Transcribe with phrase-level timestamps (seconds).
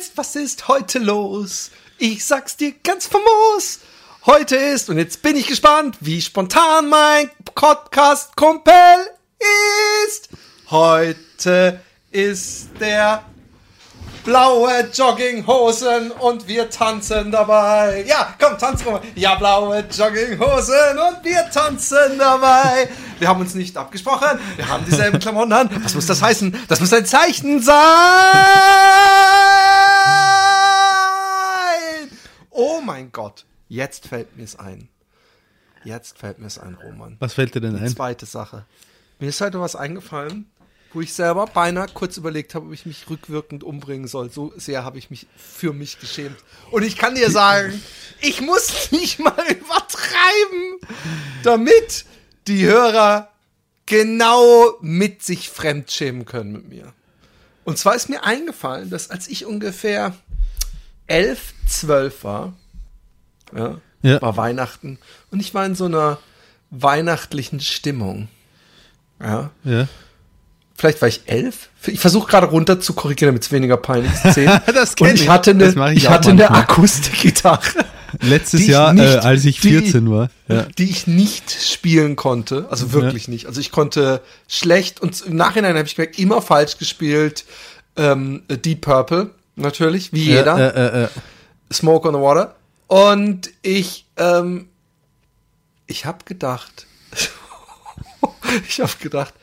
[0.00, 1.70] jetzt, was ist heute los?
[1.98, 3.80] Ich sag's dir ganz famos.
[4.24, 8.72] Heute ist, und jetzt bin ich gespannt, wie spontan mein Podcast-Kumpel
[10.06, 10.30] ist.
[10.70, 13.26] Heute ist der
[14.24, 18.04] blaue Jogginghosen und wir tanzen dabei.
[18.06, 18.98] Ja, komm, tanz rum.
[19.14, 22.88] Ja, blaue Jogginghosen und wir tanzen dabei.
[23.18, 24.38] Wir haben uns nicht abgesprochen.
[24.56, 25.70] Wir haben dieselben Klamotten an.
[25.84, 26.56] Was muss das heißen?
[26.68, 27.76] Das muss ein Zeichen sein.
[32.50, 33.44] Oh mein Gott.
[33.68, 34.88] Jetzt fällt mir es ein.
[35.84, 37.16] Jetzt fällt mir es ein, Roman.
[37.20, 37.88] Was fällt dir denn Die ein?
[37.88, 38.66] zweite Sache.
[39.18, 40.50] Mir ist heute was eingefallen,
[40.92, 44.30] wo ich selber beinahe kurz überlegt habe, ob ich mich rückwirkend umbringen soll.
[44.30, 46.36] So sehr habe ich mich für mich geschämt.
[46.70, 47.80] Und ich kann dir sagen,
[48.20, 50.78] ich muss nicht mal übertreiben,
[51.42, 52.04] damit
[52.46, 53.30] die Hörer
[53.86, 56.92] genau mit sich fremdschämen können mit mir.
[57.64, 60.14] Und zwar ist mir eingefallen, dass als ich ungefähr
[61.06, 62.52] elf, zwölf war,
[63.54, 64.22] ja, Ja.
[64.22, 64.98] war Weihnachten
[65.30, 66.18] und ich war in so einer
[66.70, 68.28] weihnachtlichen Stimmung.
[69.20, 69.50] Ja.
[69.64, 69.88] Ja.
[70.80, 71.68] Vielleicht war ich elf.
[71.86, 74.36] Ich versuche gerade runter zu korrigieren, damit es weniger peinlich ist.
[74.74, 75.28] Das und ich ich.
[75.28, 76.50] hatte eine, ich ich hatte eine.
[76.50, 77.84] Akustikgitarre.
[78.22, 80.30] Letztes die Jahr, nicht- äh, als ich die- 14 war.
[80.48, 80.62] Ja.
[80.78, 82.66] die ich nicht spielen konnte.
[82.70, 83.44] Also wirklich nicht.
[83.44, 87.44] Also ich konnte schlecht und im Nachhinein habe ich gemerkt, immer falsch gespielt.
[87.96, 90.58] Ähm, Deep Purple, natürlich, wie jeder.
[90.58, 91.08] Ja, äh, äh, äh.
[91.70, 92.54] Smoke on the Water.
[92.86, 94.70] Und ich, ähm,
[95.86, 96.86] ich habe gedacht,
[98.66, 99.34] ich habe gedacht,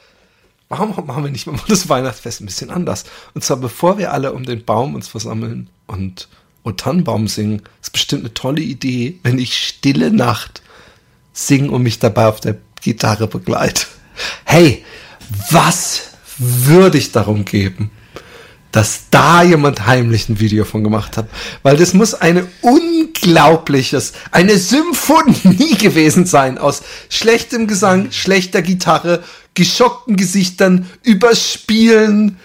[0.70, 3.06] warum machen wir nicht mal das Weihnachtsfest ein bisschen anders?
[3.34, 6.28] Und zwar bevor wir alle um den Baum uns versammeln und
[6.64, 10.62] O Tannenbaum singen, ist bestimmt eine tolle Idee, wenn ich Stille Nacht
[11.32, 13.86] singe und mich dabei auf der Gitarre begleite.
[14.44, 14.84] Hey,
[15.50, 17.92] was würde ich darum geben?
[18.72, 21.28] dass da jemand heimlich ein Video von gemacht hat.
[21.64, 29.24] Weil das muss eine unglaubliches, eine Symphonie gewesen sein aus schlechtem Gesang, schlechter Gitarre,
[29.58, 32.38] geschockten Gesichtern, Überspielen.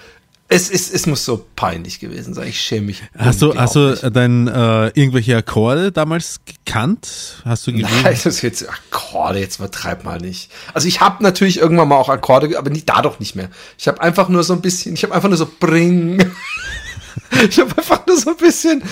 [0.49, 2.49] Es, ist, es muss so peinlich gewesen sein.
[2.49, 3.03] Ich schäme mich.
[3.17, 7.43] Hast du, hast du dann äh, irgendwelche Akkorde damals gekannt?
[7.45, 8.27] Hast du Nein, gewusst?
[8.27, 10.51] das jetzt Akkorde, jetzt übertreib mal nicht.
[10.73, 13.51] Also ich habe natürlich irgendwann mal auch Akkorde, aber nicht, da doch nicht mehr.
[13.79, 16.19] Ich habe einfach nur so ein bisschen, ich habe einfach nur so bring.
[17.49, 18.83] ich habe einfach nur so ein bisschen.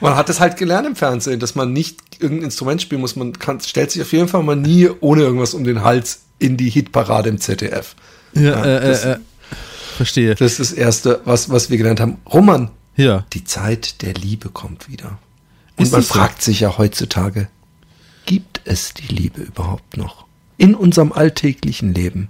[0.00, 3.16] Man hat es halt gelernt im Fernsehen, dass man nicht irgendein Instrument spielen muss.
[3.16, 6.56] Man kann, stellt sich auf jeden Fall mal nie ohne irgendwas um den Hals in
[6.56, 7.94] die Hitparade im ZDF.
[8.34, 9.18] Ja, äh, das- äh, äh,
[9.96, 10.34] verstehe.
[10.34, 12.18] Das ist das Erste, was, was wir gelernt haben.
[12.30, 13.24] Roman, Ja.
[13.32, 15.18] die Zeit der Liebe kommt wieder.
[15.76, 16.14] Ist Und man das so?
[16.14, 17.48] fragt sich ja heutzutage,
[18.26, 20.26] gibt es die Liebe überhaupt noch?
[20.58, 22.28] In unserem alltäglichen Leben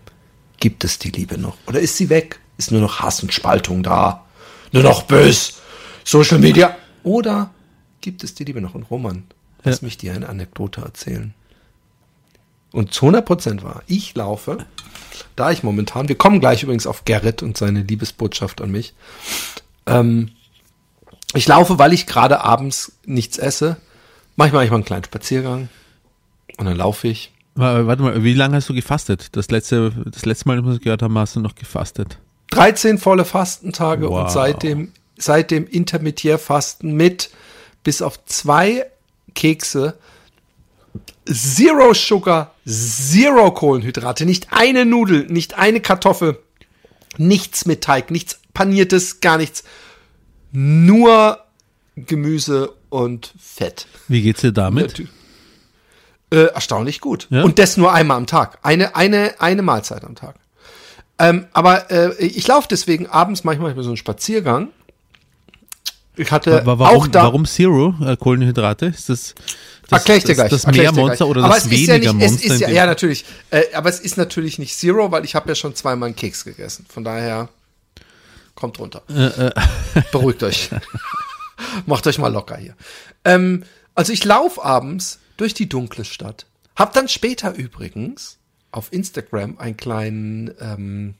[0.61, 1.57] gibt es die Liebe noch?
[1.67, 2.39] Oder ist sie weg?
[2.59, 4.25] Ist nur noch Hass und Spaltung da?
[4.73, 5.55] Nur noch bös?
[6.05, 6.77] Social Media?
[7.03, 7.51] Oder
[8.01, 8.75] gibt es die Liebe noch?
[8.75, 9.25] Und Roman,
[9.65, 9.85] lass Ja.
[9.87, 11.35] mich dir eine Anekdote erzählen.
[12.73, 14.59] Und zu 100% war, ich laufe,
[15.37, 18.95] da ich momentan, wir kommen gleich übrigens auf Gerrit und seine Liebesbotschaft an mich,
[19.87, 20.31] ähm,
[21.35, 23.77] ich laufe, weil ich gerade abends nichts esse.
[24.37, 25.69] Manchmal mache ich mal einen kleinen Spaziergang
[26.59, 27.33] und dann laufe ich.
[27.55, 29.29] Wa- Warte mal, wie lange hast du gefastet?
[29.37, 32.19] Das letzte, das letzte Mal, als wir gehört haben, hast du noch gefastet.
[32.51, 34.23] 13 volle Fastentage Wow.
[34.25, 37.31] und seitdem, seitdem Intermittierfasten mit
[37.83, 38.85] bis auf zwei
[39.35, 39.95] Kekse,
[41.25, 46.39] Zero Sugar, Zero Kohlenhydrate, nicht eine Nudel, nicht eine Kartoffel,
[47.17, 49.65] nichts mit Teig, nichts, paniertes, gar nichts.
[50.51, 51.39] Nur
[51.97, 53.87] Gemüse und Fett.
[54.09, 55.09] Wie geht's dir damit?
[56.31, 57.27] Äh, erstaunlich gut.
[57.31, 57.43] Ja?
[57.43, 58.59] Und das nur einmal am Tag.
[58.63, 60.37] Eine, eine, eine Mahlzeit am Tag.
[61.19, 64.69] Ähm, aber äh, ich laufe deswegen abends manchmal so einen Spaziergang.
[66.17, 67.23] Ich hatte Wa- warum, auch da.
[67.25, 68.87] warum Zero äh, Kohlenhydrate?
[68.87, 69.35] Ist das
[69.89, 70.51] das, Erklär ich dir das, gleich.
[70.51, 71.29] das Meermonster gleich.
[71.31, 72.57] oder aber das ist ja weniger nicht, Monster?
[72.57, 73.25] Ja, ja, natürlich.
[73.51, 76.45] Äh, aber es ist natürlich nicht Zero, weil ich habe ja schon zweimal einen Keks
[76.45, 76.87] gegessen.
[76.89, 77.49] Von daher
[78.55, 79.03] kommt runter.
[79.09, 79.51] Äh,
[80.13, 80.71] Beruhigt euch.
[81.87, 82.75] Macht euch mal locker hier.
[83.25, 86.47] Ähm, also ich laufe abends durch die dunkle Stadt.
[86.77, 88.39] Hab dann später übrigens
[88.71, 91.15] auf Instagram einen kleinen, ähm,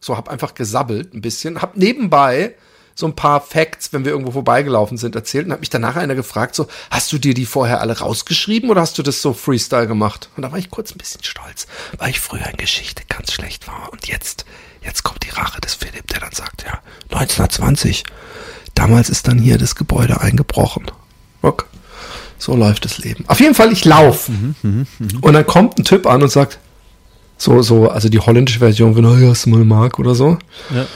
[0.00, 2.54] so hab einfach gesabbelt ein bisschen, hab nebenbei
[3.00, 6.14] so ein paar Facts, wenn wir irgendwo vorbeigelaufen sind, erzählt und hat mich danach einer
[6.14, 9.88] gefragt, so, hast du dir die vorher alle rausgeschrieben oder hast du das so Freestyle
[9.88, 10.28] gemacht?
[10.36, 11.66] Und da war ich kurz ein bisschen stolz,
[11.98, 14.44] weil ich früher in Geschichte ganz schlecht war und jetzt,
[14.82, 16.78] jetzt kommt die Rache des Philipp, der dann sagt, ja,
[17.10, 18.04] 1920,
[18.74, 20.86] damals ist dann hier das Gebäude eingebrochen.
[21.42, 21.66] Guck,
[22.38, 23.24] so läuft das Leben.
[23.26, 24.32] Auf jeden Fall, ich laufe.
[24.62, 26.58] Und dann kommt ein Typ an und sagt,
[27.36, 30.38] so, so, also die holländische Version von, oh, hast du mal eine Mark oder so.
[30.74, 30.86] Ja.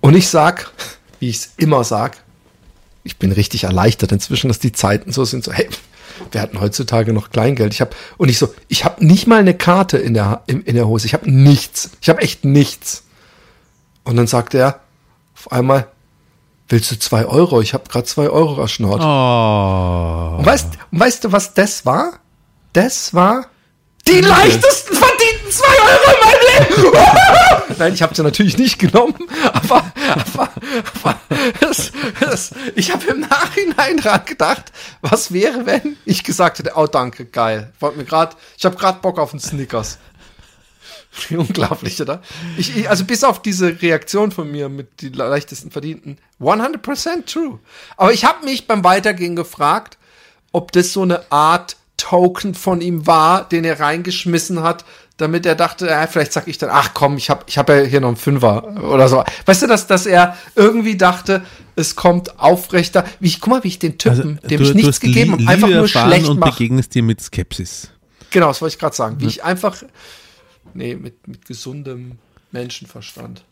[0.00, 0.70] Und ich sag,
[1.20, 2.22] wie ich es immer sag,
[3.04, 5.68] ich bin richtig erleichtert inzwischen, dass die Zeiten so sind, so, hey,
[6.32, 7.72] wir hatten heutzutage noch Kleingeld.
[7.72, 10.74] Ich hab, und ich so, ich habe nicht mal eine Karte in der, in, in
[10.74, 11.06] der Hose.
[11.06, 11.90] Ich habe nichts.
[12.00, 13.04] Ich habe echt nichts.
[14.04, 14.80] Und dann sagt er
[15.34, 15.86] auf einmal,
[16.68, 17.60] willst du zwei Euro?
[17.60, 19.00] Ich habe gerade zwei Euro erschnort.
[19.00, 20.38] Oh.
[20.38, 22.18] Und weißt, und weißt du, was das war?
[22.72, 23.46] Das war
[24.06, 27.78] die leichtesten verdienten zwei Euro in meinem Leben.
[27.78, 30.50] Nein, ich habe sie natürlich nicht genommen, aber, aber,
[31.02, 31.20] aber
[31.60, 36.86] das, das, ich habe im Nachhinein dran gedacht, was wäre, wenn ich gesagt hätte, oh
[36.86, 37.72] danke, geil.
[37.80, 39.98] Wollt mir grad, ich habe gerade Bock auf einen Snickers.
[41.30, 42.22] Unglaublich, oder?
[42.56, 47.58] Ich, ich, also bis auf diese Reaktion von mir mit die leichtesten verdienten, 100% true.
[47.96, 49.98] Aber ich habe mich beim Weitergehen gefragt,
[50.52, 54.84] ob das so eine Art Token von ihm war, den er reingeschmissen hat,
[55.18, 57.80] damit er dachte, ja, vielleicht sag ich dann, ach komm, ich habe ich hab ja
[57.80, 59.22] hier noch einen Fünfer oder so.
[59.44, 61.44] Weißt du, dass, dass er irgendwie dachte,
[61.76, 63.04] es kommt aufrechter.
[63.18, 65.88] Wie ich, guck mal, wie ich den Typen, dem ich nichts gegeben habe, einfach nur
[65.88, 66.52] schlecht und mache.
[66.52, 67.90] begegnest dir mit Skepsis.
[68.30, 69.20] Genau, das wollte ich gerade sagen.
[69.20, 69.82] Wie ich einfach,
[70.72, 72.18] nee, mit, mit gesundem
[72.52, 73.44] Menschenverstand.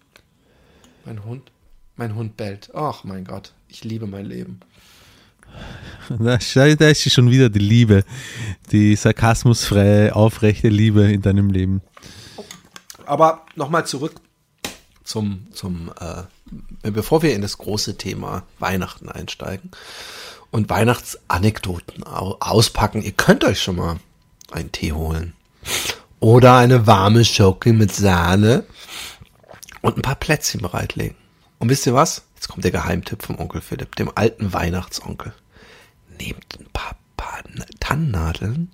[1.05, 1.51] Mein Hund,
[1.97, 2.71] mein Hund bellt.
[2.75, 4.61] Ach mein Gott, ich liebe mein Leben.
[6.09, 8.05] Da, ist schon wieder die Liebe,
[8.71, 11.83] die sarkasmusfreie, aufrechte Liebe in deinem Leben.
[13.07, 14.15] Aber nochmal zurück
[15.03, 19.71] zum, zum äh, bevor wir in das große Thema Weihnachten einsteigen
[20.51, 23.97] und Weihnachtsanekdoten au auspacken, ihr könnt euch schon mal
[24.51, 25.33] einen Tee holen.
[26.21, 28.65] Oder eine warme Schoki mit Sahne
[29.83, 31.17] und ein paar Plätzchen bereitlegen.
[31.59, 32.23] Und wisst ihr was?
[32.47, 35.33] Jetzt kommt der Geheimtipp vom Onkel Philipp, dem alten Weihnachtsonkel.
[36.17, 37.43] Nehmt ein paar, paar
[37.81, 38.69] Tannennadeln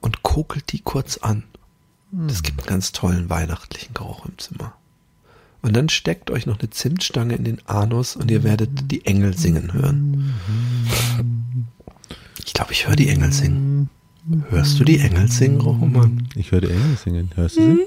[0.00, 1.44] und kokelt die kurz an.
[2.10, 4.74] Das gibt einen ganz tollen weihnachtlichen Geruch im Zimmer.
[5.62, 9.38] Und dann steckt euch noch eine Zimtstange in den Anus und ihr werdet die Engel
[9.38, 10.34] singen hören.
[12.44, 13.90] Ich glaube, ich höre die Engel singen.
[14.50, 16.28] Hörst du die Engel singen, Roman?
[16.34, 17.30] Ich höre die Engel singen.
[17.36, 17.78] Hörst du sie?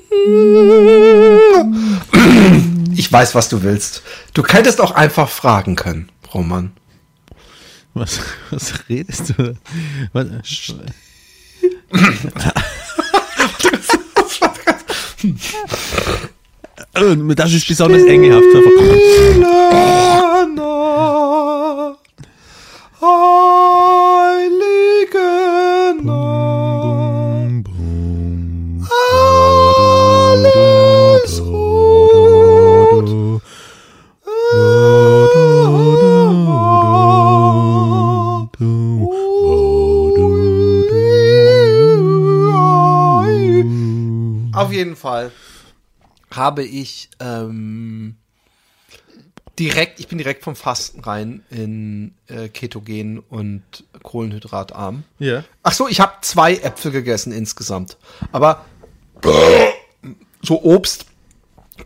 [2.96, 4.02] Ich weiß, was du willst.
[4.34, 6.72] Du hättest auch einfach fragen können, Roman.
[7.94, 8.20] Was,
[8.50, 9.58] was redest du?
[10.14, 10.28] Was,
[16.94, 18.44] Äh, das ist besonders engelhaft.
[45.02, 45.32] Fall
[46.32, 48.16] habe ich ähm,
[49.60, 53.64] direkt, ich bin direkt vom Fasten rein in äh, Ketogen und
[54.04, 55.04] Kohlenhydratarm.
[55.20, 55.44] Ja.
[55.64, 57.98] Ach so, ich habe zwei Äpfel gegessen insgesamt.
[58.32, 58.66] Aber
[60.42, 61.06] so Obst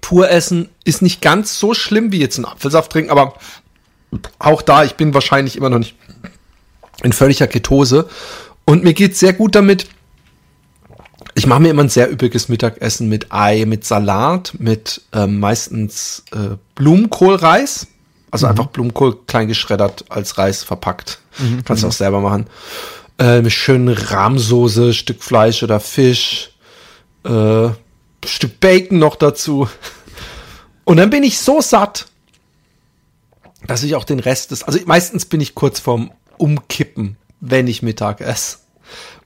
[0.02, 3.36] pur essen ist nicht ganz so schlimm wie jetzt einen Apfelsaft trinken, aber
[4.40, 5.96] auch da, ich bin wahrscheinlich immer noch nicht
[7.04, 8.08] in völliger Ketose.
[8.66, 9.88] Und mir geht's sehr gut damit.
[11.38, 16.24] Ich mache mir immer ein sehr üppiges Mittagessen mit Ei, mit Salat, mit ähm, meistens
[16.32, 17.88] äh, Blumenkohlreis.
[18.32, 21.20] Also einfach Blumenkohl klein geschreddert als Reis verpackt.
[21.66, 22.48] Kannst du auch selber machen.
[23.18, 26.52] Äh, mit schönen Rahmsoße, Stück Fleisch oder Fisch,
[27.24, 27.70] äh,
[28.26, 29.70] Stück Bacon noch dazu.
[30.86, 32.08] Und dann bin ich so satt,
[33.68, 37.82] dass ich auch den Rest des, also meistens bin ich kurz vorm Umkippen, wenn ich
[37.82, 38.58] Mittag esse.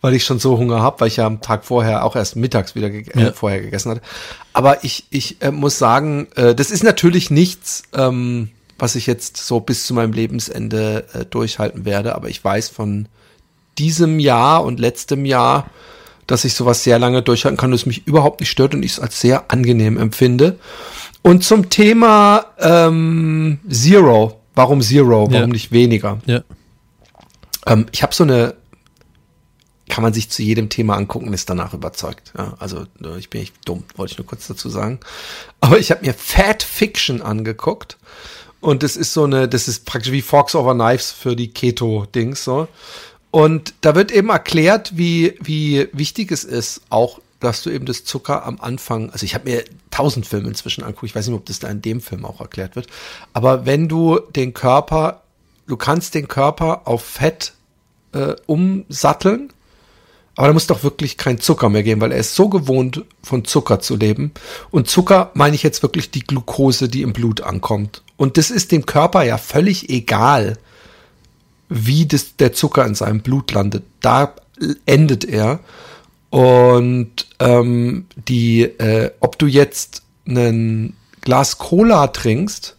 [0.02, 2.74] Weil ich schon so Hunger habe, weil ich ja am Tag vorher auch erst mittags
[2.74, 3.32] wieder ge äh, Ja.
[3.34, 4.02] vorher gegessen hatte.
[4.54, 9.36] Aber ich, ich äh, muss sagen, äh, das ist natürlich nichts, ähm, was ich jetzt
[9.38, 12.16] so bis zu meinem Lebensende äh, durchhalten werde.
[12.16, 13.08] Aber ich weiß von
[13.78, 15.70] diesem Jahr und letztem Jahr,
[16.28, 19.00] dass ich sowas sehr lange durchhalten kann, das mich überhaupt nicht stört und ich es
[19.02, 20.60] als sehr angenehm empfinde.
[21.24, 25.48] Und zum Thema ähm, Zero, warum Zero, warum Ja.
[25.48, 26.20] nicht weniger?
[26.26, 26.42] Ja.
[27.66, 28.54] Ähm, ich habe so eine,
[29.90, 32.32] kann man sich zu jedem Thema angucken, ist danach überzeugt.
[32.38, 35.00] Ja, also äh, ich bin echt dumm, wollte ich nur kurz dazu sagen.
[35.60, 37.98] Aber ich habe mir Fat Fiction angeguckt
[38.62, 42.44] und das ist so eine, das ist praktisch wie Forks over Knives für die Keto-Dings
[42.44, 42.68] so.
[43.32, 48.04] Und da wird eben erklärt, wie, wie wichtig es ist, auch, dass du eben das
[48.04, 51.46] Zucker am Anfang, also ich habe mir tausend Filme inzwischen angeguckt, ich weiß nicht, ob
[51.46, 52.88] das da in dem Film auch erklärt wird,
[53.34, 55.22] aber wenn du den Körper,
[55.68, 57.54] du kannst den Körper auf Fett
[58.14, 59.54] äh, umsatteln,
[60.40, 63.44] aber da muss doch wirklich kein Zucker mehr geben, weil er ist so gewohnt, von
[63.44, 64.32] Zucker zu leben.
[64.72, 68.04] Und Zucker meine ich jetzt wirklich die Glucose, die im Blut ankommt.
[68.16, 70.58] Und das ist dem Körper ja völlig egal,
[71.68, 73.84] wie das, der Zucker in seinem Blut landet.
[74.00, 74.34] Da
[74.86, 75.60] endet er.
[76.30, 82.78] Und ähm, die, äh, ob du jetzt ein Glas Cola trinkst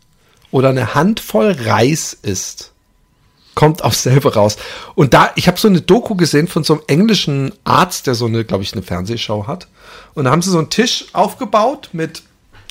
[0.51, 2.70] oder eine Handvoll Reis isst,
[3.55, 4.57] kommt aufs selbe raus.
[4.95, 8.27] Und da, ich habe so eine Doku gesehen von so einem englischen Arzt, der so
[8.27, 9.67] eine, glaube ich, eine Fernsehshow hat.
[10.15, 12.23] Und da haben sie so einen Tisch aufgebaut mit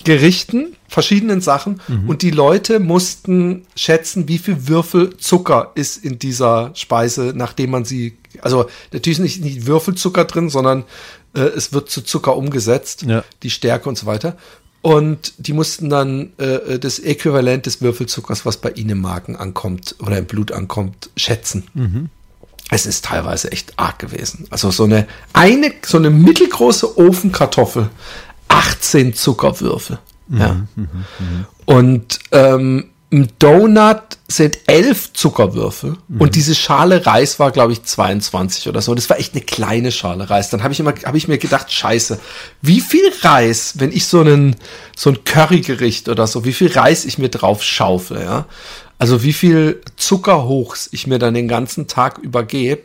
[0.06, 1.82] Gerichten, verschiedenen Sachen.
[2.08, 7.84] Und die Leute mussten schätzen, wie viel Würfel Zucker ist in dieser Speise, nachdem man
[7.84, 10.86] sie, also natürlich nicht, nicht Würfelzucker drin, sondern
[11.36, 13.26] äh, es wird zu Zucker umgesetzt, Ja.
[13.44, 14.38] die Stärke und so weiter.
[14.82, 19.96] Und die mussten dann äh, das Äquivalent des Würfelzuckers, was bei ihnen im Magen ankommt
[20.00, 22.10] oder im Blut ankommt, schätzen.
[22.72, 24.46] Es ist teilweise echt arg gewesen.
[24.52, 27.90] Also so eine, eine, so eine mittelgroße Ofenkartoffel,
[28.48, 30.00] 18 Zuckerwürfel.
[30.30, 30.68] Ja.
[31.66, 38.68] Und ähm, ein Donut sind elf Zuckerwürfel und diese Schale Reis war, glaube ich, 22
[38.68, 38.94] oder so.
[38.94, 40.52] Das war echt eine kleine Schale Reis.
[40.52, 42.20] Dann habe ich immer, habe ich mir gedacht, scheiße,
[42.62, 44.56] wie viel Reis, wenn ich so einen,
[44.96, 48.46] so ein Currygericht oder so, wie viel Reis ich mir drauf schaufle, ja.
[49.00, 52.84] Also wie viel Zuckerhochs ich mir dann den ganzen Tag übergebe.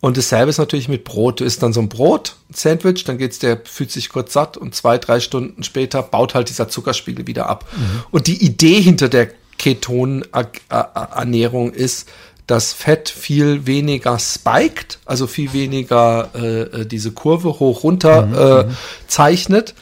[0.00, 1.40] Und dasselbe ist natürlich mit Brot.
[1.40, 4.58] Du isst dann so ein Brot, ein Sandwich, dann geht's der, fühlt sich kurz satt
[4.58, 7.66] und zwei, drei Stunden später baut halt dieser Zuckerspiegel wieder ab.
[8.10, 9.30] Und die Idee hinter der
[9.64, 12.08] Keton-Ernährung ist,
[12.46, 18.72] dass Fett viel weniger spiked, also viel weniger äh, äh, diese Kurve hoch runter äh,
[19.08, 19.74] zeichnet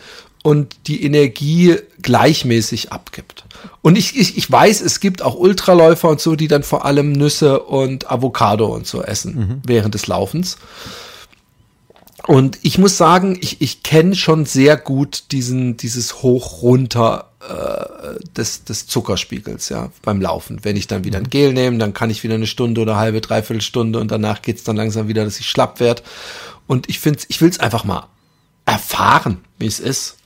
[0.44, 3.44] und die Energie gleichmäßig abgibt.
[3.80, 7.10] Und ich, ich, ich weiß, es gibt auch Ultraläufer und so, die dann vor allem
[7.10, 10.58] Nüsse und Avocado und so essen während des Laufens.
[12.28, 17.31] Und ich muss sagen, ich, ich kenne schon sehr gut diesen, dieses Hoch-Runter äh,
[18.36, 20.60] des, des Zuckerspiegels, ja, beim Laufen.
[20.62, 23.20] Wenn ich dann wieder ein Gel nehme, dann kann ich wieder eine Stunde oder halbe,
[23.20, 26.02] dreiviertel Stunde und danach geht's dann langsam wieder, dass ich schlapp werd.
[26.66, 28.06] Und ich finde, ich will's einfach mal
[28.64, 30.16] erfahren, wie es ist.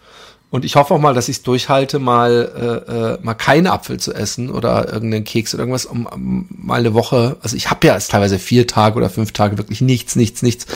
[0.51, 3.99] Und ich hoffe auch mal, dass ich es durchhalte, mal äh, äh, mal keinen Apfel
[3.99, 7.37] zu essen oder irgendeinen Keks oder irgendwas, um, um mal eine Woche.
[7.43, 10.67] Also ich habe ja jetzt teilweise vier Tage oder fünf Tage wirklich nichts, nichts, nichts.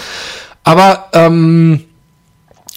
[0.65, 1.85] Aber ähm,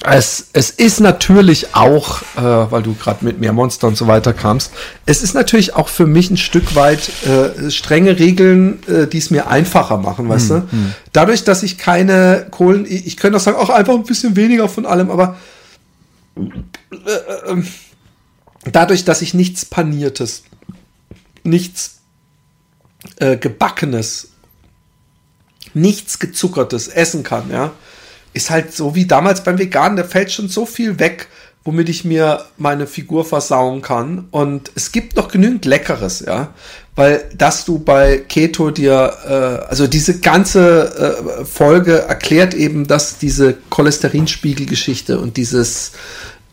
[0.02, 4.72] es, es ist natürlich auch, äh, weil du gerade mit Meermonster und so weiter kamst,
[5.06, 9.30] es ist natürlich auch für mich ein Stück weit äh, strenge Regeln, äh, die es
[9.30, 10.68] mir einfacher machen, weißt du?
[11.14, 14.68] Dadurch, dass ich keine Kohlen, ich, ich könnte auch sagen, auch einfach ein bisschen weniger
[14.68, 15.38] von allem, aber
[16.36, 17.68] äh, ähm,
[18.72, 20.44] dadurch, dass ich nichts Paniertes,
[21.44, 22.00] nichts
[23.18, 24.30] äh, Gebackenes,
[25.74, 27.72] nichts Gezuckertes essen kann, ja,
[28.34, 31.28] ist halt so wie damals beim Veganen, da fällt schon so viel weg,
[31.64, 34.28] womit ich mir meine Figur versauen kann.
[34.32, 36.54] Und es gibt noch genügend Leckeres, ja.
[36.96, 43.18] Weil, dass du bei Keto dir, äh, also diese ganze äh, Folge erklärt eben, dass
[43.18, 45.94] diese Cholesterinspiegelgeschichte und dieses,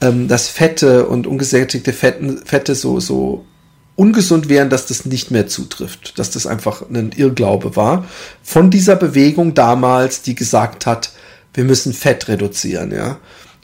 [0.01, 3.45] ähm, das Fette und ungesättigte Fetten, Fette so, so
[3.97, 8.07] ungesund wären, dass das nicht mehr zutrifft, dass das einfach ein Irrglaube war.
[8.43, 11.11] Von dieser Bewegung damals, die gesagt hat,
[11.55, 13.19] wir müssen Fett reduzieren, ja.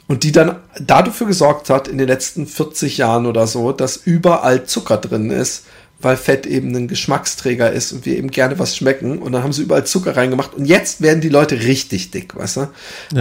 [0.07, 4.63] Und die dann dafür gesorgt hat, in den letzten 40 Jahren oder so, dass überall
[4.65, 5.65] Zucker drin ist,
[5.99, 9.17] weil Fett eben ein Geschmacksträger ist und wir eben gerne was schmecken.
[9.17, 10.53] Und dann haben sie überall Zucker reingemacht.
[10.53, 12.67] Und jetzt werden die Leute richtig dick, weißt du?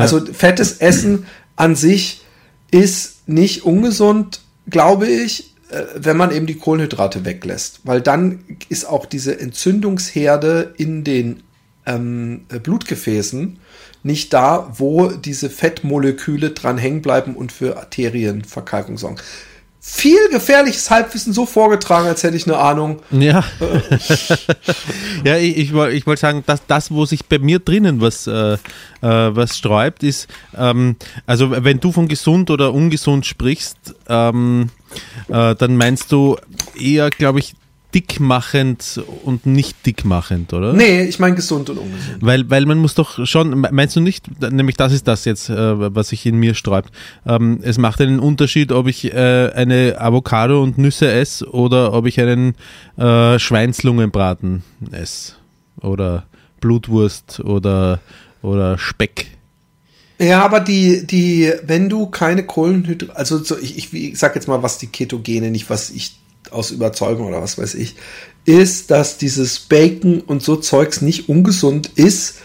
[0.01, 2.23] Also fettes Essen an sich
[2.71, 5.55] ist nicht ungesund, glaube ich.
[5.71, 11.43] äh, wenn man eben die Kohlenhydrate weglässt, weil dann ist auch diese Entzündungsherde in den
[11.87, 13.59] ähm, äh, Blutgefäßen
[14.07, 19.17] nicht da, wo diese Fettmoleküle dran hängen bleiben und für Arterienverkalkung sorgen.
[19.81, 23.01] Viel gefährliches Halbwissen so vorgetragen, als hätte ich eine Ahnung.
[23.11, 23.45] Ja.
[25.25, 28.55] ja, ich, ich, ich wollte sagen, dass das, wo sich bei mir drinnen was, äh,
[28.55, 28.59] äh,
[29.01, 34.71] was sträubt, ist, ähm, also wenn du von gesund oder ungesund sprichst, ähm,
[35.29, 36.37] äh, dann meinst du
[36.77, 37.55] eher, glaube ich,
[37.95, 40.73] dickmachend und nicht dickmachend, oder?
[40.73, 42.19] Nee, ich meine gesund und ungesund.
[42.21, 45.95] Weil, weil man muss doch schon, meinst du nicht, nämlich das ist das jetzt, äh,
[45.95, 46.91] was sich in mir sträubt.
[47.27, 52.07] Ähm, es macht einen Unterschied, ob ich äh, eine Avocado und Nüsse esse oder ob
[52.07, 52.55] ich einen
[52.97, 55.35] äh, Schweinslungenbraten esse.
[55.81, 56.25] Oder
[56.61, 58.01] Blutwurst oder,
[58.43, 59.27] oder Speck.
[60.19, 64.49] Ja, aber die, die, wenn du keine Kohlenhydrate, also so, ich, ich, ich sag jetzt
[64.49, 66.19] mal, was die Ketogene, nicht was ich
[66.53, 67.97] aus Überzeugung oder was weiß ich,
[68.45, 72.37] ist, dass dieses Bacon und so Zeugs nicht ungesund ist,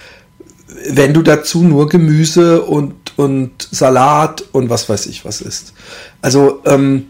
[0.89, 5.73] wenn du dazu nur Gemüse und, und Salat und was weiß ich was isst.
[6.21, 7.07] Also, ähm,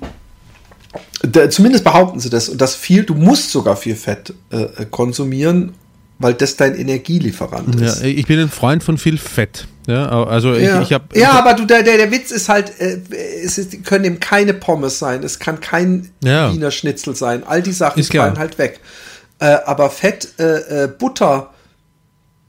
[1.21, 5.73] da, zumindest behaupten sie das und das viel, du musst sogar viel Fett äh, konsumieren,
[6.21, 8.03] weil das dein Energielieferant Ja, ist.
[8.03, 9.67] ich bin ein Freund von viel Fett.
[9.87, 12.79] Ja, also Ja, ich, ich habe ja aber du, der, der, der Witz ist halt,
[12.79, 12.99] äh,
[13.43, 16.53] es ist, können eben keine Pommes sein, es kann kein Ja.
[16.53, 18.27] Wiener Schnitzel sein, all die Sachen Ist klar.
[18.27, 18.79] fallen halt weg.
[19.39, 21.49] Äh, aber Fett, äh, äh, Butter,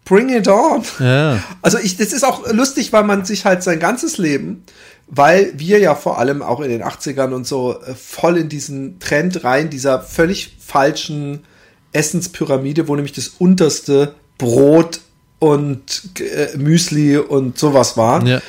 [0.05, 0.83] bring it on.
[0.99, 1.43] Ja.
[1.63, 4.65] Also ich, das ist auch lustig, weil man sich halt sein ganzes Leben,
[5.07, 8.99] weil wir ja vor allem auch in den 80ern und so äh, voll in diesen
[9.01, 11.45] Trend rein, dieser völlig falschen
[11.93, 15.01] Essenspyramide, wo nämlich das unterste Brot
[15.39, 18.27] und äh, Müsli und sowas war.
[18.27, 18.41] Ja.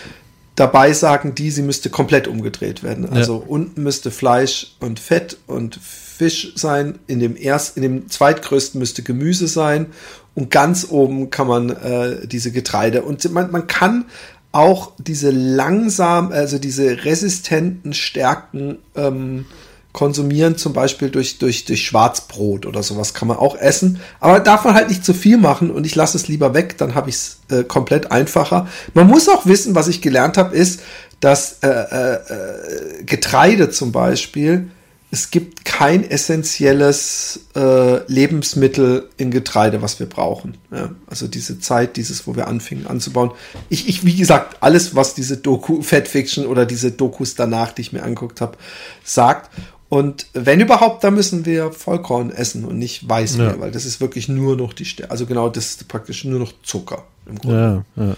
[0.56, 3.10] Dabei sagen die, sie müsste komplett umgedreht werden.
[3.10, 8.78] Also unten müsste Fleisch und Fett und Fisch sein, in dem erst, in dem zweitgrößten
[8.78, 9.88] müsste Gemüse sein
[10.36, 14.06] und ganz oben kann man äh, diese Getreide und man, man kann
[14.52, 19.46] auch diese langsam, also diese resistenten Stärken ähm,
[19.93, 23.99] konsumieren, zum Beispiel durch, durch, durch Schwarzbrot oder sowas kann man auch essen.
[24.19, 26.95] Aber darf man halt nicht zu viel machen und ich lasse es lieber weg, dann
[26.95, 28.67] habe ich es äh, komplett einfacher.
[28.95, 30.82] Man muss auch wissen, was ich gelernt habe, ist,
[31.19, 34.69] dass äh, äh, Getreide zum Beispiel,
[35.12, 40.58] es gibt kein essentielles äh, Lebensmittel in Getreide, was wir brauchen.
[40.71, 43.29] Ja, also diese Zeit, dieses, wo wir anfingen anzubauen.
[43.69, 47.84] Ich, ich, wie gesagt, alles, was diese Doku, Fat Fiction oder diese Dokus danach, die
[47.84, 48.58] ich mir angeguckt habe,
[49.03, 49.51] sagt.
[49.93, 53.60] Und wenn überhaupt, dann müssen wir Vollkorn essen und nicht Weißmehl, Ja.
[53.60, 55.12] weil das ist wirklich nur noch die Stärke.
[55.12, 57.86] Also genau, das ist praktisch nur noch Zucker im Grunde.
[57.95, 58.15] Ja, ja.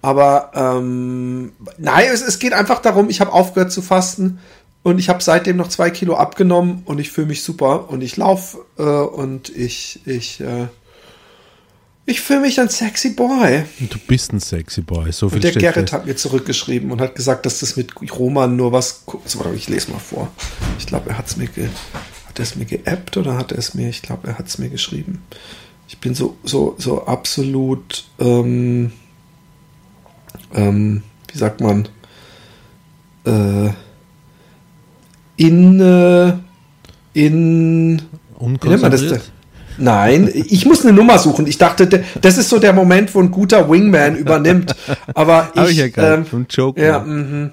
[0.00, 4.38] Aber ähm, nein, es, es geht einfach darum, ich habe aufgehört zu fasten
[4.82, 8.16] und ich habe seitdem noch zwei Kilo abgenommen und ich fühle mich super und ich
[8.16, 10.68] laufe äh, und ich, ich, äh,
[12.08, 13.64] ich fühle mich ein sexy Boy.
[13.80, 15.12] Du bist ein sexy Boy.
[15.12, 15.92] So viel Und der Gerrit fest.
[15.92, 19.04] hat mir zurückgeschrieben und hat gesagt, dass das mit Roman nur was.
[19.06, 20.28] Warte, ich lese mal vor.
[20.78, 21.68] Ich glaube, er hat es mir ge,
[22.26, 23.90] hat er es mir geappt oder hat er es mir?
[23.90, 25.22] Ich glaube, er hat es mir geschrieben.
[25.86, 28.06] Ich bin so so so absolut.
[28.18, 28.92] Ähm,
[30.54, 31.88] ähm, wie sagt man?
[33.26, 33.68] Äh,
[35.36, 35.80] in
[37.12, 38.02] in
[38.40, 39.02] wie nennt man das?
[39.02, 39.32] Unkonzentriert?
[39.78, 41.46] Nein, ich muss eine Nummer suchen.
[41.46, 44.74] Ich dachte, das ist so der Moment, wo ein guter Wingman übernimmt.
[45.14, 46.84] Aber ich, Hab ich erkannt, ähm, vom Joke.
[46.84, 47.52] ja, mhm.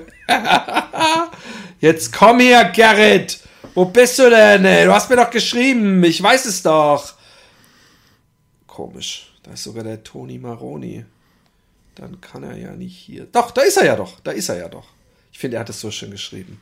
[1.80, 3.40] Jetzt komm her, Gerrit.
[3.74, 4.64] Wo bist du denn?
[4.64, 4.86] ey?
[4.86, 6.02] Du hast mir doch geschrieben.
[6.04, 7.14] Ich weiß es doch.
[8.66, 9.34] Komisch.
[9.42, 11.04] Da ist sogar der Toni Maroni.
[11.94, 13.26] Dann kann er ja nicht hier.
[13.30, 14.20] Doch, da ist er ja doch.
[14.20, 14.86] Da ist er ja doch.
[15.32, 16.60] Ich finde, er hat es so schön geschrieben.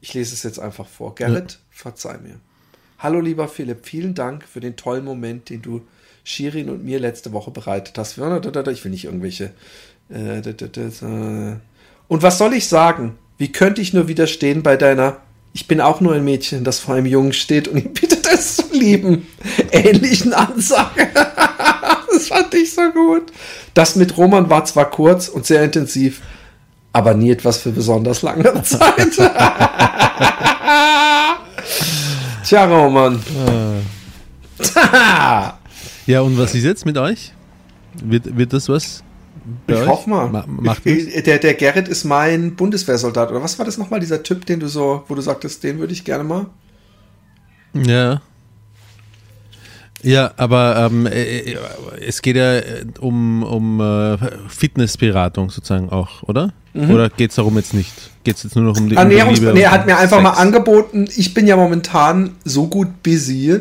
[0.00, 1.14] Ich lese es jetzt einfach vor.
[1.14, 2.38] Gerrit, verzeih mir.
[3.04, 5.82] Hallo lieber Philipp, vielen Dank für den tollen Moment, den du
[6.24, 8.12] Shirin und mir letzte Woche bereitet hast.
[8.12, 9.50] Ich will nicht irgendwelche.
[11.02, 11.56] äh.
[12.08, 13.18] Und was soll ich sagen?
[13.36, 15.18] Wie könnte ich nur widerstehen bei deiner
[15.52, 18.56] Ich bin auch nur ein Mädchen, das vor einem Jungen steht und ihn bittet es
[18.56, 19.26] zu lieben.
[19.70, 21.10] Ähnlichen Ansage.
[22.10, 23.24] das fand ich so gut.
[23.74, 26.22] Das mit Roman war zwar kurz und sehr intensiv,
[26.94, 29.18] aber nie etwas für besonders lange Zeit.
[32.44, 33.20] Tja, Roman.
[36.06, 37.32] Ja, und was ist jetzt mit euch?
[38.02, 39.02] Wird, wird das was?
[39.66, 39.88] bei Ich euch?
[39.88, 40.28] hoffe mal.
[40.30, 43.30] Ma macht ich- der, der Gerrit ist mein Bundeswehrsoldat.
[43.30, 45.92] Oder was war das nochmal, dieser Typ, den du so, wo du sagtest, den würde
[45.92, 46.46] ich gerne mal?
[47.74, 48.20] Ja.
[50.04, 51.56] Ja, aber ähm, äh,
[52.06, 56.52] es geht ja äh, um, um äh, Fitnessberatung sozusagen auch, oder?
[56.74, 57.92] Oder geht es darum jetzt nicht?
[58.24, 60.20] Geht es jetzt nur noch um die, um Ernährungs Liebe nee, er hat mir einfach
[60.20, 60.40] mal Sex?
[60.42, 63.60] angeboten, ich bin ja momentan so gut busy,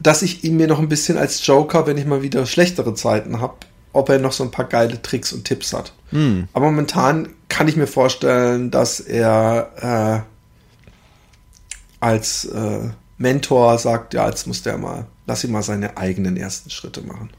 [0.00, 3.42] dass ich ihn mir noch ein bisschen als Joker, wenn ich mal wieder schlechtere Zeiten
[3.42, 3.56] habe,
[3.92, 5.92] ob er noch so ein paar geile Tricks und Tipps hat.
[6.10, 6.48] Hm.
[6.54, 14.46] Aber momentan kann ich mir vorstellen, dass er äh, als äh, Mentor sagt, ja, jetzt
[14.46, 17.30] muss der mal, lass ihn mal seine eigenen ersten Schritte machen.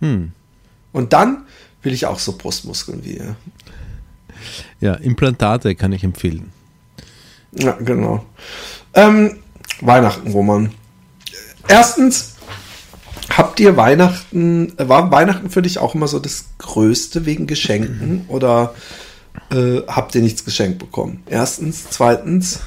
[0.00, 0.32] Hm.
[0.92, 1.44] Und dann
[1.82, 3.36] will ich auch so Brustmuskeln wie er.
[4.80, 6.50] Ja, Implantate kann ich empfehlen.
[7.52, 8.24] Ja, genau.
[8.94, 9.38] Ähm,
[9.80, 10.72] Weihnachten, Roman.
[11.68, 12.36] Erstens,
[13.30, 18.24] habt ihr Weihnachten, äh, war Weihnachten für dich auch immer so das Größte wegen Geschenken
[18.28, 18.74] oder
[19.50, 21.22] äh, habt ihr nichts geschenkt bekommen?
[21.26, 21.86] Erstens.
[21.90, 22.60] Zweitens,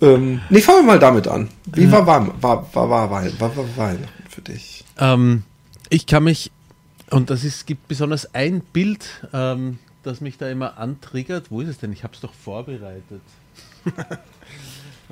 [0.00, 1.48] ähm, nee, fangen wir mal damit an.
[1.66, 4.84] Wie war, war, war, war, war, war, war, war Weihnachten für dich?
[4.98, 5.42] Ähm,
[5.88, 6.50] ich kann mich,
[7.10, 11.50] und das ist, gibt besonders ein Bild, ähm, das mich da immer antriggert.
[11.50, 11.92] Wo ist es denn?
[11.92, 13.22] Ich habe es doch vorbereitet.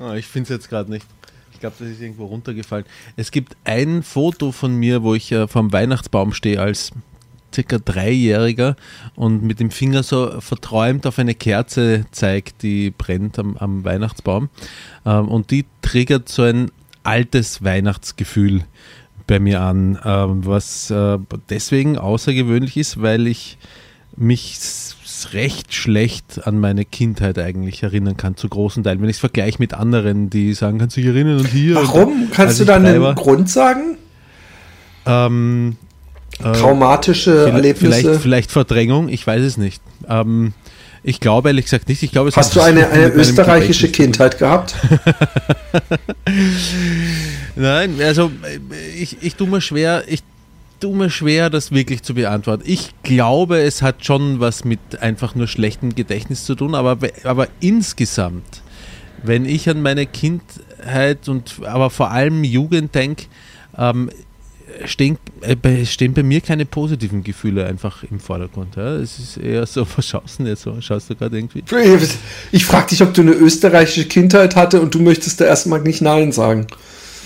[0.01, 1.05] Ah, ich finde es jetzt gerade nicht.
[1.51, 2.85] Ich glaube, das ist irgendwo runtergefallen.
[3.17, 6.91] Es gibt ein Foto von mir, wo ich äh, vom Weihnachtsbaum stehe als
[7.53, 8.75] circa Dreijähriger
[9.15, 14.49] und mit dem Finger so verträumt auf eine Kerze zeigt, die brennt am, am Weihnachtsbaum.
[15.05, 16.71] Ähm, und die triggert so ein
[17.03, 18.63] altes Weihnachtsgefühl
[19.27, 21.17] bei mir an, ähm, was äh,
[21.49, 23.57] deswegen außergewöhnlich ist, weil ich
[24.15, 24.57] mich
[25.33, 29.01] recht schlecht an meine Kindheit eigentlich erinnern kann, zu großen Teilen.
[29.01, 31.75] Wenn ich es vergleiche mit anderen, die sagen, kannst du dich erinnern und hier.
[31.75, 32.23] Warum?
[32.23, 33.15] Und, Kannst du da einen war.
[33.15, 33.97] Grund sagen?
[35.05, 35.88] Ähm, äh,
[36.41, 38.01] Traumatische vielleicht, Erlebnisse?
[38.01, 39.81] vielleicht, vielleicht Verdrängung, ich weiß es nicht.
[40.07, 40.53] Ähm,
[41.03, 42.03] ich glaube ehrlich gesagt nicht.
[42.03, 43.89] Ich glaube, Hast du eine, eine österreichische.
[43.89, 44.75] Kindheit gehabt?
[47.55, 48.59] Nein, also äh,
[48.97, 50.21] ich, ich tue mir schwer, ich
[50.79, 52.63] tue mir schwer, das wirklich zu beantworten.
[52.65, 57.47] Ich glaube, es hat schon was mit einfach nur schlechtem Gedächtnis zu tun, aber, aber
[57.59, 58.61] insgesamt,
[59.23, 63.25] wenn ich an meine Kindheit und aber vor allem Jugend denke,
[63.77, 64.09] ähm,
[64.85, 68.75] stehen, äh, bei- stehen bei mir keine positiven Gefühle einfach im Vordergrund.
[68.75, 68.95] Ja?
[68.95, 70.75] Es ist eher so, was schaust du jetzt so?
[70.81, 71.63] Schaust du gerade irgendwie?
[72.51, 76.01] Ich frage dich, ob du eine österreichische Kindheit hatte und du möchtest da erstmal nicht
[76.01, 76.67] Nein sagen.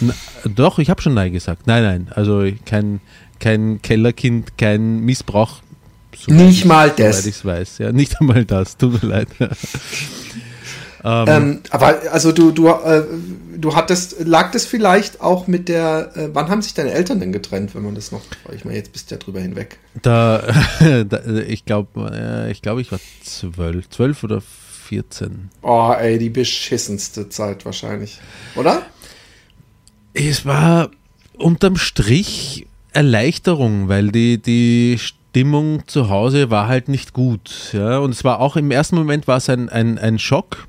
[0.01, 0.13] Na,
[0.55, 1.67] doch, ich habe schon Nein gesagt.
[1.67, 2.99] Nein, nein, also kein,
[3.39, 5.61] kein Kellerkind, kein Missbrauch.
[6.17, 7.25] soweit Nicht ich- mal Soweit das.
[7.25, 9.27] ich weiß, ja, nicht einmal das, tut mir leid.
[11.03, 13.03] ähm, Ähm, aber also du, du, äh,
[13.57, 17.31] du hattest, lag das vielleicht auch mit der, äh, wann haben sich deine Eltern denn
[17.31, 18.21] getrennt, wenn man das noch,
[18.53, 19.79] ich meine, jetzt bist du ja drüber hinweg.
[20.01, 20.43] da,
[21.09, 25.49] da, ich glaube, äh, ich, glaub, ich war zwölf, zwölf oder 14.
[25.61, 28.19] Oh, ey, die beschissenste Zeit wahrscheinlich.
[28.55, 28.83] Oder?
[30.13, 30.91] Es war
[31.37, 37.71] unterm Strich Erleichterung, weil die, die Stimmung zu Hause war halt nicht gut.
[37.73, 37.97] Ja?
[37.97, 40.67] Und es war auch im ersten Moment war es ein, ein, ein Schock.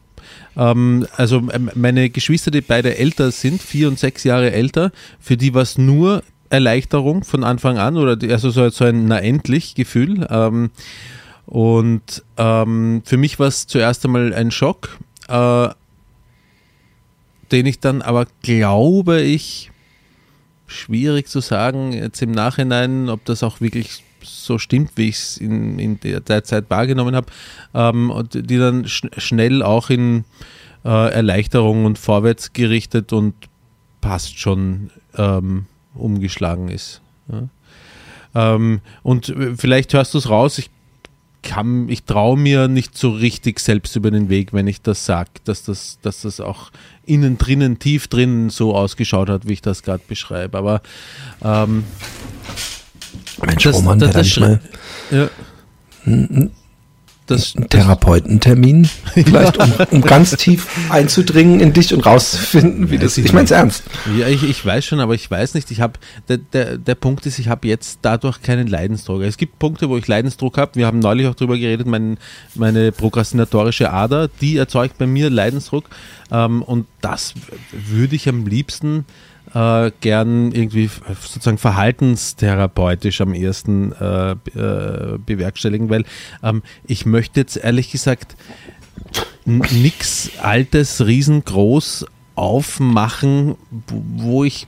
[0.57, 5.37] Ähm, also ähm, meine Geschwister, die beide älter sind, vier und sechs Jahre älter, für
[5.37, 9.19] die war es nur Erleichterung von Anfang an oder die, also so, so ein na
[9.19, 10.27] endlich Gefühl.
[10.31, 10.71] Ähm,
[11.47, 14.99] und ähm, für mich war es zuerst einmal ein Schock.
[15.29, 15.69] Äh,
[17.53, 19.71] den ich dann aber glaube ich,
[20.67, 24.03] schwierig zu sagen, jetzt im Nachhinein, ob das auch wirklich
[24.45, 27.27] so stimmt, wie ich es in, in der, Zeit wahrgenommen habe,
[27.75, 30.25] ähm, und die dann sch schnell auch in
[30.85, 33.35] äh, Erleichterung und vorwärts gerichtet und
[34.01, 37.01] passt schon ähm, umgeschlagen ist.
[37.33, 37.49] Ja.
[38.35, 40.71] Ähm, und äh, vielleicht hörst du es raus, ich
[41.45, 45.31] kann, ich traue mir nicht so richtig selbst über den Weg, wenn ich das sage,
[45.45, 46.71] dass das, dass das auch
[47.05, 50.59] innen drinnen, tief drinnen so ausgeschaut hat, wie ich das gerade beschreibe.
[50.59, 50.83] Aber
[51.43, 51.85] ähm,
[53.43, 54.61] Mensch, das, Roman, das, das, nicht mal
[55.11, 55.29] ja.
[56.05, 56.53] das, ein
[57.27, 63.17] das, Therapeutentermin, vielleicht um, um ganz tief einzudringen in dich und rauszufinden, wie das.
[63.17, 63.85] ich Ich meine es ernst.
[64.19, 65.95] Ja, ich, ich weiß schon, aber ich weiß nicht, ich habe,
[66.29, 69.23] der, der, der Punkt ist, ich habe jetzt dadurch keinen Leidensdruck.
[69.23, 70.75] Es gibt Punkte, wo ich Leidensdruck habe.
[70.75, 72.19] Wir haben neulich auch darüber geredet, mein,
[72.55, 75.85] meine prokrastinatorische Ader, die erzeugt bei mir Leidensdruck.
[76.31, 77.35] Ähm, und das
[77.73, 79.07] würde ich am liebsten
[79.55, 80.91] äh, gern irgendwie
[81.23, 86.05] sozusagen verhaltenstherapeutisch am ehesten äh, äh, bewerkstelligen, weil
[86.43, 88.37] ähm, ich möchte jetzt ehrlich gesagt
[89.47, 93.55] n- nix Altes, riesengroß aufmachen,
[94.17, 94.67] wo ich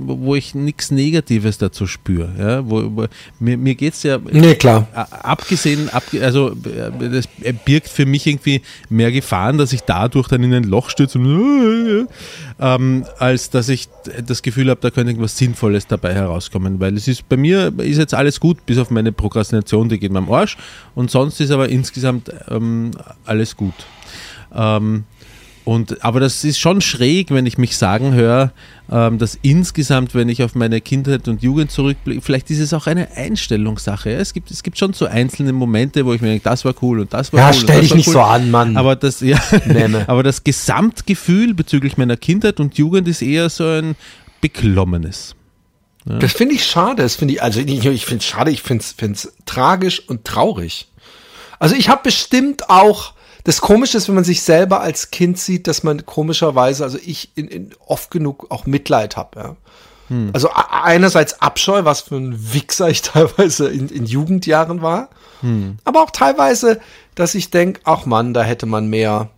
[0.00, 2.30] wo ich nichts Negatives dazu spüre.
[2.38, 2.70] Ja?
[2.70, 3.06] Wo, wo,
[3.40, 4.86] mir mir geht es ja Nee, klar.
[4.94, 7.28] abgesehen, abge also äh, das
[7.64, 12.06] birgt für mich irgendwie mehr Gefahren, dass ich dadurch dann in ein Loch stürze, und,
[12.60, 13.88] ähm, als dass ich
[14.24, 16.78] das Gefühl habe, da könnte irgendwas Sinnvolles dabei herauskommen.
[16.78, 20.12] Weil es ist bei mir ist jetzt alles gut, bis auf meine Prokrastination, die geht
[20.12, 20.56] mir am Arsch.
[20.94, 22.92] Und sonst ist aber insgesamt ähm,
[23.24, 23.74] alles gut.
[24.54, 25.04] Ähm,
[25.64, 28.52] und, aber das ist schon schräg, wenn ich mich sagen höre,
[28.90, 32.86] ähm, dass insgesamt, wenn ich auf meine Kindheit und Jugend zurückblicke, vielleicht ist es auch
[32.86, 34.10] eine Einstellungssache.
[34.10, 34.18] Ja?
[34.18, 37.00] Es, gibt, es gibt schon so einzelne Momente, wo ich mir denke, das war cool
[37.00, 37.54] und das war Ja, cool.
[37.54, 38.14] und stell dich nicht cool.
[38.14, 38.76] so an, Mann.
[38.76, 39.40] Aber das, ja,
[40.08, 43.94] aber das Gesamtgefühl bezüglich meiner Kindheit und Jugend ist eher so ein
[44.40, 45.36] beklommenes.
[46.04, 47.02] Das finde ich schade.
[47.02, 50.88] Das finde ich, also ich, ich finde es schade, ich finde es tragisch und traurig.
[51.60, 53.14] Also ich habe bestimmt auch,
[53.44, 57.30] das Komische ist, wenn man sich selber als Kind sieht, dass man komischerweise, also ich
[57.34, 59.40] in, in oft genug auch Mitleid habe.
[59.40, 59.56] Ja.
[60.34, 65.08] Also a- einerseits Abscheu, was für ein Wichser ich teilweise in, in Jugendjahren war,
[65.84, 66.78] aber auch teilweise,
[67.16, 69.30] dass ich denke, ach Mann, da hätte man mehr,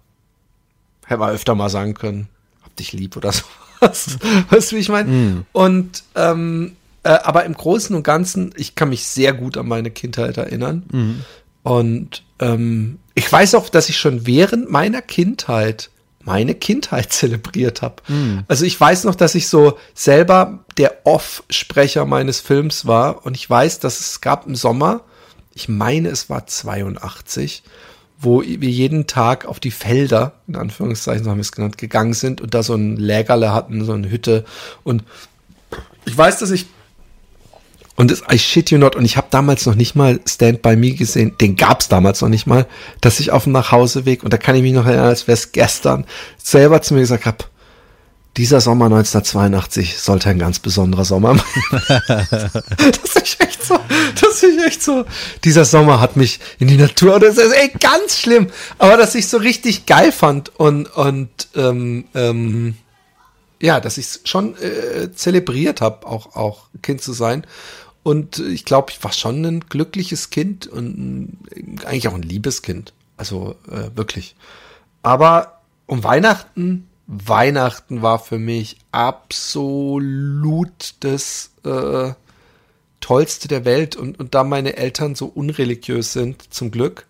[1.07, 2.29] hätte man öfter mal sagen können,
[2.63, 3.33] hab dich lieb oder
[3.81, 4.19] sowas.
[4.51, 5.45] weißt du, wie ich meine?
[5.53, 9.91] Und ähm, äh, aber im Großen und Ganzen, ich kann mich sehr gut an meine
[9.91, 11.25] Kindheit erinnern.
[11.63, 15.91] Und ähm, ich weiß auch, dass ich schon während meiner Kindheit
[16.23, 17.97] meine Kindheit zelebriert habe.
[18.49, 23.49] Also ich weiß noch, dass ich so selber der Off-Sprecher meines Films war und ich
[23.49, 25.03] weiß, dass es gab im Sommer,
[25.55, 27.63] ich meine, es war 82,
[28.19, 32.15] wo wir jeden Tag auf die Felder, in Anführungszeichen so haben wir es genannt, gegangen
[32.15, 34.45] sind und da so ein Lägerle hatten, so eine Hütte.
[34.83, 35.05] Und
[36.07, 36.67] ich weiß, dass ich
[37.97, 40.77] und das, I shit you not, und ich habe damals noch nicht mal Stand By
[40.77, 42.67] Me gesehen, den gab's damals noch nicht mal,
[43.01, 45.53] dass ich auf dem Nachhauseweg, und da kann ich mich noch erinnern, als wäre es
[45.53, 46.05] gestern,
[46.39, 47.39] selber zu mir gesagt habe,
[48.37, 51.37] dieser Sommer 1982 sollte ein ganz besonderer Sommer
[51.71, 53.79] das ist echt so,
[54.21, 55.05] das ist echt so.
[55.45, 59.29] Dieser Sommer hat mich in die Natur, das ist echt ganz schlimm, aber dass ich
[59.29, 62.75] so richtig geil fand und, und ähm, ähm,
[63.61, 67.47] ja, dass ich es schon äh, zelebriert habe, auch, auch Kind zu sein.
[68.05, 71.39] Und ich glaube, ich war schon ein glückliches Kind und
[71.85, 72.93] eigentlich auch ein liebes Kind.
[73.17, 74.37] Also äh, wirklich.
[75.03, 82.13] Aber um Weihnachten, Weihnachten war für mich absolut das äh,
[83.01, 83.97] Tollste der Welt.
[83.97, 87.07] Und, und da meine Eltern so unreligiös sind, zum Glück,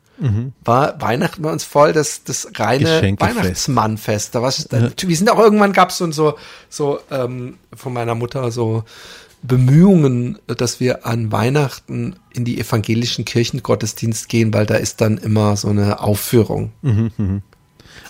[0.64, 3.16] war Weihnachten bei uns voll das, das reine.
[3.18, 4.34] Weihnachtsmannfest.
[4.34, 8.14] Da war's, da, Wir sind auch irgendwann gab es so, so, so ähm, von meiner
[8.14, 8.84] Mutter so
[9.46, 15.56] Bemühungen, dass wir an Weihnachten in die evangelischen Kirchengottesdienst gehen, weil da ist dann immer
[15.56, 16.72] so eine Aufführung.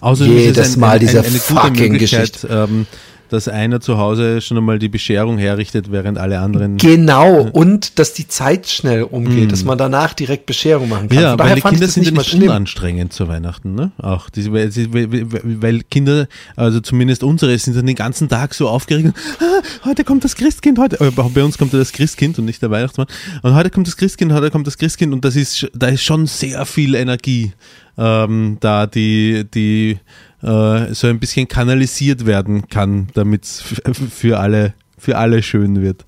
[0.00, 2.46] Außerdem ist Jedes es Mal diese eine gute fucking Geschichte.
[2.48, 2.86] ähm,
[3.28, 6.76] dass einer zu Hause schon einmal die Bescherung herrichtet, während alle anderen.
[6.76, 11.18] Genau, und dass die Zeit schnell umgeht, dass man danach direkt Bescherung machen kann.
[11.20, 12.44] Ja, Von weil die Kinder sind ja nicht schlimm.
[12.44, 13.92] unanstrengend zu Weihnachten, ne?
[13.98, 19.12] Auch diese, weil, Kinder, also zumindest unsere, sind dann den ganzen Tag so aufgeregt.
[19.40, 21.00] Ah, heute kommt das Christkind, heute.
[21.00, 23.06] äh, Bei uns kommt ja das Christkind und nicht der Weihnachtsmann.
[23.42, 26.26] Und heute kommt das Christkind, heute kommt das Christkind und das ist, da ist schon
[26.26, 27.52] sehr viel Energie
[27.96, 29.98] ähm, da, die, die
[30.44, 36.04] äh, so ein bisschen kanalisiert werden kann, damit es für alle, für alle schön wird.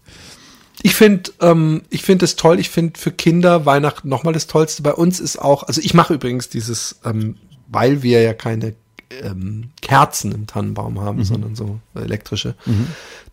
[0.82, 2.60] Ich finde, ähm, ich finde es toll.
[2.60, 4.82] Ich finde für Kinder Weihnachten nochmal das Tollste.
[4.82, 8.74] Bei uns ist auch, also ich mache übrigens dieses, ähm, weil wir ja keine
[9.22, 12.56] ähm, Kerzen im Tannenbaum haben, sondern so elektrische,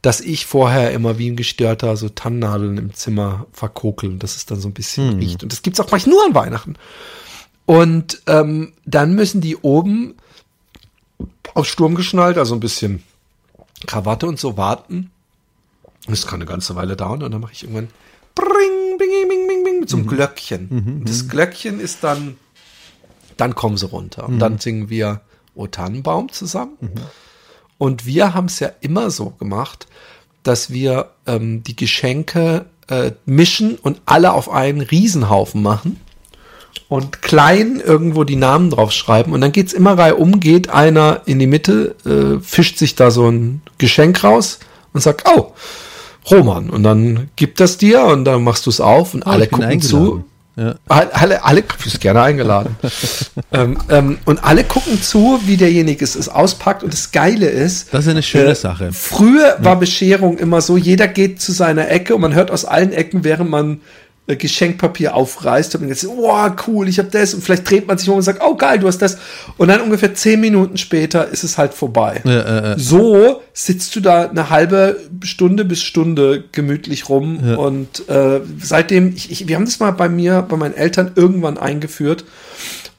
[0.02, 4.46] dass ich vorher immer wie ein Gestörter so Tannennadeln im Zimmer verkokel und dass es
[4.46, 5.44] dann so ein bisschen riecht.
[5.44, 6.76] Und das gibt's auch manchmal nur an Weihnachten.
[7.66, 10.16] Und ähm, dann müssen die oben
[11.54, 13.04] auf Sturm geschnallt, also ein bisschen
[13.86, 15.12] Krawatte und so warten.
[16.08, 17.90] Das kann eine ganze Weile dauern und dann mache ich irgendwann
[18.36, 20.70] bring, bing, bing, bing, bing, mit so einem Glöckchen.
[21.00, 22.38] Und das Glöckchen ist dann,
[23.38, 24.28] dann kommen sie runter.
[24.28, 25.22] Und dann singen wir
[25.56, 26.78] O Tannenbaum zusammen.
[27.78, 29.88] Und wir haben es ja immer so gemacht,
[30.42, 36.00] dass wir ähm, die Geschenke äh, mischen und alle auf einen Riesenhaufen machen
[36.90, 39.34] und klein irgendwo die Namen draufschreiben.
[39.34, 43.30] Und dann geht's immer reihum, geht einer in die Mitte, äh, fischt sich da so
[43.30, 44.60] ein Geschenk raus
[44.94, 45.54] und sagt, oh,
[46.30, 46.70] Roman.
[46.70, 49.60] Und dann gibt das dir und dann machst du es auf und alle Oh, bin
[49.60, 50.26] gucken zu.
[50.56, 50.76] Ja.
[50.88, 52.76] Alle, alle, alle du bist gerne eingeladen.
[53.54, 56.84] ähm, ähm, und alle gucken zu, wie derjenige es, es auspackt.
[56.84, 58.92] Und das Geile ist, Das ist eine schöne äh, Sache.
[58.94, 62.94] Früher war Bescherung immer so, jeder geht zu seiner Ecke und man hört aus allen
[62.94, 63.82] Ecken, während man
[64.26, 68.08] äh, Geschenkpapier aufreißt und jetzt, oh cool, ich habe das und vielleicht dreht man sich
[68.10, 69.18] um und sagt, oh geil, du hast das
[69.58, 72.22] und dann ungefähr zehn Minuten später ist es halt vorbei.
[72.24, 72.80] Ja, äh, äh.
[72.80, 77.56] So sitzt du da eine halbe Stunde bis Stunde gemütlich rum Ja.
[77.56, 81.58] und äh, seitdem, ich, ich, wir haben das mal bei mir, bei meinen Eltern irgendwann
[81.58, 82.24] eingeführt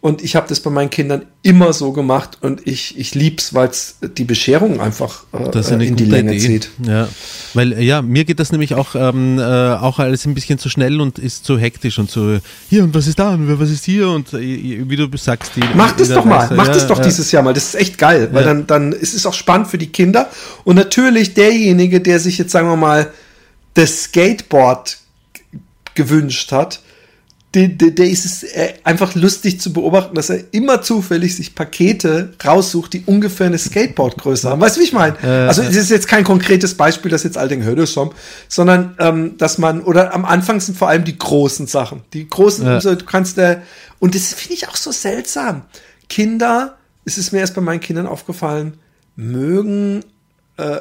[0.05, 3.69] und ich habe das bei meinen Kindern immer so gemacht und ich, ich lieb's, weil
[3.69, 6.47] es die Bescherung einfach äh, in die Länge Idee.
[6.47, 6.71] zieht.
[6.87, 7.09] Ja,
[7.55, 10.69] weil äh, ja, mir geht das nämlich auch, ähm, äh, auch alles ein bisschen zu
[10.69, 12.39] schnell und ist zu hektisch und so,
[12.69, 15.63] hier und was ist da und was ist hier und äh, wie du sagst, die,
[15.75, 17.55] Mach das jeder doch mal, weiß, mach ja, das doch dieses Jahr mal.
[17.55, 20.29] Das ist echt geil, weil dann, dann ist es auch spannend für die Kinder.
[20.65, 23.11] Und natürlich derjenige, der sich jetzt, sagen wir mal,
[23.73, 24.99] das Skateboard
[25.95, 26.81] gewünscht hat,
[27.55, 31.55] der, der, der ist es äh, einfach lustig zu beobachten, dass er immer zufällig sich
[31.55, 34.61] Pakete raussucht, die ungefähr eine Skateboardgröße haben.
[34.61, 35.17] Weißt du, wie ich meine?
[35.23, 38.11] also es ist jetzt kein konkretes Beispiel, dass jetzt all den Hödes haben,
[38.49, 42.03] sondern ähm, dass man, oder am Anfang sind vor allem die großen Sachen.
[42.13, 43.59] Die großen, so, du kannst äh,
[44.01, 45.63] und das finde ich auch so seltsam.
[46.09, 48.79] Kinder, es ist mir erst bei meinen Kindern aufgefallen,
[49.17, 50.05] mögen
[50.57, 50.81] äh,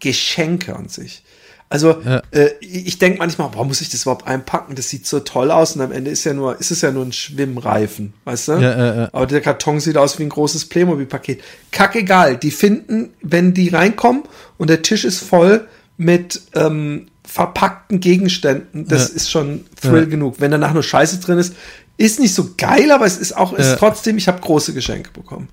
[0.00, 1.22] Geschenke an sich.
[1.70, 2.22] Also Ja.
[2.30, 4.74] äh, ich denke manchmal, warum muss ich das überhaupt einpacken?
[4.74, 7.04] Das sieht so toll aus und am Ende ist ja nur, ist es ja nur
[7.04, 8.52] ein Schwimmreifen, weißt du?
[8.54, 9.08] Ja.
[9.12, 11.42] Aber der Karton sieht aus wie ein großes Playmobil-Paket.
[11.70, 14.22] Kackegal, die finden, wenn die reinkommen
[14.56, 15.66] und der Tisch ist voll
[15.98, 20.36] mit ähm, verpackten Gegenständen, das ist schon Thrill genug.
[20.38, 21.52] Wenn danach nur Scheiße drin ist,
[21.98, 23.76] ist nicht so geil, aber es ist auch, ist Ja.
[23.76, 25.48] trotzdem, ich habe große Geschenke bekommen.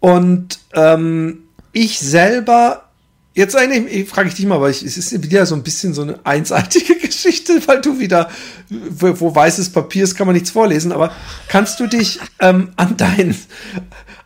[0.00, 2.87] Und ähm, ich selber,
[3.34, 5.94] jetzt eigentlich, ich, frage ich dich mal, weil ich, es ist wieder so ein bisschen
[5.94, 8.28] so eine einseitige Geschichte, weil du wieder,
[8.68, 11.12] wo, weißes Papier ist, kann man nichts vorlesen, aber
[11.48, 13.36] kannst du dich ähm, an dein,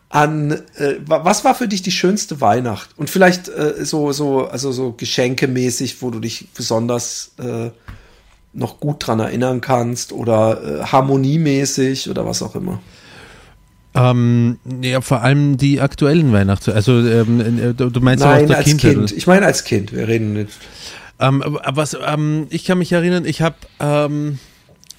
[0.08, 2.90] an, äh, wa- was war für dich die schönste Weihnacht?
[2.96, 7.70] Und vielleicht äh, so, so, also so geschenkemäßig, wo du dich besonders äh,
[8.54, 12.80] noch gut dran erinnern kannst oder äh, harmoniemäßig oder was auch immer.
[13.94, 16.68] Ähm, ja, vor allem die aktuellen Weihnachts...
[16.68, 18.94] Also ähm, äh, du meinst Nein, der als Kindheit.
[18.94, 19.12] Kind.
[19.12, 19.92] Ich meine als Kind.
[19.92, 20.52] Wir reden nicht.
[21.20, 24.38] Ähm, aber was, ähm, ich kann mich erinnern, ich habe ähm,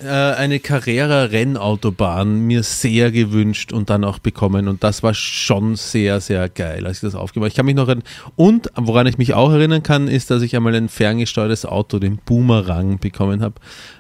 [0.04, 6.22] äh, eine Carrera-Rennautobahn mir sehr gewünscht und dann auch bekommen und das war schon sehr,
[6.22, 7.50] sehr geil, als ich das aufgemacht habe.
[7.50, 10.56] Ich kann mich noch erinnern, und woran ich mich auch erinnern kann, ist, dass ich
[10.56, 13.56] einmal ein ferngesteuertes Auto, den Boomerang, bekommen habe.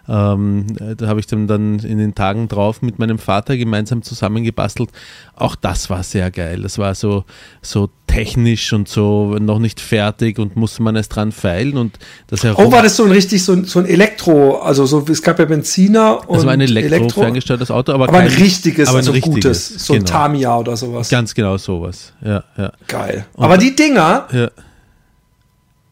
[0.07, 4.01] Ähm, äh, da habe ich dann, dann in den Tagen drauf mit meinem Vater gemeinsam
[4.01, 4.89] zusammengebastelt.
[5.35, 6.61] Auch das war sehr geil.
[6.61, 7.23] Das war so,
[7.61, 11.97] so technisch und so noch nicht fertig und musste man erst dran feilen und
[12.27, 12.65] das herum.
[12.67, 15.39] Oh, war das so ein richtig, so ein, so ein Elektro, also so, es gab
[15.39, 19.01] ja Benziner und war ein Elektro, ferngesteuertes Auto, aber, aber ein kein- richtiges, aber ein
[19.01, 20.11] also richtiges, gutes, so ein genau.
[20.11, 21.09] Tamiya oder sowas.
[21.09, 22.13] Ganz genau sowas.
[22.23, 22.71] Ja, ja.
[22.87, 23.25] Geil.
[23.35, 24.51] Aber die Dinger, ja.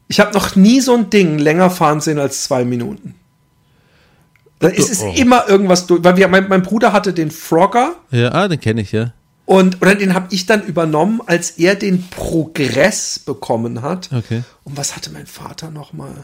[0.07, 3.15] ich habe noch nie so ein Ding länger fahren sehen als zwei Minuten.
[4.59, 5.11] Da ist es Oh.
[5.15, 8.81] immer irgendwas durch, weil wir, mein, mein Bruder hatte den Frogger Ja, ah, den kenne
[8.81, 9.13] ich, ja.
[9.51, 14.09] Und oder den habe ich dann übernommen, als er den Progress bekommen hat.
[14.09, 14.43] Okay.
[14.63, 16.23] Und was hatte mein Vater noch mal?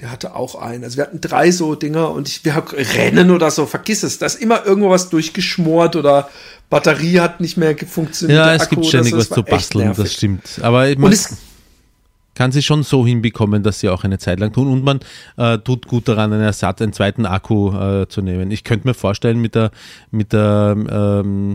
[0.00, 0.82] Der hatte auch einen.
[0.82, 4.18] Also wir hatten drei so Dinger und ich, wir haben Rennen oder so, vergiss es.
[4.18, 6.30] Da ist immer irgendwo was durchgeschmort oder
[6.68, 8.36] Batterie hat nicht mehr funktioniert.
[8.36, 9.18] Ja, es Akku gibt ständig so.
[9.18, 10.42] was zu basteln, das stimmt.
[10.62, 11.36] Aber man es,
[12.34, 15.00] kann sie schon so hinbekommen, dass sie auch eine Zeit lang tun und man
[15.36, 18.50] äh, tut gut daran, einen Ersatz, einen zweiten Akku äh, zu nehmen.
[18.50, 19.70] Ich könnte mir vorstellen, mit der,
[20.10, 21.54] mit der ähm,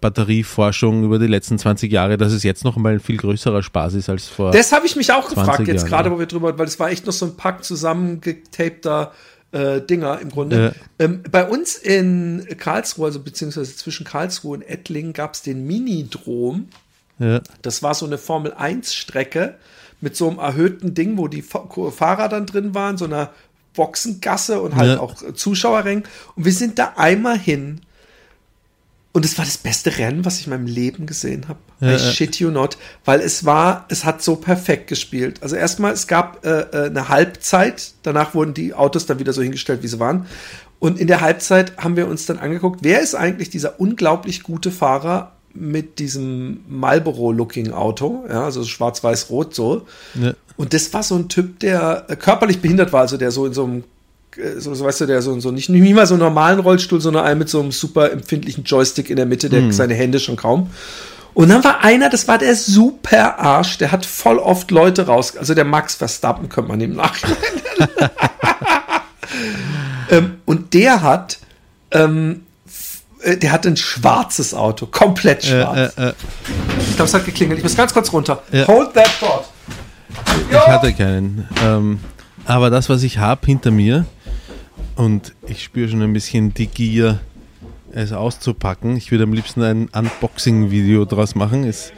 [0.00, 3.94] Batterieforschung über die letzten 20 Jahre, dass es jetzt noch mal ein viel größerer Spaß
[3.94, 4.50] ist als vor.
[4.52, 5.88] das habe ich mich auch 20 gefragt, jetzt Jahre.
[5.88, 9.12] gerade, wo wir drüber, weil es war echt noch so ein Pack zusammengetapter
[9.52, 10.74] äh, Dinger im Grunde.
[10.98, 16.68] Ähm, bei uns in Karlsruhe, also beziehungsweise zwischen Karlsruhe und Ettlingen, gab es den Minidrom.
[17.18, 17.40] ja.
[17.62, 19.56] Das war so eine Formel 1 Strecke
[20.00, 23.30] mit so einem erhöhten Ding, wo die Fa- Fahrer dann drin waren, so einer
[23.74, 25.00] Boxengasse und halt Ja.
[25.00, 26.04] auch äh, Zuschauerrängen.
[26.36, 27.80] Und wir sind da einmal hin.
[29.12, 31.58] Und es war das beste Rennen, was ich in meinem Leben gesehen habe.
[31.80, 32.78] Ja, I shit you not.
[33.04, 35.42] Weil es war, es hat so perfekt gespielt.
[35.42, 37.92] Also erstmal, es gab äh, äh, eine Halbzeit.
[38.04, 40.26] Danach wurden die Autos dann wieder so hingestellt, wie sie waren.
[40.78, 44.70] Und in der Halbzeit haben wir uns dann angeguckt, wer ist eigentlich dieser unglaublich gute
[44.70, 49.86] Fahrer mit diesem Marlboro-Looking-Auto, ja, also schwarz-weiß-rot so.
[50.14, 50.32] Ja.
[50.56, 53.52] Und das war so ein Typ, der äh, körperlich behindert war, also der so in
[53.52, 53.84] so einem,
[54.58, 57.24] so, so weißt du, der so, so nicht, nicht mal so einen normalen Rollstuhl, sondern
[57.24, 60.70] einen mit so einem super empfindlichen Joystick in der Mitte, der seine Hände schon kaum.
[61.34, 65.36] Und dann war einer, das war der super Arsch, der hat voll oft Leute raus,
[65.36, 67.36] also der Max Verstappen, könnte man ihm nachhinein
[67.78, 68.10] nennen.
[70.10, 71.38] ähm, und der hat,
[71.92, 72.42] ähm,
[73.22, 75.96] äh, der hat ein schwarzes Auto, komplett schwarz.
[75.96, 76.12] Äh, äh,
[76.88, 77.58] Ich glaube, es hat geklingelt.
[77.58, 78.42] Ich muss ganz kurz runter.
[78.50, 78.66] Ja.
[78.66, 79.44] Hold that thought.
[80.50, 81.48] ich hatte keinen.
[81.64, 82.00] Ähm,
[82.44, 84.06] aber das, was ich habe hinter mir,
[84.96, 87.20] Und ich spüre schon ein bisschen die Gier,
[87.92, 88.96] es auszupacken.
[88.96, 91.64] Ich würde am liebsten ein Unboxing-Video draus machen.
[91.64, 91.92] Ist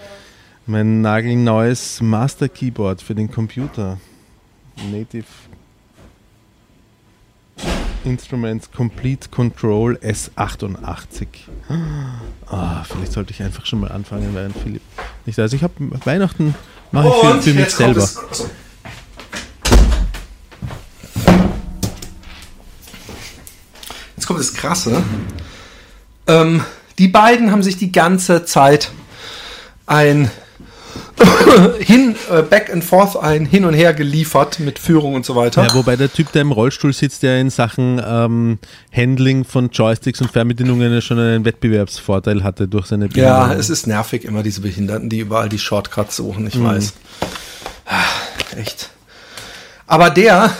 [0.66, 3.98] mein nagelneues Master Keyboard für den Computer.
[4.90, 5.26] Native
[8.04, 11.26] Instruments Complete Control S88.
[12.46, 14.82] Ah, vielleicht sollte ich einfach schon mal anfangen, während Philipp
[15.26, 15.52] nicht da ist.
[15.52, 15.74] Ich habe
[16.04, 16.54] Weihnachten
[16.90, 18.50] mache ich für, für mich jetzt kommt selber.
[24.32, 25.02] Kommt das Krasse.
[26.26, 26.62] Ähm,
[26.98, 28.90] die beiden haben sich die ganze Zeit
[29.86, 30.30] ein
[31.80, 35.64] hin, äh, back and forth ein Hin und Her geliefert mit Führung und so weiter.
[35.66, 38.58] Ja, wobei der Typ, der im Rollstuhl sitzt, der in Sachen ähm,
[38.94, 43.08] Handling von Joysticks und Fernbedienungen ja schon einen Wettbewerbsvorteil hatte durch seine Ja,
[43.38, 43.50] Behinderung.
[43.58, 46.94] es ist nervig, immer diese Behinderten, die überall die Shortcuts suchen, ich weiß.
[47.86, 48.90] Ah, Echt.
[49.86, 50.50] Aber der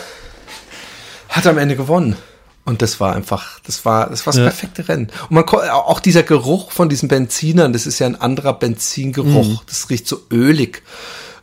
[1.29, 2.17] hat am Ende gewonnen.
[2.65, 4.45] Und das war einfach, das war, das war das Ja.
[4.45, 5.09] perfekte Rennen.
[5.29, 9.49] Und man auch dieser Geruch von diesen Benzinern, das ist ja ein anderer Benzingeruch.
[9.49, 9.59] Mhm.
[9.67, 10.83] Das riecht so ölig.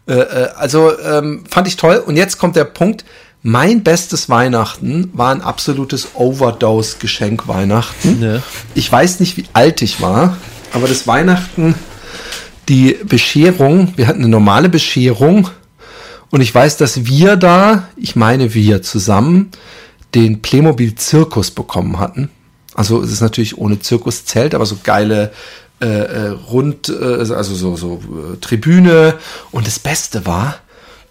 [0.08, 1.98] Äh, äh, also ähm, fand ich toll.
[1.98, 3.04] Und jetzt kommt der Punkt.
[3.42, 8.22] Mein bestes Weihnachten war ein absolutes Overdose-Geschenk Weihnachten.
[8.22, 8.42] Ja.
[8.74, 10.36] Ich weiß nicht, wie alt ich war,
[10.74, 11.76] aber das Weihnachten,
[12.68, 15.50] die Bescherung, wir hatten eine normale Bescherung
[16.32, 19.52] und ich weiß, dass wir da, ich meine wir zusammen,
[20.16, 22.30] den Playmobil Zirkus bekommen hatten.
[22.74, 25.32] Also es ist natürlich ohne Zirkuszelt, aber so geile
[25.82, 26.94] äh, äh, Rund, äh,
[27.34, 28.02] also so, so
[28.34, 29.16] äh, Tribüne.
[29.52, 30.56] Und das Beste war,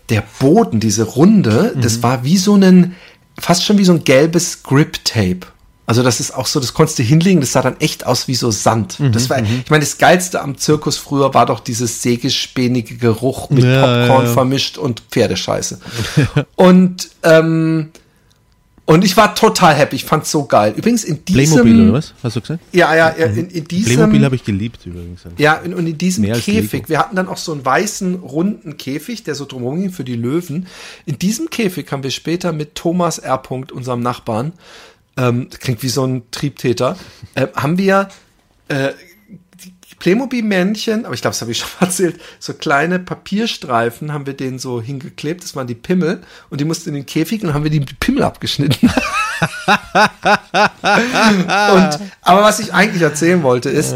[0.08, 2.94] der Boden, diese Runde, das war wie so ein,
[3.38, 5.40] fast schon wie so ein gelbes Grip-Tape.
[5.84, 8.34] Also das ist auch so, das konntest du hinlegen, das sah dann echt aus wie
[8.34, 8.98] so Sand.
[9.12, 13.64] das war, ich meine, das Geilste am Zirkus früher war doch dieses sägespähnige Geruch mit
[13.64, 14.32] Ja, Popcorn ja, ja.
[14.34, 15.78] vermischt und Pferdescheiße.
[16.56, 17.90] und ähm,
[18.88, 20.72] und ich war total happy, ich fand's so geil.
[20.74, 22.14] Übrigens in diesem Playmobil oder was?
[22.22, 22.60] Hast du gesagt?
[22.72, 25.24] Ja, ja, ja in, in diesem Playmobil habe ich geliebt übrigens.
[25.36, 29.24] ja, und in diesem Mehr Käfig, wir hatten dann auch so einen weißen, runden Käfig,
[29.24, 30.68] der so drumherum ging für die Löwen.
[31.04, 33.36] In diesem Käfig haben wir später mit Thomas R.
[33.36, 34.54] Punkt, unserem Nachbarn,
[35.18, 36.96] ähm, klingt wie so ein Triebtäter,
[37.34, 38.08] äh, haben wir
[38.68, 38.92] äh,
[39.98, 44.34] Playmobil-Männchen, aber ich glaube, das habe ich schon mal erzählt, so kleine Papierstreifen haben wir
[44.34, 46.20] denen so hingeklebt, das waren die Pimmel,
[46.50, 48.88] und die mussten in den Käfig und haben wir die Pimmel abgeschnitten.
[48.90, 48.96] und,
[52.22, 53.94] aber was ich eigentlich erzählen wollte ist,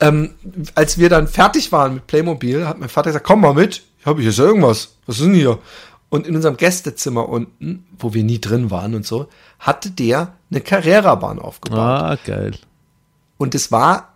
[0.00, 0.34] ähm,
[0.74, 4.06] als wir dann fertig waren mit Playmobil, hat mein Vater gesagt, komm mal mit, ich
[4.06, 5.58] habe jetzt irgendwas, was ist denn hier?
[6.08, 9.28] Und in unserem Gästezimmer unten, wo wir nie drin waren und so,
[9.58, 11.78] hatte der eine Carrera-Bahn aufgebaut.
[11.78, 12.52] Ah, geil.
[13.38, 14.15] Und es war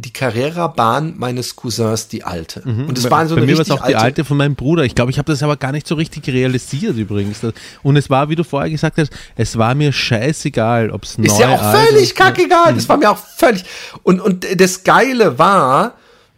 [0.00, 2.62] die Carrera-Bahn meines Cousins, die alte.
[2.62, 4.54] Und es Bei- war so Bei eine mir war es auch die alte von meinem
[4.54, 4.84] Bruder.
[4.84, 7.40] Ich glaube, ich habe das aber gar nicht so richtig realisiert übrigens.
[7.82, 11.24] Und es war, wie du vorher gesagt hast, es war mir scheißegal, ob es neu
[11.26, 12.74] Ist ja auch völlig kackegal.
[12.74, 13.64] Das war mir auch völlig.
[14.04, 15.94] Und, und das Geile war,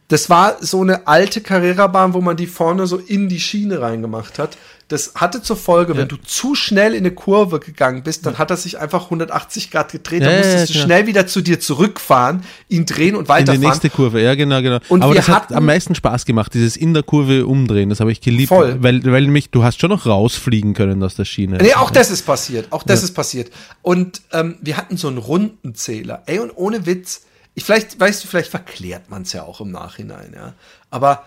[0.08, 4.38] das war so eine alte Carrera-Bahn, wo man die vorne so in die Schiene reingemacht
[4.38, 4.56] hat.
[4.90, 8.50] Das hatte zur Folge, wenn du zu schnell in eine Kurve gegangen bist, dann hat
[8.50, 10.20] er sich einfach 180 Grad gedreht.
[10.20, 13.24] Ja, dann ja, musstest ja, du schnell wieder zu dir zurückfahren, ihn drehen und In
[13.24, 13.60] die weiterfahren.
[13.60, 14.80] nächste Kurve, ja genau, genau.
[14.88, 18.10] Und Aber das hat am meisten Spaß gemacht, dieses in der Kurve umdrehen, das habe
[18.10, 18.48] ich geliebt.
[18.48, 18.82] Voll.
[18.82, 21.58] Weil, weil nämlich, du hast schon noch rausfliegen können aus der Schiene.
[21.58, 22.66] Nee, auch das ist passiert.
[22.70, 23.52] Auch das ist passiert.
[23.82, 26.24] Und ähm, wir hatten so einen Rundenzähler.
[26.26, 29.70] Ey, und ohne Witz, ich vielleicht, weißt du, vielleicht verklärt man es ja auch im
[29.70, 30.54] Nachhinein, ja.
[30.90, 31.26] Aber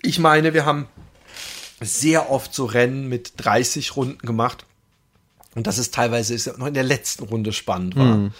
[0.00, 0.86] ich meine, wir haben
[1.80, 4.66] sehr oft so Rennen mit 30 Runden gemacht.
[5.54, 8.30] Und das ist teilweise ist noch in der letzten Runde spannend war.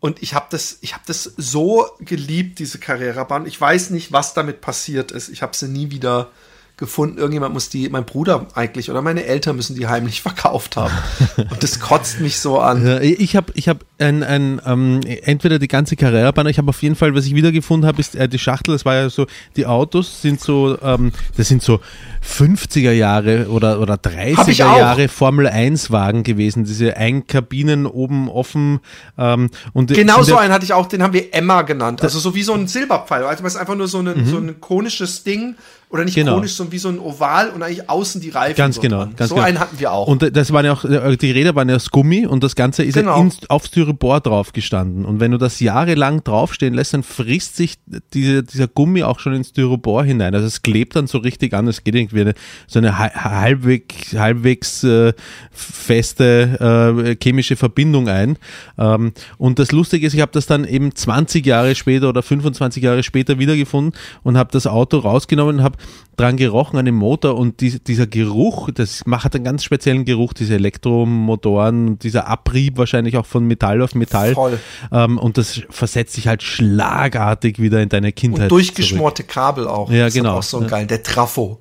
[0.00, 3.46] Und ich habe das, ich habe das so geliebt, diese Carrera-Bahn.
[3.46, 5.28] Ich weiß nicht, was damit passiert ist.
[5.28, 6.30] Ich habe sie nie wieder
[6.76, 7.16] gefunden.
[7.18, 10.92] Irgendjemand muss die, mein Bruder eigentlich oder meine Eltern müssen die heimlich verkauft haben.
[11.36, 13.00] Und das kotzt mich so an.
[13.02, 16.94] Ich habe ich hab ein, ein ähm, entweder die ganze Carrera-Bahn, ich habe auf jeden
[16.96, 20.20] Fall, was ich wiedergefunden habe, ist äh, die Schachtel, das war ja so, die Autos
[20.20, 21.80] sind so, ähm, das sind so
[22.22, 24.76] 50er Jahre oder, oder Hab 30er ich auch.
[24.76, 28.80] Jahre Formel 1 Wagen gewesen, diese Einkabinen oben offen
[29.16, 32.02] ähm, und Genau so einen hatte ich auch, den haben wir Emma genannt.
[32.02, 33.24] Also so wie so ein Silberpfeil.
[33.24, 35.54] Also es ist einfach nur so, eine, so ein konisches Ding.
[35.88, 36.20] Oder nicht Mhm.
[36.22, 36.34] Genau.
[36.34, 38.56] konisch, sondern wie so ein Oval und eigentlich außen die Reifen.
[38.56, 39.14] Ganz genau, dran.
[39.16, 39.46] ganz so genau.
[39.46, 40.08] einen hatten wir auch.
[40.08, 42.82] Und das waren ja auch, äh, die Räder waren ja aus Gummi und das Ganze
[42.84, 43.16] ist Genau.
[43.16, 45.04] ja ins, auf Styropor drauf gestanden.
[45.04, 47.74] Und wenn du das jahrelang draufstehen lässt, dann frisst sich
[48.14, 50.34] diese, dieser Gummi auch schon ins Styropor hinein.
[50.34, 52.34] Also es klebt dann so richtig an, es geht irgendwie eine,
[52.66, 55.12] so eine hal- halbwegs, halbwegs äh,
[55.50, 58.38] feste äh, chemische Verbindung ein.
[58.78, 62.82] Ähm, und das Lustige ist, ich habe das dann eben 20 Jahre später oder 25
[62.82, 63.92] Jahre später wiedergefunden
[64.22, 65.76] und habe das Auto rausgenommen und habe
[66.16, 70.06] dran gerochen gerochen an dem Motor und die, dieser Geruch, das macht einen ganz speziellen
[70.06, 74.32] Geruch, diese Elektromotoren, dieser Abrieb wahrscheinlich auch von Metall auf Metall.
[74.34, 74.58] Voll.
[74.90, 78.44] Ähm, und das versetzt sich halt schlagartig wieder in deine Kindheit.
[78.44, 79.90] Und durchgeschmorte Kabel auch.
[79.90, 80.38] Ja, Das genau.
[80.38, 80.66] auch so Ja.
[80.68, 81.60] geil, der Trafo.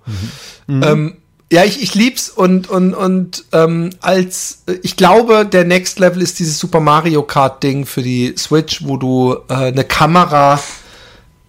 [0.70, 1.18] Ähm,
[1.52, 6.22] ja, ich, ich lieb's und, und, und ähm, als äh, ich glaube, der Next Level
[6.22, 10.60] ist dieses Super Mario Kart Ding für die Switch, wo du äh, eine Kamera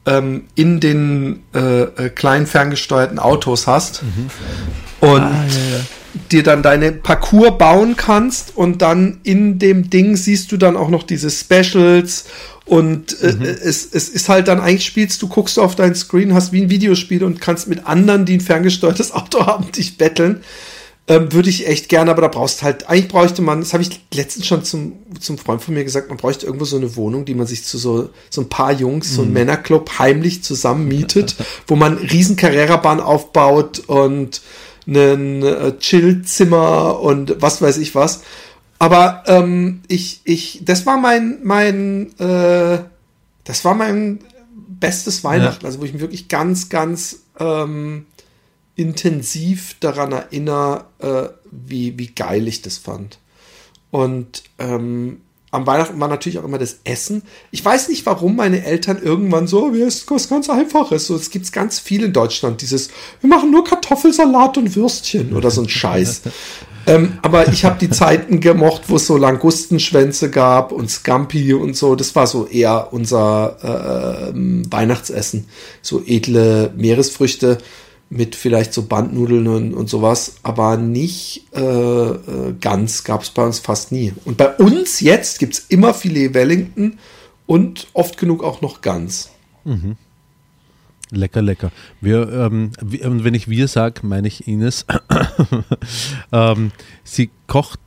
[0.07, 4.03] ähm, in den äh, äh, kleinen ferngesteuerten Autos hast
[5.01, 5.27] und
[6.31, 10.89] dir dann deine Parcours bauen kannst und dann in dem Ding siehst du dann auch
[10.89, 12.25] noch diese Specials
[12.65, 16.35] und äh, es, es ist halt dann eigentlich spielst du, guckst du auf dein Screen,
[16.35, 20.43] hast wie ein Videospiel und kannst mit anderen, die ein ferngesteuertes Auto haben, dich betteln.
[21.09, 24.01] Ähm, Würde ich echt gerne, aber da brauchst halt, eigentlich bräuchte man, das habe ich
[24.13, 27.35] letztens schon zum, zum Freund von mir gesagt, man bräuchte irgendwo so eine Wohnung, die
[27.35, 31.37] man sich zu so, so ein paar Jungs, so ein Männerclub heimlich zusammen mietet,
[31.69, 34.43] wo man riesen Carrera-Bahn aufbaut und
[34.89, 38.23] ein äh, Chillzimmer und was weiß ich was.
[38.79, 42.79] Aber ähm, ich, ich, das war mein, mein, äh,
[43.45, 44.19] das war mein
[44.69, 48.07] bestes Weihnachten, also wo ich mich wirklich ganz, ganz ähm,
[48.77, 53.19] intensiv daran erinnere, äh, wie, wie geil ich das fand.
[53.91, 57.23] Und ähm, am Weihnachten war natürlich auch immer das Essen.
[57.51, 61.07] Ich weiß nicht, warum meine Eltern irgendwann so, wir essen was ganz Einfaches.
[61.07, 65.51] So, es gibt ganz viel in Deutschland, dieses, wir machen nur Kartoffelsalat und Würstchen oder
[65.51, 66.23] so ein Scheiß.
[66.87, 71.75] ähm, aber ich habe die Zeiten gemocht, wo es so Langustenschwänze gab und Scampi und
[71.75, 71.95] so.
[71.95, 75.47] Das war so eher unser äh, Weihnachtsessen.
[75.81, 77.59] So edle Meeresfrüchte
[78.09, 83.45] mit vielleicht so Bandnudeln und, und sowas, aber nicht äh, äh, ganz gab es bei
[83.45, 84.13] uns fast nie.
[84.25, 86.99] Und bei uns jetzt gibt es immer Filet Wellington
[87.47, 89.31] und oft genug auch noch Gans.
[91.11, 91.71] Lecker, lecker.
[92.01, 94.87] Wir, ähm, wenn ich wir sage, meine ich Ines.
[96.33, 96.73] ähm,
[97.05, 97.79] sie kocht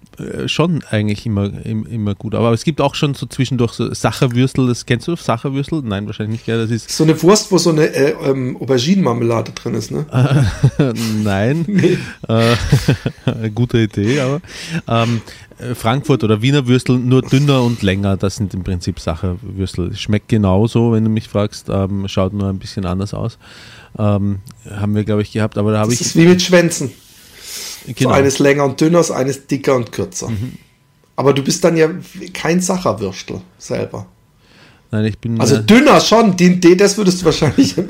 [0.47, 2.36] schon eigentlich immer, im- immer gut.
[2.36, 4.67] Aber es gibt auch schon so zwischendurch so Sacherwürstel.
[4.67, 5.82] Das kennst du, Sacherwürstel?
[5.84, 6.45] Nein, wahrscheinlich nicht.
[6.45, 6.57] Gell?
[6.61, 10.05] Das ist So eine Wurst, wo so eine äh, ähm, Auberginenmarmelade drin ist, ne?
[11.24, 11.65] Nein.
[12.28, 14.41] Äh, gute Idee, aber
[14.88, 15.22] ähm,
[15.57, 19.95] äh, Frankfurt oder Wiener Würstel nur dünner und länger, das sind im Prinzip Sacherwürstel.
[19.95, 23.38] Schmeckt genauso, wenn du mich fragst, ähm, schaut nur ein bisschen anders aus.
[23.97, 24.39] Ähm,
[24.70, 26.07] haben wir, glaube ich, gehabt, aber da habe Das ich.
[26.07, 26.91] ist wie mit Schwänzen.
[27.86, 28.09] Genau.
[28.09, 30.32] So eines länger und dünner, eines dicker und kürzer.
[31.15, 31.89] Aber du bist dann ja
[32.34, 34.05] kein Sacherwürstel selber.
[34.91, 35.39] Nein, ich bin.
[35.39, 37.75] Also äh, dünner schon, den, den, das würdest du wahrscheinlich.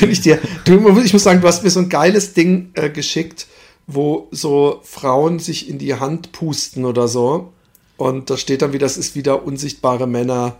[0.00, 0.38] Bin ich dir.
[0.64, 3.46] Du, ich muss sagen, du hast mir so ein geiles Ding äh, geschickt,
[3.86, 7.52] wo so Frauen sich in die Hand pusten oder so.
[7.96, 10.56] Und da steht dann wieder, das ist wieder unsichtbare Männer.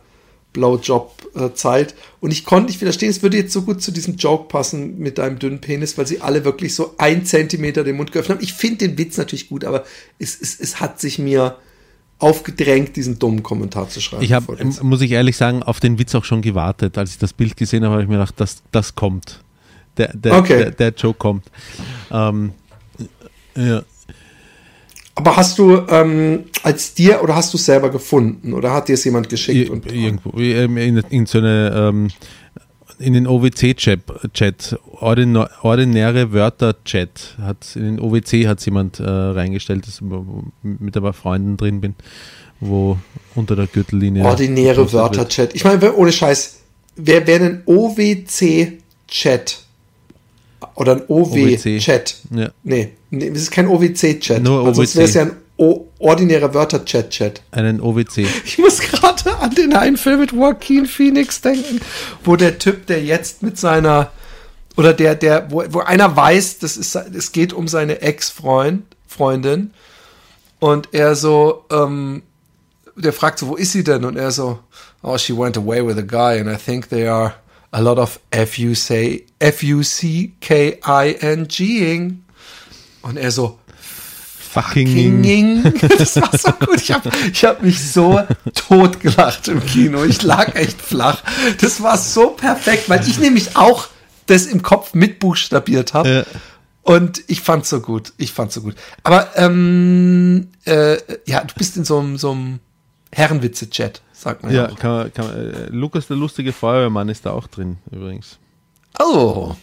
[0.52, 1.94] Blowjob-Zeit.
[2.20, 5.18] Und ich konnte nicht widerstehen, es würde jetzt so gut zu diesem Joke passen mit
[5.18, 8.44] deinem dünnen Penis, weil sie alle wirklich so ein Zentimeter den Mund geöffnet haben.
[8.44, 9.84] Ich finde den Witz natürlich gut, aber
[10.18, 11.56] es, es, es hat sich mir
[12.18, 14.24] aufgedrängt, diesen dummen Kommentar zu schreiben.
[14.24, 16.98] ich habe, muss ich ehrlich sagen, auf den Witz auch schon gewartet.
[16.98, 19.40] Als ich das Bild gesehen habe, habe ich mir gedacht, das, das kommt.
[19.96, 20.58] Der, der, Okay.
[20.58, 21.44] der, der Joke kommt.
[22.10, 22.52] Ähm,
[23.56, 23.82] ja.
[25.18, 28.94] Aber hast du ähm, als dir oder hast du es selber gefunden oder hat dir
[28.94, 29.68] es jemand geschickt?
[29.68, 32.08] Ir- Und, irgendwo ähm, in, in so eine ähm,
[33.00, 40.44] in den OWC-Chat, ordinäre Wörter-Chat, hat in den OWC hat jemand äh, reingestellt, das, wo
[40.62, 41.94] mit ein paar Freunden drin bin,
[42.60, 42.96] wo
[43.34, 44.92] unter der Gürtellinie ordinäre.
[44.92, 45.54] Wörter-Chat.
[45.54, 46.58] Ich meine, ohne Scheiß,
[46.96, 49.64] wer wäre ein OWC-Chat?
[50.74, 52.16] Oder ein OW-Chat?
[52.34, 52.50] Ja.
[52.64, 54.42] Nee, nee, das ist kein OWC-Chat.
[54.42, 54.96] Nur Weil sonst OWC.
[54.96, 57.42] wäre es ja ein o ordinärer Wörter-Chat-Chat.
[57.50, 58.26] Einen OWC.
[58.44, 61.80] Ich muss gerade an den einen Film mit Joaquin Phoenix denken,
[62.24, 64.10] wo der Typ, der jetzt mit seiner
[64.76, 69.72] oder der, der, wo, wo einer weiß, das ist, es geht um seine Ex-Freund, Freundin
[70.60, 72.22] und er so, ähm,
[72.94, 74.04] der fragt so, wo ist sie denn?
[74.04, 74.60] Und er so,
[75.02, 77.34] oh, she went away with a guy and I think they are
[77.70, 80.34] a lot of F-U-C, F-U-C-K-I-N-G-ing.
[83.02, 83.58] Und er so,
[84.48, 85.22] Fucking.
[85.22, 85.62] King.
[85.98, 86.80] Das war so gut.
[86.80, 88.20] Ich habe ich hab mich so
[88.54, 90.04] tot gelacht im Kino.
[90.04, 91.22] Ich lag echt flach.
[91.60, 93.88] Das war so perfekt, weil ich nämlich auch
[94.26, 96.08] das im Kopf mitbuchstabiert habe.
[96.08, 96.24] Ja.
[96.82, 98.14] Und ich fand's so gut.
[98.16, 98.74] Ich fand's so gut.
[99.02, 100.96] Aber ähm, äh,
[101.26, 102.60] ja, du bist in so einem so einem
[103.12, 104.68] Herrenwitze-Chat, sagt man ja.
[104.68, 108.38] Ja, kann kann äh, Lukas, der lustige Feuerwehrmann, ist da auch drin, übrigens.
[108.98, 109.54] Oh.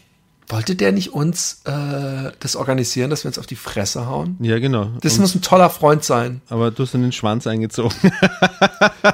[0.48, 4.38] Wollte der nicht uns äh, das organisieren, dass wir uns auf die Fresse hauen?
[4.40, 4.92] Ja, genau.
[5.02, 6.42] Das Und, muss ein toller Freund sein.
[6.50, 7.96] aber du hast dann den Schwanz eingezogen.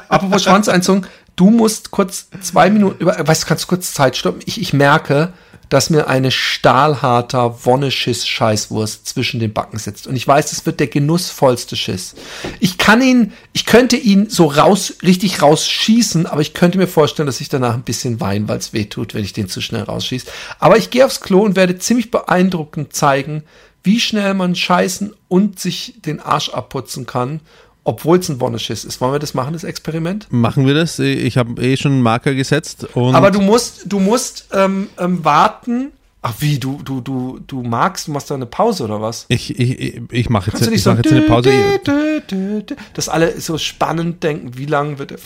[0.10, 4.42] Apropos Schwanzeinzug, du musst kurz zwei Minuten, über, weißt du, kannst du kurz Zeit stoppen?
[4.46, 5.32] Ich, ich merke,
[5.72, 10.06] dass mir eine stahlharter Wonneschiss-Scheißwurst zwischen den Backen sitzt.
[10.06, 12.14] Und ich weiß, das wird der genussvollste Schiss.
[12.60, 17.26] Ich kann ihn, ich könnte ihn so raus, richtig rausschießen, aber ich könnte mir vorstellen,
[17.26, 19.84] dass ich danach ein bisschen weine, weil es weh tut, wenn ich den zu schnell
[19.84, 20.28] rausschieße.
[20.60, 23.44] Aber ich gehe aufs Klo und werde ziemlich beeindruckend zeigen,
[23.82, 27.40] wie schnell man scheißen und sich den Arsch abputzen kann,
[27.84, 29.02] obwohl es ein Wonneschiss ist.
[29.02, 30.28] Wollen wir das machen, das Experiment?
[30.32, 31.00] Machen wir das?
[31.00, 32.88] Ich habe eh schon einen Marker gesetzt.
[32.94, 35.92] Und Aber du musst, du musst ähm, ähm, warten.
[36.24, 39.26] Ach wie, du, du, du, du magst, du machst da eine Pause oder was?
[39.28, 41.50] ich, ich, ich mache jetzt, ich so mach jetzt eine Pause.
[41.84, 45.18] dü, dü, dü, dass alle so spannend denken, wie lang wird der?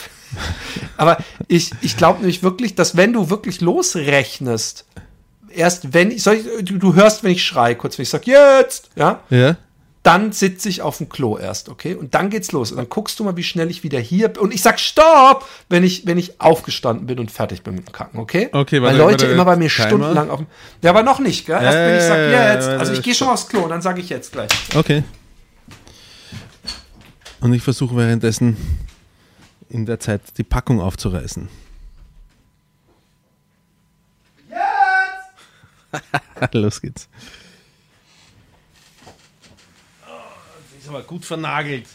[0.97, 1.17] Aber
[1.49, 4.85] ich, ich glaube nämlich wirklich, dass wenn du wirklich losrechnest,
[5.53, 8.25] erst wenn ich, soll ich, du, du hörst, wenn ich schreie, kurz, wenn ich sag
[8.25, 9.57] jetzt, ja, Ja?
[10.05, 11.95] Dann sitze ich auf dem Klo erst, okay?
[11.95, 12.71] Und dann geht's los.
[12.71, 14.43] Und dann guckst du mal, wie schnell ich wieder hier bin.
[14.43, 17.91] Und ich sag Stopp, wenn ich, wenn ich aufgestanden bin und fertig bin mit dem
[17.91, 18.49] Kacken, okay?
[18.51, 19.87] Okay, Weil warte, Leute warte, immer bei mir Timer.
[19.87, 20.47] stundenlang auf dem.
[20.83, 21.59] Ja, aber noch nicht, gell?
[21.59, 22.67] Erst wenn ich sag Ja, jetzt.
[22.67, 24.49] Also ich gehe schon mal aufs Klo und dann sage ich jetzt gleich.
[24.75, 25.03] Okay.
[27.41, 28.57] Und ich versuche währenddessen
[29.69, 31.49] in der Zeit die Packung aufzureißen.
[34.49, 36.51] Jetzt!
[36.53, 37.07] Los geht's.
[40.84, 41.87] Oh, aber gut vernagelt.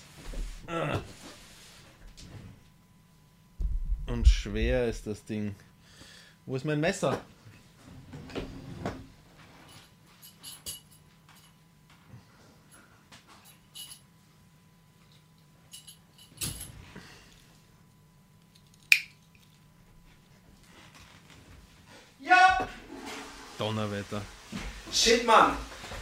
[4.07, 5.55] Und schwer ist das Ding.
[6.45, 7.19] Wo ist mein Messer?
[22.21, 22.69] Ja!
[23.57, 24.21] Donnerwetter.
[24.93, 25.57] Shit, Mann.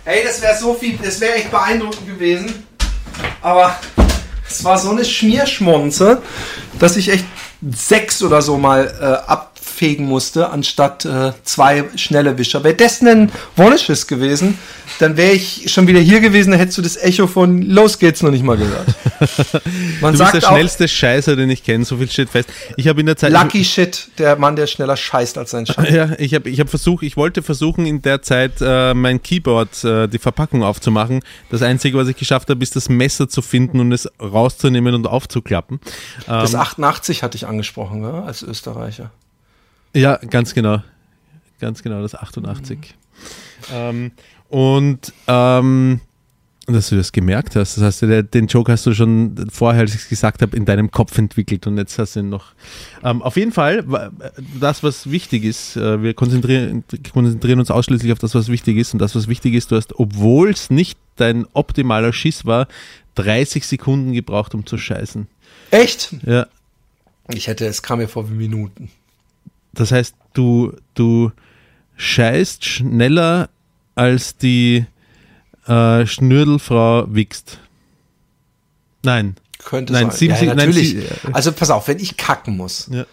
[0.05, 2.68] Hey, das wäre so viel, das wäre echt beeindruckend gewesen.
[3.49, 3.75] Aber
[4.47, 6.21] es war so eine Schmierschmonze,
[6.79, 7.25] dass ich echt
[7.71, 12.63] sechs oder so mal äh, abfegen musste, anstatt äh, zwei schnelle Wischer.
[12.63, 14.59] Wäre das ein Wonisches gewesen,
[14.99, 18.23] dann wäre ich schon wieder hier gewesen, dann hättest du das Echo von Los geht's
[18.23, 18.87] noch nicht mal gehört.
[20.01, 22.49] Man Du bist sagt der auch, schnellste Scheißer, den ich kenne, so viel steht fest.
[22.77, 23.33] Ich habe in der Zeit.
[23.33, 25.89] Lucky Shit, der Mann, der schneller scheißt als sein Scheiß.
[25.95, 29.85] Ja, ich habe ich hab versucht, ich wollte versuchen, in der Zeit äh, mein Keyboard,
[29.85, 31.21] äh, die Verpackung aufzumachen.
[31.51, 35.07] Das Einzige, was ich geschafft habe, ist das Messer zu finden und es rauszunehmen und
[35.07, 35.81] aufzuklappen.
[36.27, 39.11] Das Ähm, 88 hatte ich angesprochen, ja, als Österreicher.
[39.95, 40.83] ja, ganz genau.
[41.61, 42.79] Ganz genau, das 88.
[43.73, 44.13] Ähm,
[44.49, 46.01] und ähm,
[46.73, 47.79] dass du das gemerkt hast.
[47.79, 50.91] Das heißt, den Joke hast du schon vorher, als ich es gesagt habe, in deinem
[50.91, 52.53] Kopf entwickelt und jetzt hast du ihn noch.
[53.03, 54.13] Ähm, auf jeden Fall,
[54.61, 58.93] das, was wichtig ist, äh, wir konzentrieren, konzentrieren uns ausschließlich auf das, was wichtig ist.
[58.93, 62.69] Und das, was wichtig ist, du hast, obwohl es nicht dein optimaler Schiss war,
[63.15, 65.27] 30 Sekunden gebraucht, um zu scheißen.
[65.71, 66.15] Echt?
[66.27, 66.47] Ja.
[67.33, 68.91] Ich hätte, es kam mir vor wie Minuten.
[69.73, 71.33] Das heißt, du, du
[71.97, 73.49] scheißt schneller
[73.99, 74.87] als die
[75.67, 77.59] äh, Schnürdelfrau wichst.
[79.03, 79.37] Nein.
[79.65, 80.17] Könnte Nein, sein.
[80.19, 80.91] sieben ja, Sek- nein, natürlich.
[80.91, 83.05] sie- also pass auf, wenn ich kacken muss Ja.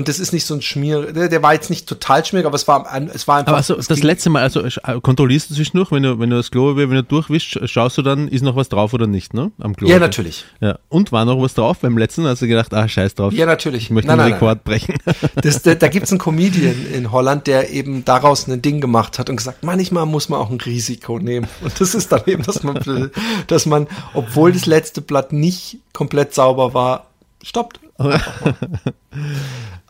[0.00, 2.56] Und das ist nicht so ein Schmier, der, der war jetzt nicht total schmierig, aber
[2.56, 3.50] es war, ein- es war einfach.
[3.52, 6.36] Aber also, es das letzte Mal, also sch- kontrollierst du zwischendurch, wenn du, wenn du
[6.36, 9.52] das Klo, wenn du durchwischst, schaust du dann, ist noch was drauf oder nicht, ne?
[9.60, 9.88] Am Klo.
[9.88, 10.44] Ja, natürlich.
[10.60, 10.78] Ja.
[10.88, 12.24] Und war noch was drauf beim letzten?
[12.26, 13.32] Hast du gedacht, ah, scheiß drauf.
[13.32, 13.84] Ja, natürlich.
[13.84, 14.94] Ich möchte Nein, den nein, Rekord brechen.
[15.42, 19.18] Das, da da gibt es einen Comedian in Holland, der eben daraus ein Ding gemacht
[19.18, 21.46] hat und gesagt, manchmal muss man auch ein Risiko nehmen.
[21.62, 23.10] Und das ist dann eben, dass man,
[23.46, 27.06] dass man, obwohl das letzte Blatt nicht komplett sauber war,
[27.42, 27.80] stoppt.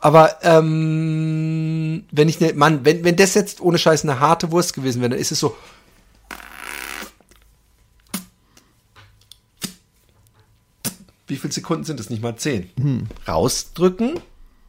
[0.01, 4.72] Aber ähm, wenn ich ne, Mann, wenn, wenn das jetzt ohne Scheiß eine harte Wurst
[4.74, 5.57] gewesen wäre, dann ist es so.
[11.26, 12.11] Wie viele Sekunden sind es?
[12.11, 12.70] Nicht mal zehn.
[13.28, 14.18] Rausdrücken,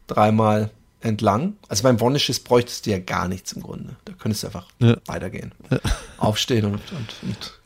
[0.06, 0.70] dreimal
[1.00, 1.56] entlang.
[1.68, 3.96] Also beim Wonisches bräuchtest du ja gar nichts im Grunde.
[4.04, 4.96] Da könntest du einfach Ja.
[5.06, 5.52] weitergehen.
[6.18, 7.60] Aufstehen und, und, und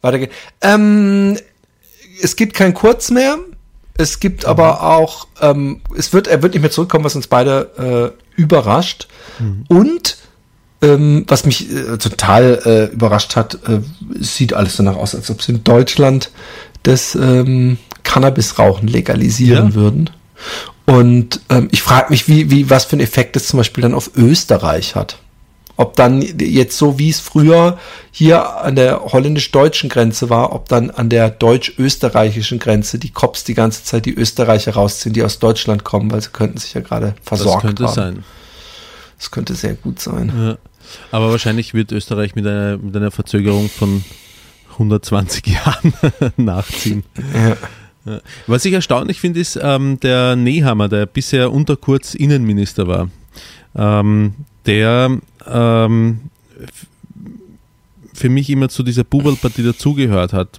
[0.00, 0.32] weitergehen.
[0.60, 1.38] Ähm,
[2.20, 3.38] es gibt kein Kurz mehr.
[3.94, 8.14] Es gibt aber auch, ähm, es wird, er wird nicht mehr zurückkommen, was uns beide
[8.36, 9.08] äh, überrascht.
[9.68, 10.16] Und
[10.80, 13.80] ähm, was mich äh, total äh, überrascht hat, äh,
[14.18, 16.30] es sieht alles danach aus, als ob sie in Deutschland
[16.82, 19.74] das ähm, Cannabisrauchen legalisieren Ja.
[19.74, 20.10] würden.
[20.86, 23.94] Und ähm, ich frage mich, wie, wie, was für einen Effekt das zum Beispiel dann
[23.94, 25.18] auf Österreich hat.
[25.76, 27.78] Ob dann jetzt so wie es früher
[28.10, 33.54] hier an der holländisch-deutschen Grenze war, ob dann an der deutsch-österreichischen Grenze die Cops die
[33.54, 37.14] ganze Zeit die Österreicher rausziehen, die aus Deutschland kommen, weil sie könnten sich ja gerade
[37.24, 37.94] Das versorgt könnte haben.
[37.94, 38.24] sein.
[39.18, 40.32] Das könnte sehr gut sein.
[40.36, 40.58] Ja.
[41.10, 44.04] Aber wahrscheinlich wird Österreich mit einer, mit einer Verzögerung von
[44.72, 45.94] 120 Jahren
[46.36, 47.04] nachziehen.
[48.04, 48.20] Ja.
[48.48, 53.08] Was ich erstaunlich finde, ist ähm, der Nehammer, der bisher unter Kurz Innenminister war.
[53.76, 54.34] Ähm,
[54.66, 56.20] der ähm,
[58.12, 60.58] für mich immer zu dieser Buberl-Partie dazugehört hat.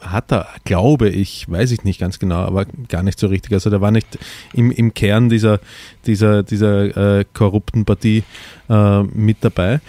[0.00, 3.52] Hat er, glaube ich, weiß ich nicht ganz genau, aber gar nicht so richtig.
[3.52, 4.18] Also der war nicht
[4.52, 5.60] im, im Kern dieser,
[6.06, 8.22] dieser, dieser äh, korrupten Partie
[8.68, 9.80] äh, mit dabei.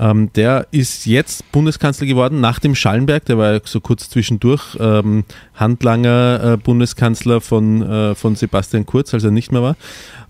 [0.00, 4.74] Ähm, der ist jetzt Bundeskanzler geworden nach dem Schallenberg, der war ja so kurz zwischendurch
[4.80, 5.24] ähm,
[5.54, 9.76] Handlanger äh, Bundeskanzler von, äh, von Sebastian Kurz, als er nicht mehr war.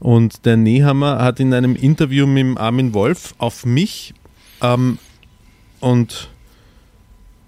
[0.00, 4.12] Und der Nehammer hat in einem Interview mit Armin Wolf auf mich
[4.60, 4.98] ähm,
[5.78, 6.28] und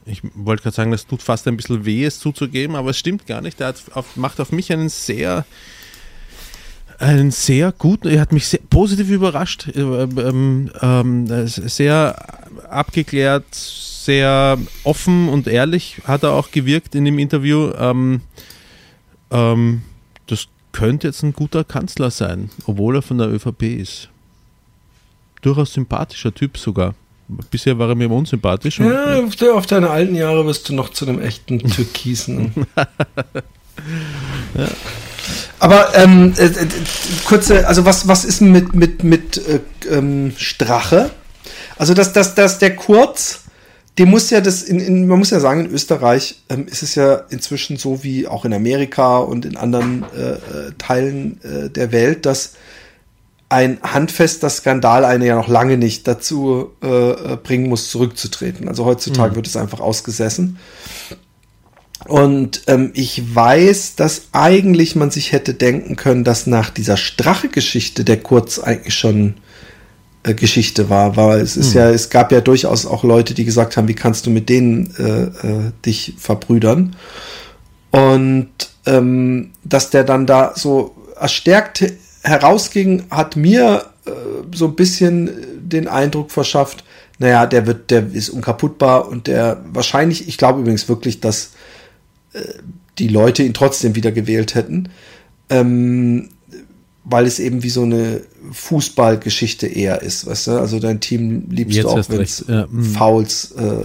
[0.04, 3.26] ich wollte gerade sagen, das tut fast ein bisschen weh, es zuzugeben, aber es stimmt
[3.26, 3.60] gar nicht.
[3.60, 5.44] Er hat auf, macht auf mich einen sehr,
[7.02, 12.16] einen sehr guten, er hat mich sehr positiv überrascht, äh, ähm, ähm, sehr
[12.70, 17.70] abgeklärt, sehr offen und ehrlich hat er auch gewirkt in dem Interview.
[17.78, 18.20] Ähm,
[19.30, 19.82] ähm,
[20.26, 24.08] das könnte jetzt ein guter Kanzler sein, obwohl er von der ÖVP ist.
[25.42, 26.94] Durchaus sympathischer Typ sogar.
[27.50, 28.78] Bisher war er mir unsympathisch.
[28.80, 32.52] und- Ja, auf, de, auf deine alten Jahre wirst du noch zu einem echten Türkisen.
[35.62, 36.66] Aber ähm, äh, äh,
[37.24, 41.10] kurze, also was, was ist mit, mit, mit äh, ähm, Strache?
[41.78, 43.42] Also dass, dass, dass der Kurz,
[43.96, 46.96] dem muss ja das, in, in, man muss ja sagen, in Österreich ähm, ist es
[46.96, 50.38] ja inzwischen so wie auch in Amerika und in anderen äh, äh,
[50.78, 52.54] Teilen äh, der Welt, dass
[53.48, 58.66] ein handfester Skandal eine ja noch lange nicht dazu äh, bringen muss, zurückzutreten.
[58.66, 60.58] Also heutzutage wird es einfach ausgesessen.
[62.06, 68.04] Und ähm, ich weiß, dass eigentlich man sich hätte denken können, dass nach dieser Strache-Geschichte
[68.04, 69.34] der Kurz eigentlich schon
[70.24, 73.76] äh, Geschichte war, weil es ist ja, es gab ja durchaus auch Leute, die gesagt
[73.76, 76.96] haben, wie kannst du mit denen äh, äh, dich verbrüdern?
[77.90, 78.50] Und
[78.86, 81.84] ähm, dass der dann da so erstärkt
[82.22, 84.10] herausging, hat mir äh,
[84.54, 85.30] so ein bisschen
[85.60, 86.84] den Eindruck verschafft,
[87.18, 91.50] naja, der wird, der ist unkaputtbar und der wahrscheinlich, ich glaube übrigens wirklich, dass
[92.98, 94.88] die Leute ihn trotzdem wieder gewählt hätten,
[95.50, 96.28] ähm,
[97.04, 98.22] weil es eben wie so eine
[98.52, 100.50] Fußballgeschichte eher ist, weißt du?
[100.52, 102.84] Also dein Team liebst Jetzt du auch, wenn es ja, mm.
[102.84, 103.82] Fouls äh, äh, äh,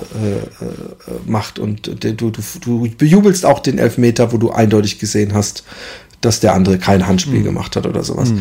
[1.26, 2.32] macht und du, du,
[2.62, 5.64] du bejubelst auch den Elfmeter, wo du eindeutig gesehen hast,
[6.22, 7.08] dass der andere kein.
[7.08, 8.32] Handspiel gemacht hat oder sowas.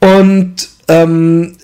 [0.00, 1.56] Und ähm,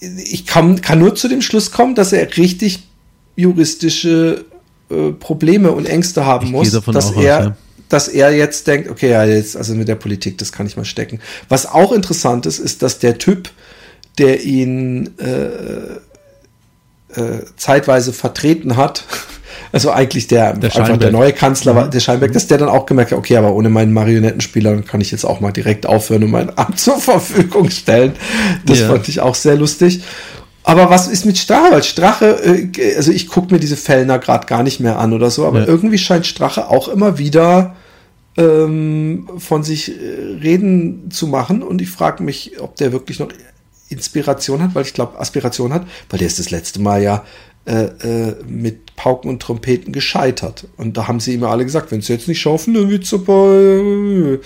[0.00, 2.88] ich kann, kann nur zu dem Schluss kommen, dass er richtig
[3.36, 4.44] juristische
[4.90, 7.56] äh, Probleme und Ängste haben Ich muss, dass auch aus, er, ja.
[7.88, 10.84] dass er jetzt denkt, okay, ja, jetzt, also mit der Politik, das kann ich mal
[10.84, 11.20] stecken.
[11.48, 13.50] Was auch interessant ist, ist, dass der Typ,
[14.18, 15.98] der ihn äh,
[17.20, 19.04] äh, zeitweise vertreten hat,
[19.72, 23.12] also eigentlich der, einfach der neue Kanzler war, der Scheinberg, dass der dann auch gemerkt
[23.12, 26.56] hat, okay, aber ohne meinen Marionettenspieler kann ich jetzt auch mal direkt aufhören und mein
[26.58, 28.12] Amt zur Verfügung stellen.
[28.66, 28.88] Das Ja.
[28.88, 30.02] fand ich auch sehr lustig.
[30.64, 31.72] Aber was ist mit Strache?
[31.72, 35.30] Weil Strache, äh, also ich gucke mir diese Fellner gerade gar nicht mehr an oder
[35.30, 35.66] so, aber Ja.
[35.66, 37.76] irgendwie scheint Strache auch immer wieder
[38.36, 43.28] ähm, von sich äh, reden zu machen und ich frage mich, ob der wirklich noch
[43.90, 47.24] Inspiration hat, weil ich glaube, Aspiration hat, weil der ist das letzte Mal ja
[47.66, 50.66] äh, äh, mit Pauken und Trompeten gescheitert.
[50.76, 54.38] Und da haben sie immer alle gesagt, wenn sie jetzt nicht schaffen, dann wird's aber.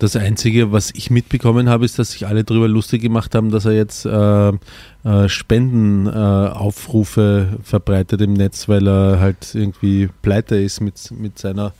[0.00, 3.64] Das Einzige, was ich mitbekommen habe, ist, dass sich alle darüber lustig gemacht haben, dass
[3.64, 4.52] er jetzt äh,
[5.04, 11.72] äh, Spendenaufrufe äh, verbreitet im Netz, weil er halt irgendwie pleite ist mit, mit seiner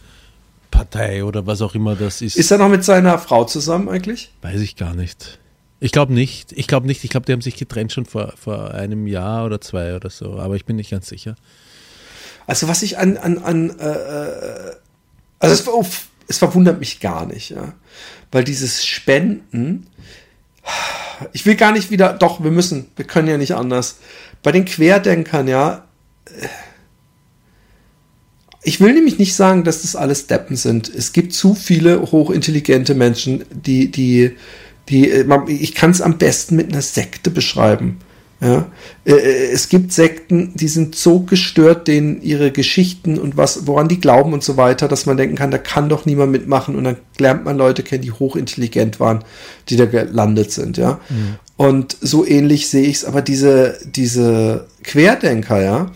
[0.71, 2.37] Partei oder was auch immer das ist.
[2.37, 4.31] Ist er noch mit seiner Frau zusammen eigentlich?
[4.43, 5.39] Weiß ich gar nicht.
[5.81, 6.53] Ich glaube nicht.
[6.53, 7.05] Ich glaube nicht.
[7.05, 10.39] Ich glaube, die haben sich getrennt schon vor, vor einem Jahr oder zwei oder so.
[10.41, 11.37] Aber ich bin nicht ganz sicher.
[12.49, 14.73] Also was ich an, an, an äh, äh,
[15.39, 15.73] also es, ver-
[16.29, 17.75] es verwundert mich gar nicht, ja.
[18.31, 19.87] Weil dieses Spenden,
[21.33, 23.97] ich will gar nicht wieder, doch, wir müssen, wir können ja nicht anders.
[24.43, 25.89] Bei den Querdenkern, ja,
[28.63, 30.89] ich will nämlich nicht sagen, dass das alles Deppen sind.
[30.95, 34.37] Es gibt zu viele hochintelligente Menschen, die, die,
[34.91, 37.99] die, äh, ich kann es am besten mit einer Sekte beschreiben.
[38.41, 38.67] Ja,
[39.05, 43.89] Äh, äh, es gibt Sekten, die sind so gestört, denen ihre Geschichten und was, woran
[43.89, 46.85] die glauben und so weiter, dass man denken kann, da kann doch niemand mitmachen und
[46.85, 49.25] dann lernt man Leute kennen, die hochintelligent waren,
[49.69, 51.01] die da gelandet sind, ja.
[51.57, 55.91] Und so ähnlich sehe ich es, aber diese, diese Querdenker, ja,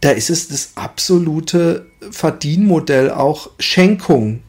[0.00, 4.42] da ist es das absolute Verdienmodell auch Schenkung.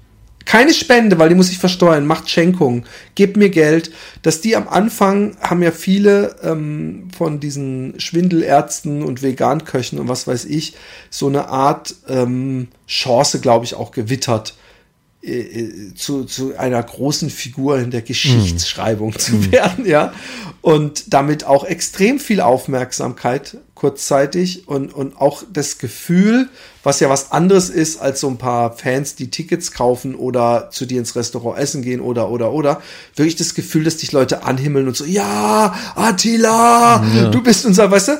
[0.47, 2.85] Keine Spende, weil die muss ich versteuern, macht Schenkung,
[3.15, 3.91] gebt mir Geld.
[4.21, 10.25] Dass die am Anfang haben ja viele ähm, von diesen Schwindelärzten und Veganköchen und was
[10.25, 10.75] weiß ich,
[11.09, 14.55] so eine Art ähm, Chance, glaube ich, auch gewittert.
[15.21, 20.13] äh, äh, zu, zu einer großen Figur in der Geschichtsschreibung zu werden, ja.
[20.61, 26.49] Und damit auch extrem viel Aufmerksamkeit kurzzeitig und, und auch das Gefühl,
[26.81, 30.87] was ja was anderes ist als so ein paar Fans, die Tickets kaufen oder zu
[30.87, 32.81] dir ins Restaurant essen gehen oder, oder, oder.
[33.15, 38.07] Wirklich das Gefühl, dass dich Leute anhimmeln und so, ja, Attila, du bist unser, weißt
[38.07, 38.11] du?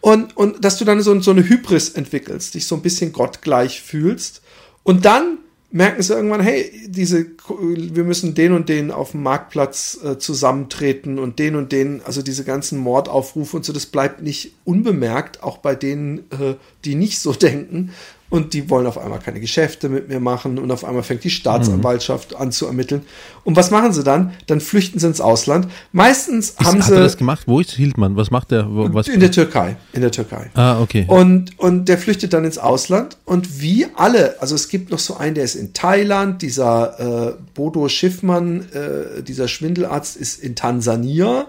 [0.00, 3.82] Und, und dass du dann so, so eine Hybris entwickelst, dich so ein bisschen gottgleich
[3.82, 4.40] fühlst.
[4.82, 5.38] Und dann
[5.72, 11.18] merken sie irgendwann, hey, diese, wir müssen den und den auf dem Marktplatz äh, zusammentreten
[11.18, 15.58] und den und den, also diese ganzen Mordaufrufe und so, das bleibt nicht unbemerkt, auch
[15.58, 16.54] bei denen, äh,
[16.84, 17.92] die nicht so denken
[18.32, 21.28] und die wollen auf einmal keine Geschäfte mit mir machen und auf einmal fängt die
[21.28, 23.02] Staatsanwaltschaft an zu ermitteln.
[23.44, 24.32] Und was machen sie dann?
[24.46, 25.68] Dann flüchten sie ins Ausland.
[25.92, 27.42] Meistens haben Hat sie er das gemacht?
[27.46, 28.16] Wo ist Hildmann?
[28.16, 28.70] Was macht der?
[28.74, 29.06] Wo- Was?
[29.08, 30.50] in der Türkei, in der Türkei.
[30.54, 31.04] Ah, okay.
[31.08, 35.14] Und, und der flüchtet dann ins Ausland und wie alle, also es gibt noch so
[35.18, 41.44] einen, der ist in Thailand, dieser äh, Bodo Schiffmann, äh, dieser Schwindelarzt ist in Tansania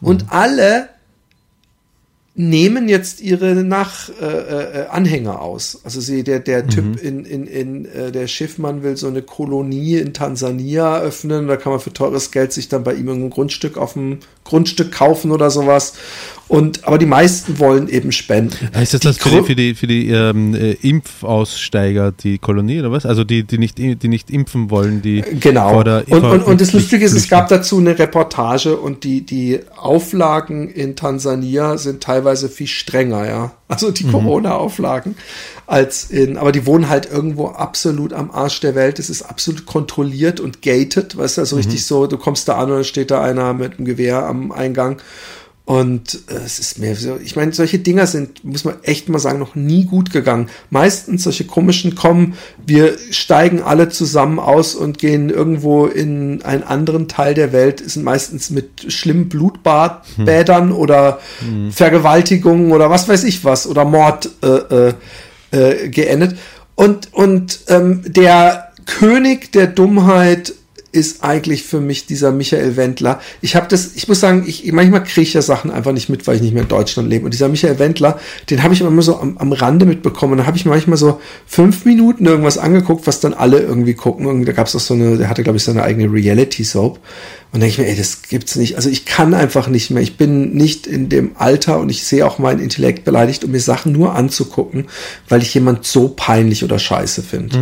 [0.00, 0.88] und alle
[2.34, 5.80] nehmen jetzt ihre Nach äh, äh, Anhänger aus.
[5.84, 9.98] Also sie, der, der Typ in, in, in äh, der Schiffmann will so eine Kolonie
[9.98, 11.46] in Tansania eröffnen.
[11.46, 14.92] Da kann man für teures Geld sich dann bei ihm ein Grundstück auf dem Grundstück
[14.92, 15.94] kaufen oder sowas.
[16.48, 18.68] Und aber die meisten wollen eben spenden.
[18.74, 22.80] Heißt das Die das für die, für die, für die ähm, äh, Impfaussteiger, die Kolonie
[22.80, 23.06] oder was?
[23.06, 25.70] Also die, die nicht, die nicht impfen wollen, die Genau.
[25.70, 29.24] vor der Und, und, und das Lustige ist, es gab dazu eine Reportage und die,
[29.24, 33.52] die Auflagen in Tansania sind teilweise viel strenger, ja.
[33.72, 35.16] Also die Corona-Auflagen
[35.66, 38.98] als in, aber die wohnen halt irgendwo absolut am Arsch der Welt.
[38.98, 42.68] Es ist absolut kontrolliert und gated, weißt du, also richtig so, du kommst da an
[42.68, 45.00] und dann steht da einer mit einem Gewehr am Eingang.
[45.64, 49.20] Und äh, es ist mehr so, ich meine, solche Dinger sind, muss man echt mal
[49.20, 50.48] sagen, noch nie gut gegangen.
[50.70, 52.34] Meistens solche komischen kommen,
[52.66, 58.02] wir steigen alle zusammen aus und gehen irgendwo in einen anderen Teil der Welt, sind
[58.02, 61.20] meistens mit schlimmen Blutbadbädern oder
[61.70, 64.94] Vergewaltigungen oder was weiß ich was oder Mord äh, äh,
[65.52, 66.36] äh, geendet.
[66.74, 70.54] Und, und ähm, der König der Dummheit
[70.92, 73.20] ist eigentlich für mich dieser Michael Wendler.
[73.40, 76.26] Ich habe das, ich muss sagen, ich manchmal kriege ich ja Sachen einfach nicht mit,
[76.26, 77.24] weil ich nicht mehr in Deutschland lebe.
[77.24, 78.20] Und dieser Michael Wendler,
[78.50, 80.32] den habe ich immer so am, am Rande mitbekommen.
[80.32, 84.26] Und da habe ich manchmal so fünf Minuten irgendwas angeguckt, was dann alle irgendwie gucken.
[84.26, 87.00] Und da gab es auch so eine, der hatte, glaube ich, seine eigene Reality-Soap.
[87.52, 88.76] Und denke ich mir, ey, das gibt's nicht.
[88.76, 90.02] Also ich kann einfach nicht mehr.
[90.02, 93.60] Ich bin nicht in dem Alter und ich sehe auch meinen Intellekt beleidigt, um mir
[93.60, 94.88] Sachen nur anzugucken,
[95.28, 97.56] weil ich jemand so peinlich oder scheiße finde.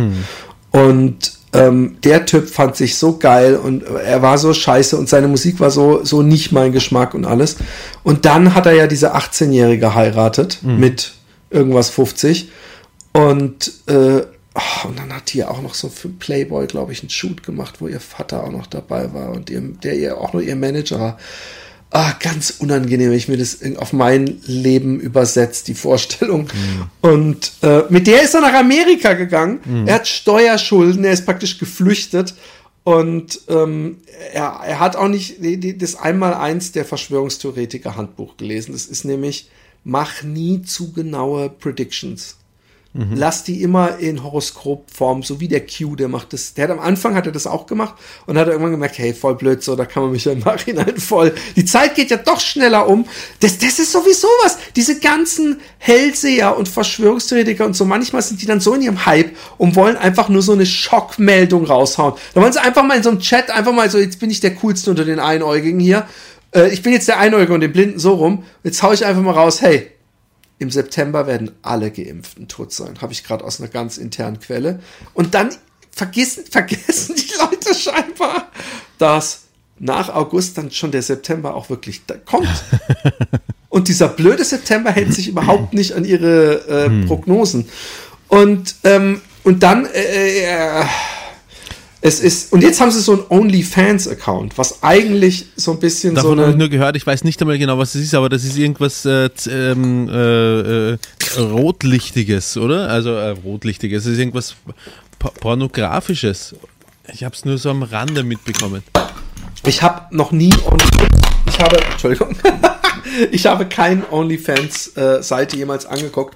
[0.71, 5.27] Und ähm, der Typ fand sich so geil und er war so scheiße und seine
[5.27, 7.57] Musik war so, so nicht mein Geschmack und alles.
[8.03, 11.13] Und dann hat er ja diese 18-Jährige heiratet mit
[11.49, 12.49] irgendwas 50
[13.13, 14.21] und, äh,
[14.53, 17.43] ah, und dann hat die ja auch noch so für Playboy, glaube ich, einen Shoot
[17.43, 20.55] gemacht, wo ihr Vater auch noch dabei war und ihr, der ihr auch noch ihr
[20.55, 21.17] Manager war.
[21.93, 26.47] Ah, ganz unangenehm, wenn ich mir das auf mein Leben übersetzt, die Vorstellung.
[27.01, 29.59] Und äh, mit der ist er nach Amerika gegangen.
[29.87, 32.33] Er hat Steuerschulden, er ist praktisch geflüchtet.
[32.83, 33.97] Und ähm,
[34.33, 38.71] er, er hat auch nicht die, die, das Einmaleins der Verschwörungstheoretiker Handbuch gelesen.
[38.71, 39.49] Das ist nämlich,
[39.83, 42.37] mach nie zu genaue Predictions.
[42.93, 46.55] Lass die immer in Horoskopform, so wie der Q, der macht das.
[46.55, 49.35] Der hat am Anfang hat er das auch gemacht und hat irgendwann gemerkt, hey, voll
[49.35, 51.33] blöd, so, da kann man mich ja im Nachhinein voll.
[51.55, 53.05] Die Zeit geht ja doch schneller um.
[53.39, 54.57] Das, das ist sowieso was.
[54.75, 59.37] Diese ganzen Hellseher und Verschwörungstheoretiker und so, manchmal sind die dann so in ihrem Hype
[59.57, 62.15] und wollen einfach nur so eine Schockmeldung raushauen.
[62.33, 64.41] Da wollen sie einfach mal in so einem Chat einfach mal so, jetzt bin ich
[64.41, 66.07] der coolste unter den Einäugigen hier.
[66.53, 68.43] Äh, ich bin jetzt der Einäugige und den Blinden so rum.
[68.65, 69.91] Jetzt hau ich einfach mal raus, hey,
[70.61, 73.01] im September werden alle Geimpften tot sein.
[73.01, 74.79] Habe ich gerade aus einer ganz internen Quelle.
[75.15, 75.49] Und dann
[75.89, 78.51] vergessen, vergessen die Leute scheinbar,
[78.99, 79.45] dass
[79.79, 82.47] nach August dann schon der September auch wirklich da kommt.
[83.69, 87.67] Und dieser blöde September hält sich überhaupt nicht an ihre äh, Prognosen.
[88.27, 90.85] Und, ähm, und dann, äh, äh,
[92.03, 96.37] es ist, und jetzt haben sie so ein OnlyFans-Account, was eigentlich so ein bisschen Davon
[96.37, 98.43] so habe ich nur gehört, ich weiß nicht einmal genau, was es ist, aber das
[98.43, 100.97] ist irgendwas äh, ähm, äh, äh,
[101.37, 102.89] Rotlichtiges, oder?
[102.89, 104.55] Also äh, Rotlichtiges, es ist irgendwas
[105.19, 106.55] po Pornografisches.
[107.13, 108.81] Ich habe es nur so am Rande mitbekommen.
[109.65, 110.53] Ich habe noch nie
[111.45, 112.35] ich habe Entschuldigung
[113.31, 115.21] ich habe kein OnlyFans äh,
[115.53, 116.35] jemals angeguckt.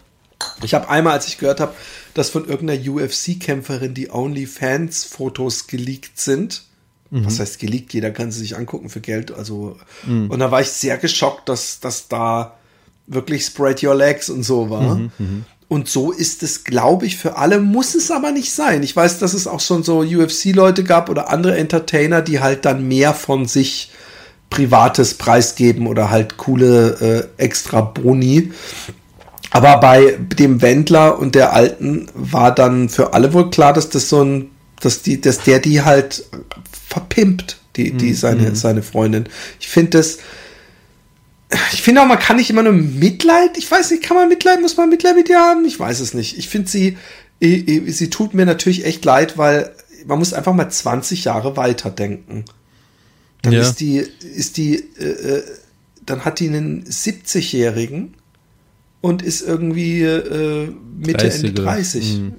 [0.64, 1.74] Ich habe einmal, als ich gehört habe,
[2.14, 6.64] dass von irgendeiner UFC-Kämpferin die OnlyFans-Fotos geleakt sind.
[7.12, 7.94] Was heißt geleakt?
[7.94, 9.32] Jeder kann sie sich angucken für Geld.
[9.32, 9.78] Also
[10.30, 12.58] und da war ich sehr geschockt, dass dass da
[13.08, 15.00] wirklich Spread Your Legs und so war.
[15.68, 18.84] und so ist es, glaube ich, für alle, muss es aber nicht sein.
[18.84, 22.88] Ich weiß, dass es auch schon so UFC-Leute gab oder andere Entertainer, die halt dann
[22.88, 23.92] mehr von sich
[24.50, 28.52] Privates preisgeben oder halt coole äh, extra Boni.
[29.56, 34.10] Aber bei dem Wendler und der Alten war dann für alle wohl klar, dass das
[34.10, 34.50] so ein,
[34.82, 36.26] dass die, dass der die halt
[36.90, 39.30] verpimpt, die, die seine, seine Freundin.
[39.62, 40.18] Ich finde das,
[41.72, 44.60] ich finde auch, man kann nicht immer nur Mitleid, ich weiß nicht, kann man Mitleid,
[44.60, 45.64] muss man Mitleid mit ihr haben?
[45.64, 46.38] Ich weiß es nicht.
[46.38, 46.98] Ich finde sie,
[47.40, 49.74] sie tut mir natürlich echt leid, weil
[50.06, 52.44] man muss einfach mal 20 Jahre weiterdenken.
[53.42, 53.62] Dann Ja.
[53.62, 54.00] ist die,
[54.36, 55.44] ist die, äh, äh,
[56.06, 58.16] dann hat die einen 70-Jährigen
[59.06, 61.72] und ist irgendwie äh, Mitte, 30 Ende oder?
[61.72, 62.14] 30.
[62.18, 62.34] Mhm.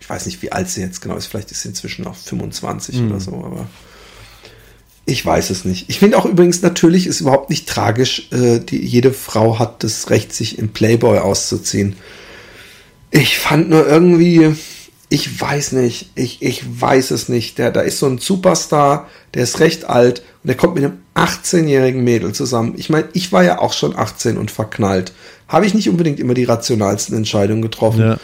[0.00, 1.26] Ich weiß nicht, wie alt sie jetzt genau ist.
[1.26, 3.10] Vielleicht ist sie inzwischen auch 25 Mhm.
[3.10, 3.68] oder so, aber
[5.04, 5.88] ich weiß es nicht.
[5.90, 10.10] Ich finde auch übrigens, natürlich ist überhaupt nicht tragisch, äh, die, jede Frau hat das
[10.10, 11.96] Recht, sich in Playboy auszuziehen.
[13.10, 14.54] Ich fand nur irgendwie,
[15.12, 17.58] ich weiß nicht, ich, ich weiß es nicht.
[17.58, 21.00] Der, da ist so ein Superstar, der ist recht alt und der kommt mit einem
[21.14, 22.72] 18-jährigen Mädel zusammen.
[22.78, 25.12] Ich meine, ich war ja auch schon 18 und verknallt.
[25.48, 28.00] Habe ich nicht unbedingt immer die rationalsten Entscheidungen getroffen.
[28.00, 28.16] Ja.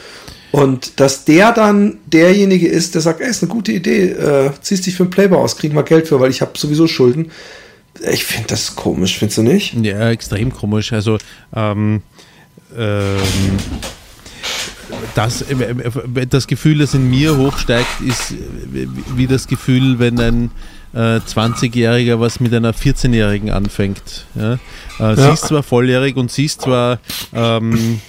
[0.51, 4.87] Und dass der dann derjenige ist, der sagt, ey, ist eine gute Idee, äh, ziehst
[4.87, 7.33] dich für einen Playboy aus, kriegen wir Geld für, weil ich habe sowieso Schulden.
[8.11, 9.75] Ich finde das komisch, findest du nicht?
[9.75, 10.95] Ja, extrem komisch.
[10.95, 11.19] Also,
[11.55, 12.01] ähm,
[12.75, 13.19] ähm,
[15.15, 18.37] das, äh, das Gefühl, das in mir hochsteigt, ist äh,
[19.17, 20.51] wie das Gefühl, wenn ein
[20.95, 24.27] äh, 20-Jähriger was mit einer 14-Jährigen anfängt.
[24.35, 24.55] Ja?
[24.99, 25.33] Äh, Sie Ja.
[25.33, 26.99] ist zwar volljährig und sie ist zwar
[27.35, 28.01] ähm,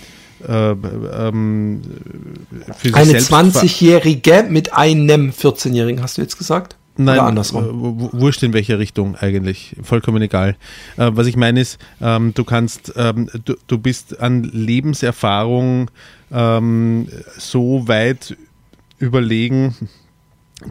[0.47, 1.81] äh, ähm,
[2.93, 6.77] Eine selbst ver- 20-Jährige mit einem 14-Jährigen, hast du jetzt gesagt?
[6.95, 7.63] Nein, Oder andersrum?
[7.63, 10.55] äh, wu- wurscht in welche Richtung eigentlich, vollkommen egal.
[10.97, 15.91] Was ich meine ist, ähm, du kannst, ähm, du, du bist an Lebenserfahrung
[16.31, 17.07] ähm,
[17.37, 18.37] so weit
[18.97, 19.75] überlegen,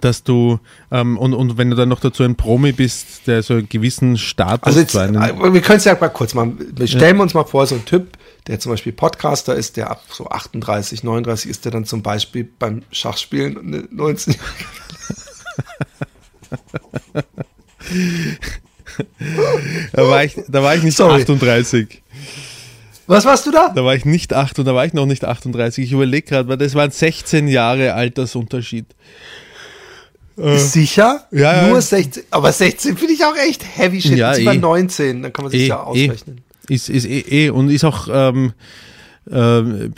[0.00, 3.54] dass du, ähm, und, und wenn du dann noch dazu ein Promi bist, der so
[3.54, 6.52] einen gewissen Status Also jetzt, äh, wir können es ja mal kurz mal,
[6.84, 10.02] stellen wir uns mal vor, so ein Typ, der zum Beispiel Podcaster ist, der ab
[10.11, 14.34] so 38, 39 ist, der dann zum Beispiel beim Schachspielen eine 19
[19.92, 21.22] da, war ich, da war ich nicht Sorry.
[21.22, 22.02] 38.
[23.09, 23.70] Was warst du da?
[23.74, 25.82] Da war ich nicht 8 und da war ich noch nicht 38.
[25.82, 28.84] Ich überlege gerade, weil das waren 16 Jahre Altersunterschied.
[30.36, 31.26] Sicher?
[31.32, 31.40] Äh.
[31.40, 31.68] Ja, ja.
[31.68, 32.24] Nur 16.
[32.30, 34.18] Aber 16 finde ich auch echt heavy shit.
[34.18, 34.56] Ja, eh.
[34.59, 36.42] 19, dann kann man sich Eh, ja ausrechnen.
[36.68, 36.74] Eh.
[36.74, 38.52] Ist, ist eh, eh und ist auch, ähm,
[39.30, 39.94] ähm,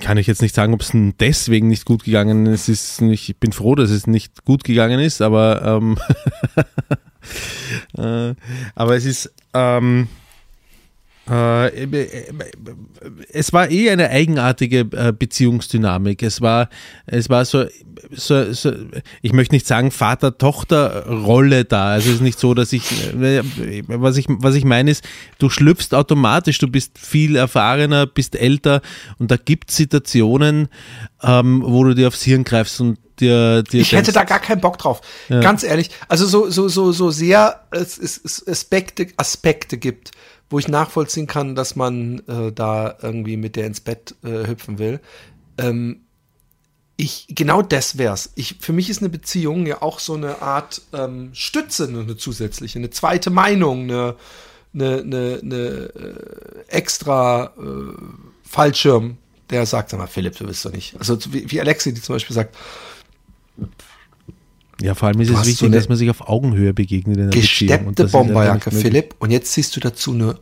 [0.00, 2.68] kann ich jetzt nicht sagen, ob es deswegen nicht gut gegangen ist.
[2.68, 5.98] Ist nicht, ich bin froh, dass es nicht gut gegangen ist, aber, ähm,
[7.96, 8.34] äh,
[8.74, 10.23] aber es ist, ähm, äh,
[13.32, 16.22] es war eh eine eigenartige äh, Beziehungsdynamik.
[16.22, 16.68] Es war,
[17.06, 17.64] es war so,
[18.10, 18.72] so, so
[19.22, 21.92] ich möchte nicht sagen Vater-Tochter-Rolle da.
[21.92, 22.82] Also es ist nicht so, dass ich,
[23.14, 23.42] äh,
[23.86, 25.02] was ich, was ich meine ist,
[25.38, 28.82] du schlüpfst automatisch, du bist viel erfahrener, bist älter
[29.18, 30.68] und da gibt es Situationen,
[31.22, 34.40] ähm, wo du dir aufs Hirn greifst und dir, dir Ich hätte denkst, da gar
[34.40, 35.00] keinen Bock drauf.
[35.28, 35.90] Ganz ehrlich.
[36.08, 40.10] Also so, so, so, so sehr es, es, es Aspekte, Aspekte gibt,
[40.50, 44.78] wo ich nachvollziehen kann, dass man äh, da irgendwie mit der ins Bett äh, hüpfen
[44.78, 45.00] will.
[45.58, 46.00] Ähm,
[46.96, 48.30] ich, genau das wär's.
[48.36, 52.78] Ich, für mich ist eine Beziehung ja auch so eine Art ähm, Stütze, eine zusätzliche,
[52.78, 54.16] eine zweite Meinung, eine,
[54.72, 57.96] eine, eine, eine äh, extra äh,
[58.44, 59.16] Fallschirm,
[59.50, 60.96] der sagt, sag mal, Philipp, du bist doch nicht.
[60.98, 62.56] Also wie, wie Alexi, die zum Beispiel sagt,
[64.80, 67.30] ja, vor allem ist Du es wichtig, so dass man sich auf Augenhöhe begegnet in
[67.30, 68.70] gesteppte Bomberjacke.
[68.70, 69.14] Philipp.
[69.18, 70.36] Und jetzt ziehst du dazu eine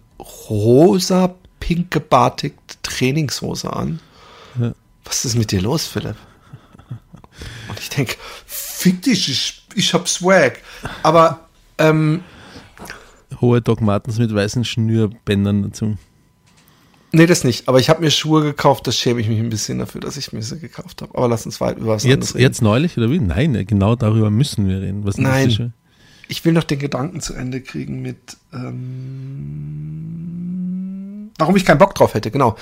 [0.49, 4.01] rosa, pinke Batik Trainingshose an.
[5.05, 6.17] Was ist mit dir los, Philipp?
[7.69, 8.17] Und ich denke,
[8.47, 10.61] fick dich, ich, ich hab Swag.
[11.03, 12.23] Aber, ähm,
[13.41, 15.97] Hohe Doc Martens mit weißen Schnürbändern dazu.
[17.13, 17.69] Nee, das nicht.
[17.69, 20.33] Aber ich habe mir Schuhe gekauft, das schäme ich mich ein bisschen dafür, dass ich
[20.33, 21.15] mir sie gekauft habe.
[21.17, 22.43] Aber lass uns weiter über was Jetzt, reden.
[22.43, 23.21] jetzt neulich oder wie?
[23.21, 25.05] Nein, genau darüber müssen wir reden.
[25.05, 25.73] Was Nein.
[26.29, 28.91] Ich will noch den Gedanken zu Ende kriegen mit, ähm,
[31.39, 32.57] warum ich keinen Bock drauf hätte, genau.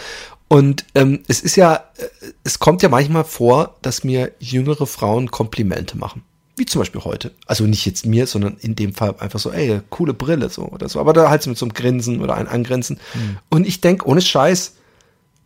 [0.49, 2.07] Und ähm, es ist ja, äh,
[2.43, 6.23] es kommt ja manchmal vor, dass mir jüngere Frauen Komplimente machen.
[6.61, 7.33] Wie zum Beispiel heute.
[7.47, 10.91] Also nicht jetzt mir, sondern in dem Fall einfach so, ey, coole Brille so oder
[10.91, 11.01] so.
[11.01, 13.01] Aber da halt mit so einem Grinsen oder ein Angrenzen.
[13.49, 14.75] Und ich denke, ohne Scheiß,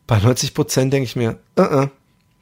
[0.09, 1.89] bei 90 Prozent denke ich mir, äh, äh,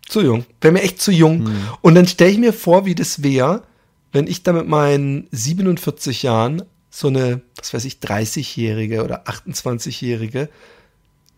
[0.08, 0.46] zu jung.
[0.62, 1.50] Wäre mir echt zu jung.
[1.82, 3.62] Und dann stelle ich mir vor, wie das wäre,
[4.10, 10.48] wenn ich da mit meinen 47 Jahren so eine, was weiß ich, 30-Jährige oder 28-Jährige,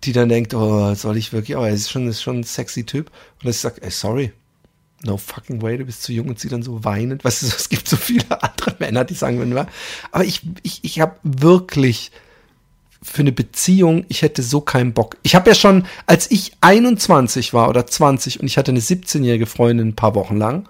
[0.04, 2.84] die dann denkt, oh, soll ich wirklich, aber er ist schon, ist schon ein sexy
[2.84, 3.10] Typ.
[3.42, 4.32] Und ich sage, ey, sorry,
[5.04, 7.24] no fucking way, du bist zu jung und sie dann so weinend.
[7.24, 9.66] Weißt du, es gibt so viele andere Männer, die sagen, wenn wir,
[10.12, 12.10] aber ich, ich, ich habe wirklich
[13.02, 15.18] für eine Beziehung, ich hätte so keinen Bock.
[15.22, 19.46] Ich habe ja schon, als ich 21 war oder 20 und ich hatte eine 17-jährige
[19.46, 20.68] Freundin ein paar Wochen lang.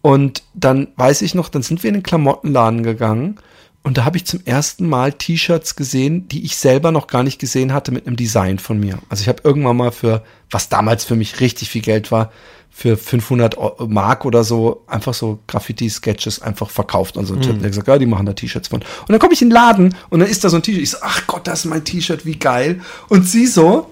[0.00, 3.38] Und dann weiß ich noch, dann sind wir in den Klamottenladen gegangen
[3.86, 7.38] und da habe ich zum ersten Mal T-Shirts gesehen, die ich selber noch gar nicht
[7.38, 8.98] gesehen hatte mit einem Design von mir.
[9.08, 12.32] Also ich habe irgendwann mal für, was damals für mich richtig viel Geld war,
[12.78, 17.16] für 500 Eu- Mark oder so einfach so Graffiti-Sketches einfach verkauft.
[17.16, 18.80] Und so ein Typ, der gesagt, ja, die machen da T-Shirts von.
[18.82, 20.82] Und dann komme ich in den Laden und dann ist da so ein T-Shirt.
[20.82, 22.82] Ich so, ach Gott, das ist mein T-Shirt, wie geil.
[23.08, 23.88] Und sie so,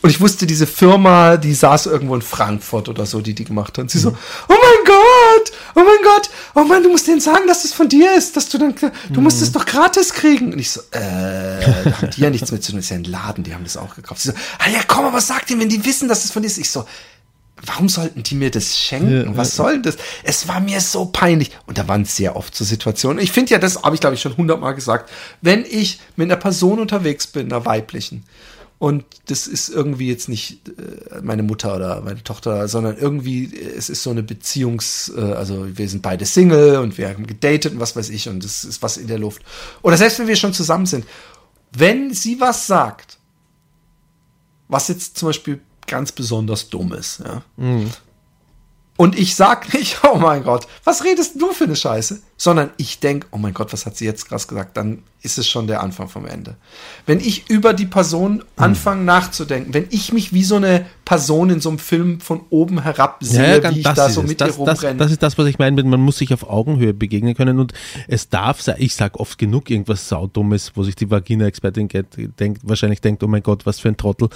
[0.00, 3.76] und ich wusste, diese Firma, die saß irgendwo in Frankfurt oder so, die die gemacht
[3.76, 3.78] hat.
[3.82, 4.14] Und sie so, oh
[4.48, 8.16] mein Gott, oh mein Gott, oh Mann, du musst denen sagen, dass das von dir
[8.16, 8.74] ist, dass du dann,
[9.10, 10.54] du musst es doch gratis kriegen.
[10.54, 12.96] Und ich so, äh, da haben die ja nichts mit zu tun, das ist ja
[12.96, 14.22] ein Laden, die haben das auch gekauft.
[14.22, 16.48] Sie so, ah ja, komm, aber sag denen, wenn die wissen, dass es von dir
[16.48, 16.56] ist.
[16.56, 16.86] Ich so,
[17.64, 19.24] warum sollten die mir das schenken?
[19.24, 19.96] Ja, Was soll das?
[20.22, 21.50] Es war mir so peinlich.
[21.66, 23.22] Und da waren es sehr oft so Situationen.
[23.22, 25.10] Ich finde ja, das habe ich glaube ich schon hundertmal gesagt.
[25.40, 28.24] Wenn ich mit einer Person unterwegs bin, einer weiblichen,
[28.78, 33.74] und das ist irgendwie jetzt nicht äh, meine Mutter oder meine Tochter, sondern irgendwie, äh,
[33.74, 37.72] es ist so eine Beziehungs-, äh, also wir sind beide Single und wir haben gedatet
[37.72, 39.42] und was weiß ich und es ist was in der Luft.
[39.80, 41.06] Oder selbst wenn wir schon zusammen sind,
[41.72, 43.16] wenn sie was sagt,
[44.68, 47.42] was jetzt zum Beispiel ganz besonders dumm ist, ja.
[48.96, 52.20] Und ich sag nicht, oh mein Gott, was redest du für eine Scheiße?
[52.36, 54.76] Sondern ich denk, oh mein Gott, was hat sie jetzt krass gesagt?
[54.76, 56.56] Dann ist es schon der Anfang vom Ende.
[57.04, 61.60] Wenn ich über die Person anfange nachzudenken, wenn ich mich wie so eine Person in
[61.60, 64.28] so einem Film von oben herab sehe, wie ich da so es.
[64.28, 64.98] mit das, ihr das, rumrenne.
[64.98, 67.72] das ist das, was ich meine, man muss sich auf Augenhöhe begegnen können und
[68.08, 71.88] es darf sein, ich sag oft genug irgendwas Saudummes, wo sich die Vagina-Expertin
[72.38, 74.28] denkt, wahrscheinlich denkt, oh mein Gott, was für ein Trottel.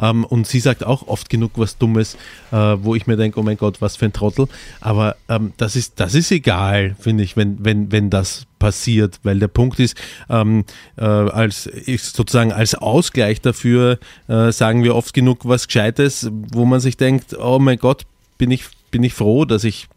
[0.00, 2.16] Ähm, und sie sagt auch oft genug was Dummes,
[2.52, 4.48] äh, wo ich mir denke, oh mein Gott, was für ein Trottel.
[4.80, 9.38] Aber ähm, das ist, das ist egal, finde ich, wenn, wenn, wenn das passiert, weil
[9.38, 9.96] der Punkt ist,
[10.28, 10.64] ähm,
[10.96, 16.80] äh, als sozusagen als Ausgleich dafür äh, sagen wir oft genug was Gescheites, wo man
[16.80, 18.04] sich denkt, oh mein Gott,
[18.36, 19.88] bin ich bin ich froh, dass ich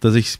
[0.00, 0.38] dass ich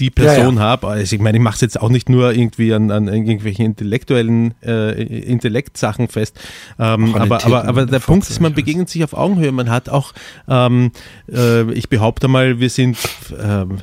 [0.00, 0.88] die Person Ja, habe.
[0.88, 4.54] Also ich meine, ich mache es jetzt auch nicht nur irgendwie an, an irgendwelchen intellektuellen
[4.64, 6.40] äh, Intellektsachen fest,
[6.78, 9.52] ähm, aber, aber, aber der Punkt ist, man begegnet sich auf Augenhöhe.
[9.52, 10.12] Man hat auch,
[10.48, 10.92] ähm,
[11.30, 12.96] äh, ich behaupte mal, wir sind
[13.40, 13.78] ähm,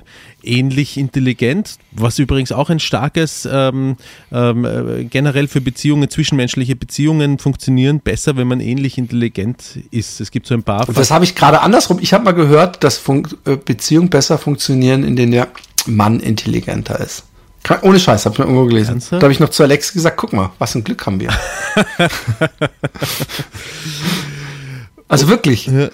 [0.47, 3.97] ähnlich intelligent, was übrigens auch ein starkes, ähm,
[4.31, 10.19] ähm, äh, generell für Beziehungen, zwischenmenschliche Beziehungen funktionieren besser, wenn man ähnlich intelligent ist.
[10.19, 11.99] Es gibt so ein paar Und das habe ich gerade andersrum.
[12.01, 15.49] Ich habe mal gehört, dass Fun äh, Beziehungen besser funktionieren, in denen der
[15.85, 17.23] Mann intelligenter ist.
[17.81, 18.91] Ohne Scheiß, habe ich mal irgendwo gelesen.
[18.91, 19.21] Ernsthaft?
[19.21, 21.29] Da habe ich noch zu Alex gesagt, guck mal, was ein Glück haben wir.
[25.07, 25.67] also wirklich.
[25.67, 25.89] Äh,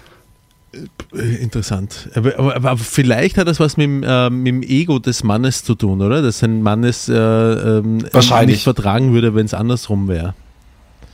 [1.12, 2.10] Interessant.
[2.16, 5.64] Aber, aber, aber vielleicht hat das was mit, dem, äh, mit dem Ego des Mannes
[5.64, 6.22] zu tun, oder?
[6.22, 8.58] Dass ein Mann es äh, ähm, Wahrscheinlich.
[8.58, 10.34] nicht vertragen würde, wenn es andersrum wäre.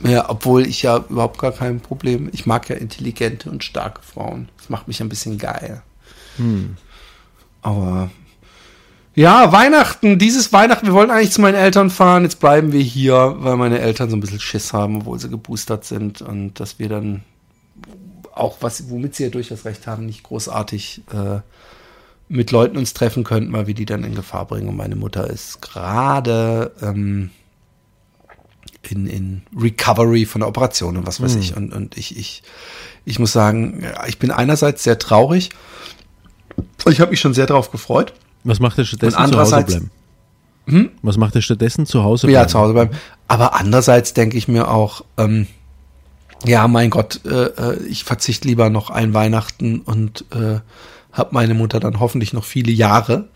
[0.02, 2.30] Ja, obwohl ich ja überhaupt gar kein Problem.
[2.32, 4.48] Ich mag ja intelligente und starke Frauen.
[4.56, 5.82] Das macht mich ein bisschen geil.
[7.62, 8.10] Aber
[9.14, 13.36] ja, Weihnachten, dieses Weihnachten, wir wollten eigentlich zu meinen Eltern fahren, jetzt bleiben wir hier,
[13.38, 16.88] weil meine Eltern so ein bisschen Schiss haben, obwohl sie geboostert sind und dass wir
[16.88, 17.22] dann
[18.40, 21.40] auch was, womit sie ja durchaus recht haben, nicht großartig äh,
[22.28, 24.68] mit Leuten uns treffen könnten, weil wir die dann in Gefahr bringen.
[24.68, 27.30] Und meine Mutter ist gerade ähm,
[28.88, 31.56] in, in Recovery von der Operation und was weiß ich.
[31.56, 32.42] Und, und ich, ich,
[33.04, 35.50] ich muss sagen, ich bin einerseits sehr traurig.
[36.88, 38.14] Ich habe mich schon sehr darauf gefreut.
[38.44, 39.90] Was macht er stattdessen Und zu Hause andererseits- bleiben?
[41.02, 42.42] Was macht er stattdessen zu Hause bleiben?
[42.42, 42.90] Ja, zu Hause bleiben.
[43.26, 45.48] Aber andererseits denke ich mir auch, ähm,
[46.44, 50.60] ja, mein Gott, äh, äh, ich verzichte lieber noch ein Weihnachten und äh,
[51.12, 53.28] habe meine Mutter dann hoffentlich noch viele Jahre,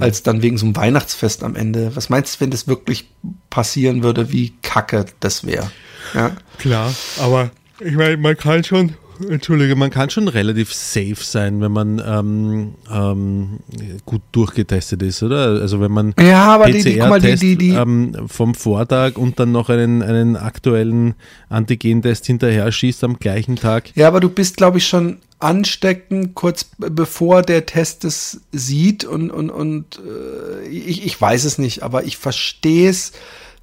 [0.00, 1.94] als dann wegen so einem Weihnachtsfest am Ende.
[1.94, 3.08] Was meinst du, wenn das wirklich
[3.50, 5.70] passieren würde, wie kacke das wäre?
[6.12, 6.32] Ja.
[6.58, 8.94] Klar, aber ich meine, man kann schon,
[9.28, 13.60] entschuldige, man kann schon relativ safe sein, wenn man ähm, ähm,
[14.04, 15.60] gut durchgetestet ist, oder?
[15.60, 21.14] Also wenn man Ja, PCR-Test ähm, vom Vortag und dann noch einen, einen aktuellen
[21.48, 23.96] Antigen-Test hinterher schießt am gleichen Tag.
[23.96, 29.30] Ja, aber du bist, glaube ich, schon ansteckend, kurz bevor der Test es sieht und,
[29.30, 33.12] und, und äh, ich, ich weiß es nicht, aber ich verstehe es,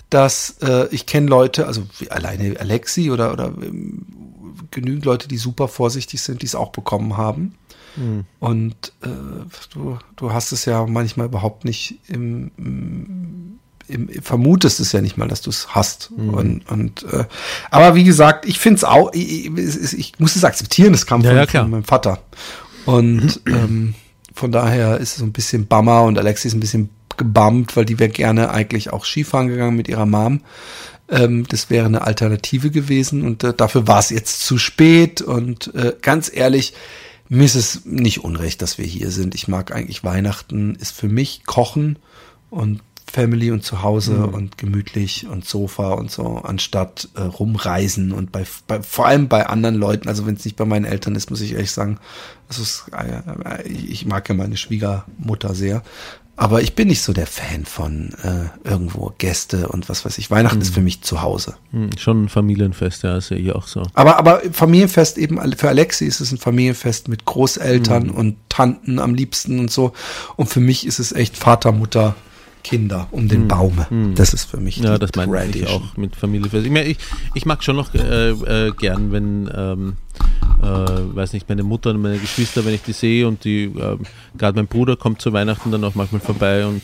[0.10, 4.06] dass äh, ich kenne Leute, also wie alleine Alexi oder, oder ähm,
[4.72, 7.56] genügend Leute, die super vorsichtig sind, die es auch bekommen haben.
[8.40, 9.08] Und äh,
[9.74, 15.18] du, du hast es ja manchmal überhaupt nicht im, im, im, vermutest es ja nicht
[15.18, 16.12] mal, dass du es hast.
[16.16, 17.26] Und, und äh,
[17.72, 21.22] aber wie gesagt, ich finde es auch, ich, ich, ich muss es akzeptieren, das kam
[21.22, 22.20] Ja, von, ja, von meinem Vater.
[22.86, 23.96] Und ähm,
[24.34, 27.86] von daher ist es so ein bisschen Bummer und Alexi ist ein bisschen gebammt, weil
[27.86, 30.42] die wäre gerne eigentlich auch Skifahren gegangen mit ihrer Mom.
[31.10, 35.74] Ähm, das wäre eine Alternative gewesen und äh, dafür war es jetzt zu spät und
[35.76, 36.74] äh, ganz ehrlich,
[37.30, 39.36] mir ist es nicht unrecht, dass wir hier sind.
[39.36, 42.00] Ich mag eigentlich Weihnachten, ist für mich Kochen
[42.50, 48.34] und Family und zu Hause und gemütlich und Sofa und so, anstatt äh, rumreisen und
[48.34, 51.30] bei, bei vor allem bei anderen Leuten, also wenn es nicht bei meinen Eltern ist,
[51.30, 52.00] muss ich ehrlich sagen,
[52.50, 55.84] das ist, äh, ich ich mag ja meine Schwiegermutter sehr,
[56.38, 60.30] aber ich bin nicht so der Fan von äh, irgendwo Gäste und was weiß ich.
[60.30, 61.56] Weihnachten ist für mich zu Hause.
[61.72, 63.84] Hm, Schon ein Familienfest, ja, sehe ich auch so.
[63.96, 69.16] Aber, aber Familienfest eben, für Alexi ist es ein Familienfest mit Großeltern und Tanten am
[69.16, 69.94] liebsten und so.
[70.36, 72.16] Und für mich ist es echt Vater, Mutter,
[72.64, 74.14] Kinder um den Baum.
[74.16, 76.66] Das ist für mich Ja, das meine ich auch mit Familienfest.
[76.66, 76.98] Ich, meine, ich,
[77.34, 79.94] ich mag schon noch äh, äh, gern, wenn, ähm,
[80.62, 84.00] äh, weiß nicht, meine Mutter und meine Geschwister, wenn ich die sehe und die, ähm,
[84.38, 86.82] gerade mein Bruder kommt zu Weihnachten dann auch manchmal vorbei und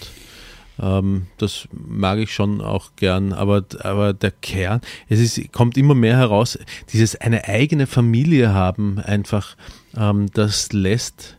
[0.80, 5.96] ähm, das mag ich schon auch gern, aber, aber der Kern, es ist, kommt immer
[5.96, 6.58] mehr heraus,
[6.92, 9.56] dieses eine eigene Familie haben einfach,
[9.96, 11.38] ähm, das lässt,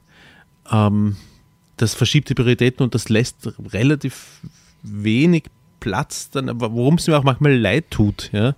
[0.70, 1.16] ähm,
[1.76, 4.40] das verschiebt die Prioritäten und das lässt relativ
[4.82, 5.44] wenig
[5.84, 8.54] Platz, dann, worum es mir auch manchmal leid tut, ja,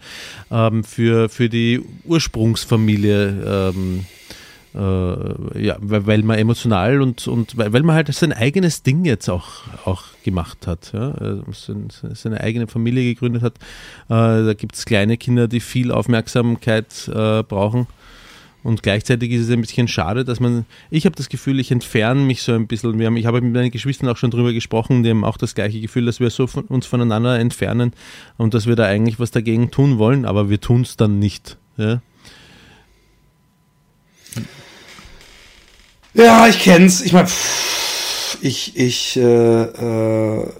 [0.53, 4.07] ähm, für, für die Ursprungsfamilie, ähm,
[4.77, 9.49] äh, ja, weil, man emotional und, und weil, man halt sein eigenes Ding jetzt auch,
[9.85, 13.55] auch gemacht hat, ja, äh, sein- seine eigene Familie gegründet hat.
[14.09, 17.89] Äh, da gibt es kleine Kinder, die viel Aufmerksamkeit äh, brauchen.
[18.67, 22.21] Und gleichzeitig ist es ein bisschen schade, dass man, ich habe das Gefühl, ich entferne
[22.23, 22.99] mich so ein bisschen.
[22.99, 25.55] Wir haben, ich habe mit meinen Geschwistern auch schon drüber gesprochen, die haben auch das
[25.55, 27.93] gleiche Gefühl, dass wir so von, uns voneinander entfernen
[28.39, 31.59] und dass wir da eigentlich was dagegen tun wollen, aber wir tun es dann nicht.
[31.77, 32.03] Ja?
[36.15, 37.03] Ja, ich kenn's.
[37.03, 37.29] Ich meine,
[38.41, 40.51] ich, ich äh, äh,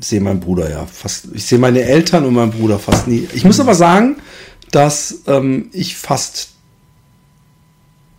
[0.00, 1.28] sehe meinen Bruder ja fast.
[1.32, 3.26] Ich sehe meine Eltern und meinen Bruder fast nie.
[3.32, 4.16] Ich muss aber sagen,
[4.70, 6.57] dass ähm, ich fast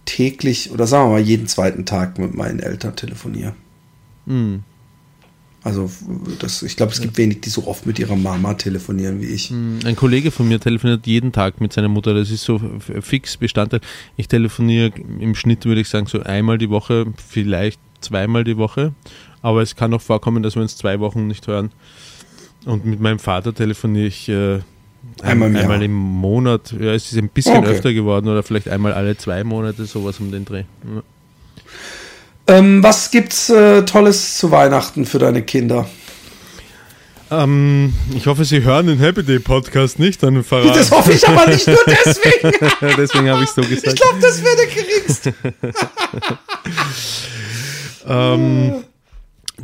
[0.10, 3.53] täglich oder sagen wir mal jeden zweiten Tag mit meinen Eltern telefoniere.
[4.26, 4.64] Hm.
[5.61, 5.91] Also
[6.40, 9.52] das, ich glaube, es gibt wenig, die so oft mit ihrer Mama telefonieren wie ich.
[9.52, 12.14] Ein Kollege von mir telefoniert jeden Tag mit seiner Mutter.
[12.14, 12.60] Das ist so
[13.02, 13.81] fix Bestandteil.
[14.15, 18.94] Ich telefoniere im Schnitt, würde ich sagen, so einmal die Woche, vielleicht zweimal die Woche.
[19.41, 21.72] Aber es kann auch vorkommen, dass wir uns zwei Wochen nicht hören.
[22.65, 24.60] Und mit meinem Vater telefoniere ich äh,
[25.21, 25.63] ein, Einmal im Jahr.
[25.63, 26.73] einmal im Monat.
[26.80, 27.67] Ja, es ist ein bisschen Okay.
[27.69, 30.63] öfter geworden oder vielleicht einmal alle zwei Monate, sowas um den Dreh.
[30.95, 32.55] Ja.
[32.55, 35.88] Ähm, was gibt's äh, Tolles zu Weihnachten für deine Kinder?
[37.31, 40.69] Ähm, ich hoffe, Sie hören den Happy Day Podcast nicht, dann verraten.
[40.80, 42.51] Das hoffe ich aber nicht nur deswegen.
[42.97, 44.01] Deswegen habe ich so Ich gesagt.
[44.01, 45.34] glaube, das wäre der geringste.
[48.07, 48.84] Ähm,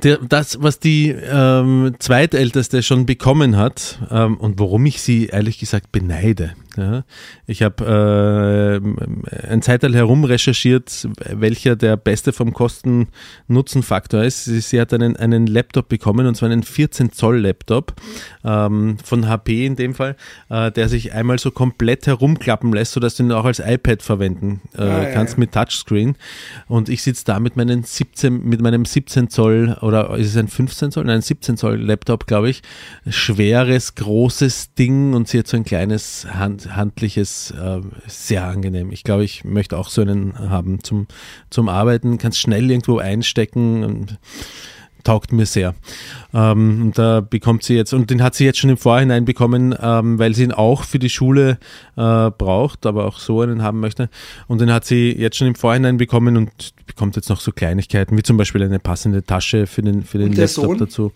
[0.04, 5.60] der, das, was die ähm, Zweitälteste schon bekommen hat ähm, und worum ich sie ehrlich
[5.60, 6.54] gesagt beneide.
[6.78, 7.04] Ja,
[7.46, 14.46] ich habe äh, ein Zeitteil herum recherchiert, welcher der beste vom Kosten-Nutzen-Faktor ist.
[14.46, 17.94] Sie, sie hat einen, einen Laptop bekommen und zwar einen 14 Zoll Laptop
[18.44, 20.16] ähm, von HP in dem Fall,
[20.50, 24.62] äh, der sich einmal so komplett herumklappen lässt, sodass du ihn auch als iPad verwenden
[24.78, 25.40] äh, Ah, ja, kannst ja.
[25.40, 26.16] mit Touchscreen.
[26.68, 30.48] Und ich sitze da mit, meinen 17, mit meinem 17 Zoll oder ist es ein
[30.48, 31.06] 15 Zoll?
[31.06, 32.62] Nein, 17 Zoll Laptop, glaube ich.
[33.08, 38.92] Schweres, großes Ding und sie hat so ein kleines Hand, handliches, äh, sehr angenehm.
[38.92, 41.08] Ich glaube, ich möchte auch so einen haben zum,
[41.50, 42.18] zum Arbeiten.
[42.18, 44.20] Kannst schnell irgendwo einstecken und
[45.06, 45.76] taugt mir sehr.
[46.34, 49.74] Ähm, und da bekommt sie jetzt, und den hat sie jetzt schon im Vorhinein bekommen,
[49.80, 51.58] ähm, weil sie ihn auch für die Schule
[51.96, 54.10] äh, braucht, aber auch so einen haben möchte.
[54.48, 58.18] Und den hat sie jetzt schon im Vorhinein bekommen und bekommt jetzt noch so Kleinigkeiten,
[58.18, 60.78] wie zum Beispiel eine passende Tasche für den, für den Laptop Sohn?
[60.78, 61.12] dazu.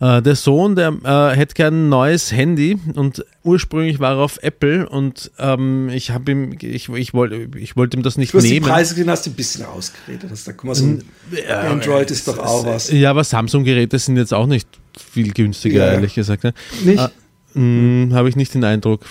[0.00, 4.38] Äh, der Sohn, der äh, hätte gern ein neues Handy und ursprünglich war er auf
[4.42, 8.38] Apple und ähm, ich habe ihm, ich, ich wollte ich wollte ihm das nicht Du
[8.38, 8.66] hast die nehmen.
[8.66, 10.30] Preise gesehen, hast du ein bisschen ausgeredet.
[10.30, 11.02] Hast da, guck mal, so ein
[11.70, 12.90] Android ist doch auch was.
[12.90, 14.66] Ja, aber Samsung-Geräte sind jetzt auch nicht
[15.12, 15.92] viel günstiger, Ja.
[15.92, 16.44] ehrlich gesagt.
[16.44, 16.54] Ne?
[16.82, 17.10] Nicht?
[17.54, 19.04] Mh, habe ich nicht den Eindruck.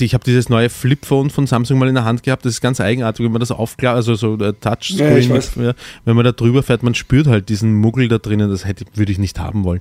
[0.00, 2.44] Ich habe dieses neue Flip-Phone von Samsung mal in der Hand gehabt.
[2.44, 5.72] Das ist ganz eigenartig, wenn man das aufklappt, also so der Touchscreen, Ja, ja,
[6.04, 8.50] wenn man da drüber fährt, man spürt halt diesen Muggel da drinnen.
[8.50, 9.80] Das hätte, würde ich nicht haben wollen.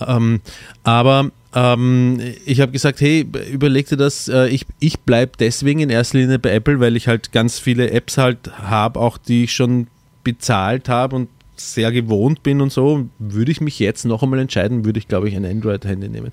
[0.00, 0.40] Ähm,
[0.84, 5.90] aber ähm, ich habe gesagt, hey, überleg dir das, äh, ich, ich bleibe deswegen in
[5.90, 9.52] erster Linie bei Apple, weil ich halt ganz viele Apps halt habe, auch die ich
[9.52, 9.88] schon
[10.22, 11.28] bezahlt habe und
[11.60, 15.28] sehr gewohnt bin und so, würde ich mich jetzt noch einmal entscheiden, würde ich, glaube
[15.28, 16.30] ich, ein Android-Handy nehmen.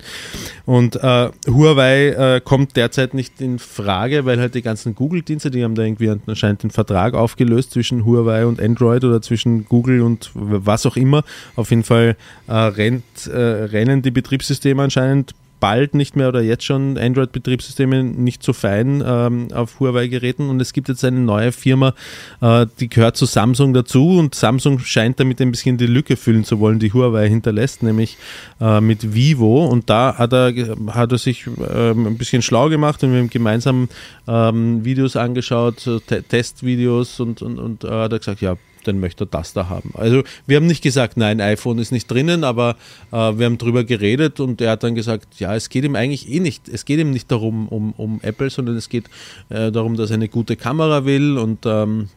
[0.66, 5.64] Und äh, Huawei äh, kommt derzeit nicht in Frage, weil halt die ganzen Google-Dienste, die
[5.64, 10.32] haben da irgendwie anscheinend den Vertrag aufgelöst zwischen Huawei und Android oder zwischen Google und
[10.34, 11.24] was auch immer.
[11.56, 12.16] Auf jeden Fall
[12.48, 18.44] äh, rennt, äh, rennen die Betriebssysteme anscheinend bald nicht mehr oder jetzt schon Android-Betriebssysteme nicht
[18.44, 20.50] so fein ähm, auf Huawei-Geräten.
[20.50, 21.94] Und es gibt jetzt eine neue Firma,
[22.42, 24.18] äh, die gehört zu Samsung dazu.
[24.18, 28.18] Und Samsung scheint damit ein bisschen die Lücke füllen zu wollen, die Huawei hinterlässt, nämlich
[28.62, 29.66] äh, mit Vivo.
[29.66, 30.54] Und da hat er,
[30.90, 33.90] hat er sich ähm, ein bisschen schlau gemacht und wir haben gemeinsam
[34.28, 38.56] ähm, Videos angeschaut, so Te Testvideos und, und, und äh, hat er gesagt, ja,
[38.88, 39.92] dann möchte er das da haben.
[39.94, 42.76] Also wir haben nicht gesagt, nein, iPhone ist nicht drinnen, aber
[43.12, 46.30] äh, wir haben drüber geredet und er hat dann gesagt, ja, es geht ihm eigentlich
[46.30, 49.06] eh nicht, es geht ihm nicht darum, um, um Apple, sondern es geht
[49.50, 52.10] äh, darum, dass er eine gute Kamera will und ähm,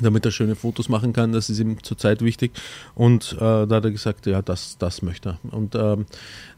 [0.00, 2.52] damit er schöne Fotos machen kann, das ist ihm zurzeit wichtig.
[2.94, 5.54] Und äh, da hat er gesagt, ja, das, das möchte er.
[5.54, 6.06] Und ähm,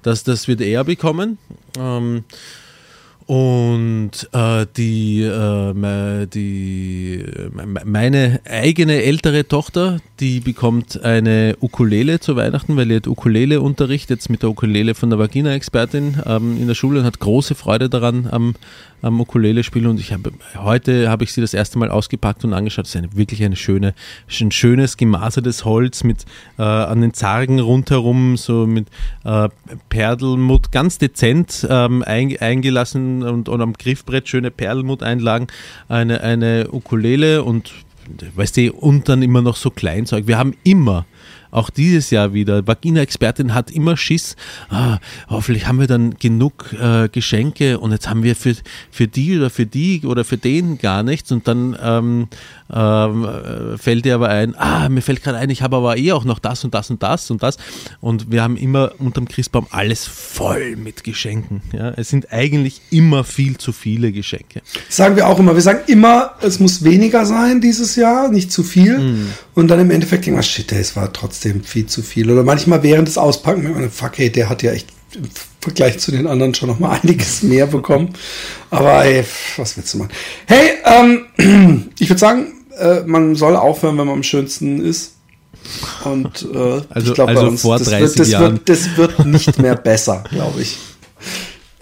[0.03, 1.39] das, das wird er bekommen.
[1.79, 2.25] Ähm,
[3.27, 7.24] und äh, die, äh, die,
[7.85, 14.31] meine eigene ältere Tochter, die bekommt eine Ukulele zu Weihnachten, weil sie hat Ukulele-Unterricht jetzt
[14.31, 18.28] mit der Ukulele von der Vagina-Expertin ähm, in der Schule und hat große Freude daran
[18.31, 18.55] am,
[19.03, 19.87] am Ukulele spielen.
[19.87, 22.87] Und ich habe heute habe ich sie das erste Mal ausgepackt und angeschaut.
[22.87, 23.95] Es ist eine, wirklich eine schöne,
[24.41, 26.24] ein schönes gemasertes Holz mit
[26.59, 28.89] äh, an den Zargen rundherum so mit
[29.24, 29.49] äh,
[29.89, 35.49] Perlmutt ganz dezent ähm, ein, eingelassen und, und am Griffbrett schöne Perlmutt-Einlagen.
[35.89, 37.73] Eine, eine Ukulele und
[38.35, 40.27] weißt du, und dann immer noch so Kleinzeug.
[40.27, 41.07] Wir haben immer
[41.53, 42.66] auch dieses Jahr wieder.
[42.66, 44.35] Vagina-Expertin hat immer Schiss.
[44.70, 44.99] Ah,
[45.29, 48.57] hoffentlich haben wir dann genug äh, Geschenke und jetzt haben wir für,
[48.91, 52.29] für die oder für die oder für den gar nichts und dann ähm,
[52.73, 53.28] ähm,
[53.78, 56.39] fällt dir aber ein, ah, mir fällt gerade ein, ich habe aber eh auch noch
[56.39, 57.57] das und das und das und das
[58.01, 61.62] und wir haben immer unterm Christbaum alles voll mit Geschenken.
[61.73, 61.90] Ja?
[61.97, 64.62] Es sind eigentlich immer viel zu viele Geschenke.
[64.86, 65.55] Das sagen wir auch immer.
[65.55, 68.99] Wir sagen immer, es muss weniger sein dieses Jahr, nicht zu viel.
[68.99, 69.27] Mhm.
[69.55, 72.31] Und dann im Endeffekt denken wir, shit, es war trotzdem viel zu viel.
[72.31, 75.28] Oder manchmal während des Auspacken, wenn man, fuck, hey, der hat ja echt im
[75.61, 78.15] Vergleich zu den anderen schon noch mal einiges mehr bekommen.
[78.70, 79.24] Aber ey,
[79.57, 80.12] was willst du machen?
[80.47, 85.12] Hey, ähm, ich würde sagen, äh, man soll aufhören, wenn man am schönsten ist.
[86.05, 88.97] Und äh, Also- ich glaube, also bei uns, vor das, 30 wird, das, wird, das
[88.97, 90.78] wird nicht mehr besser, glaube ich.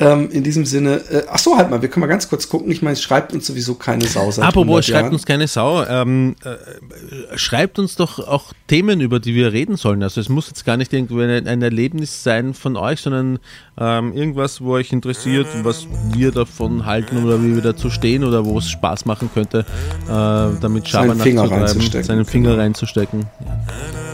[0.01, 2.73] Ähm, in diesem Sinne, äh, ach so, halt mal, wir können mal ganz kurz gucken.
[2.73, 5.13] Ich meine, es schreibt uns sowieso keine Sau seit Apropos, 100 schreibt Jahren.
[5.13, 5.85] uns keine Sau.
[5.85, 10.03] Ähm, äh, schreibt uns doch auch Themen, über die wir reden sollen.
[10.03, 13.41] Also es muss jetzt gar nicht irgendwie ein, ein Erlebnis sein von euch, sondern
[13.79, 18.47] ähm, irgendwas, wo euch interessiert, was wir davon halten oder wie wir dazu stehen oder
[18.47, 19.67] wo es Spaß machen könnte,
[20.07, 22.63] äh, damit Schabernack Finger zu treiben, reinzustecken, seinen Finger genau.
[22.63, 23.27] reinzustecken.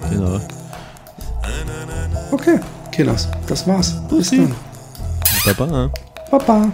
[0.03, 0.41] Ja, genau.
[2.33, 2.59] Okay,
[2.91, 3.95] Kinders, das war's.
[4.09, 4.53] Bis dann.
[5.47, 5.91] 爸爸，
[6.31, 6.73] 爸爸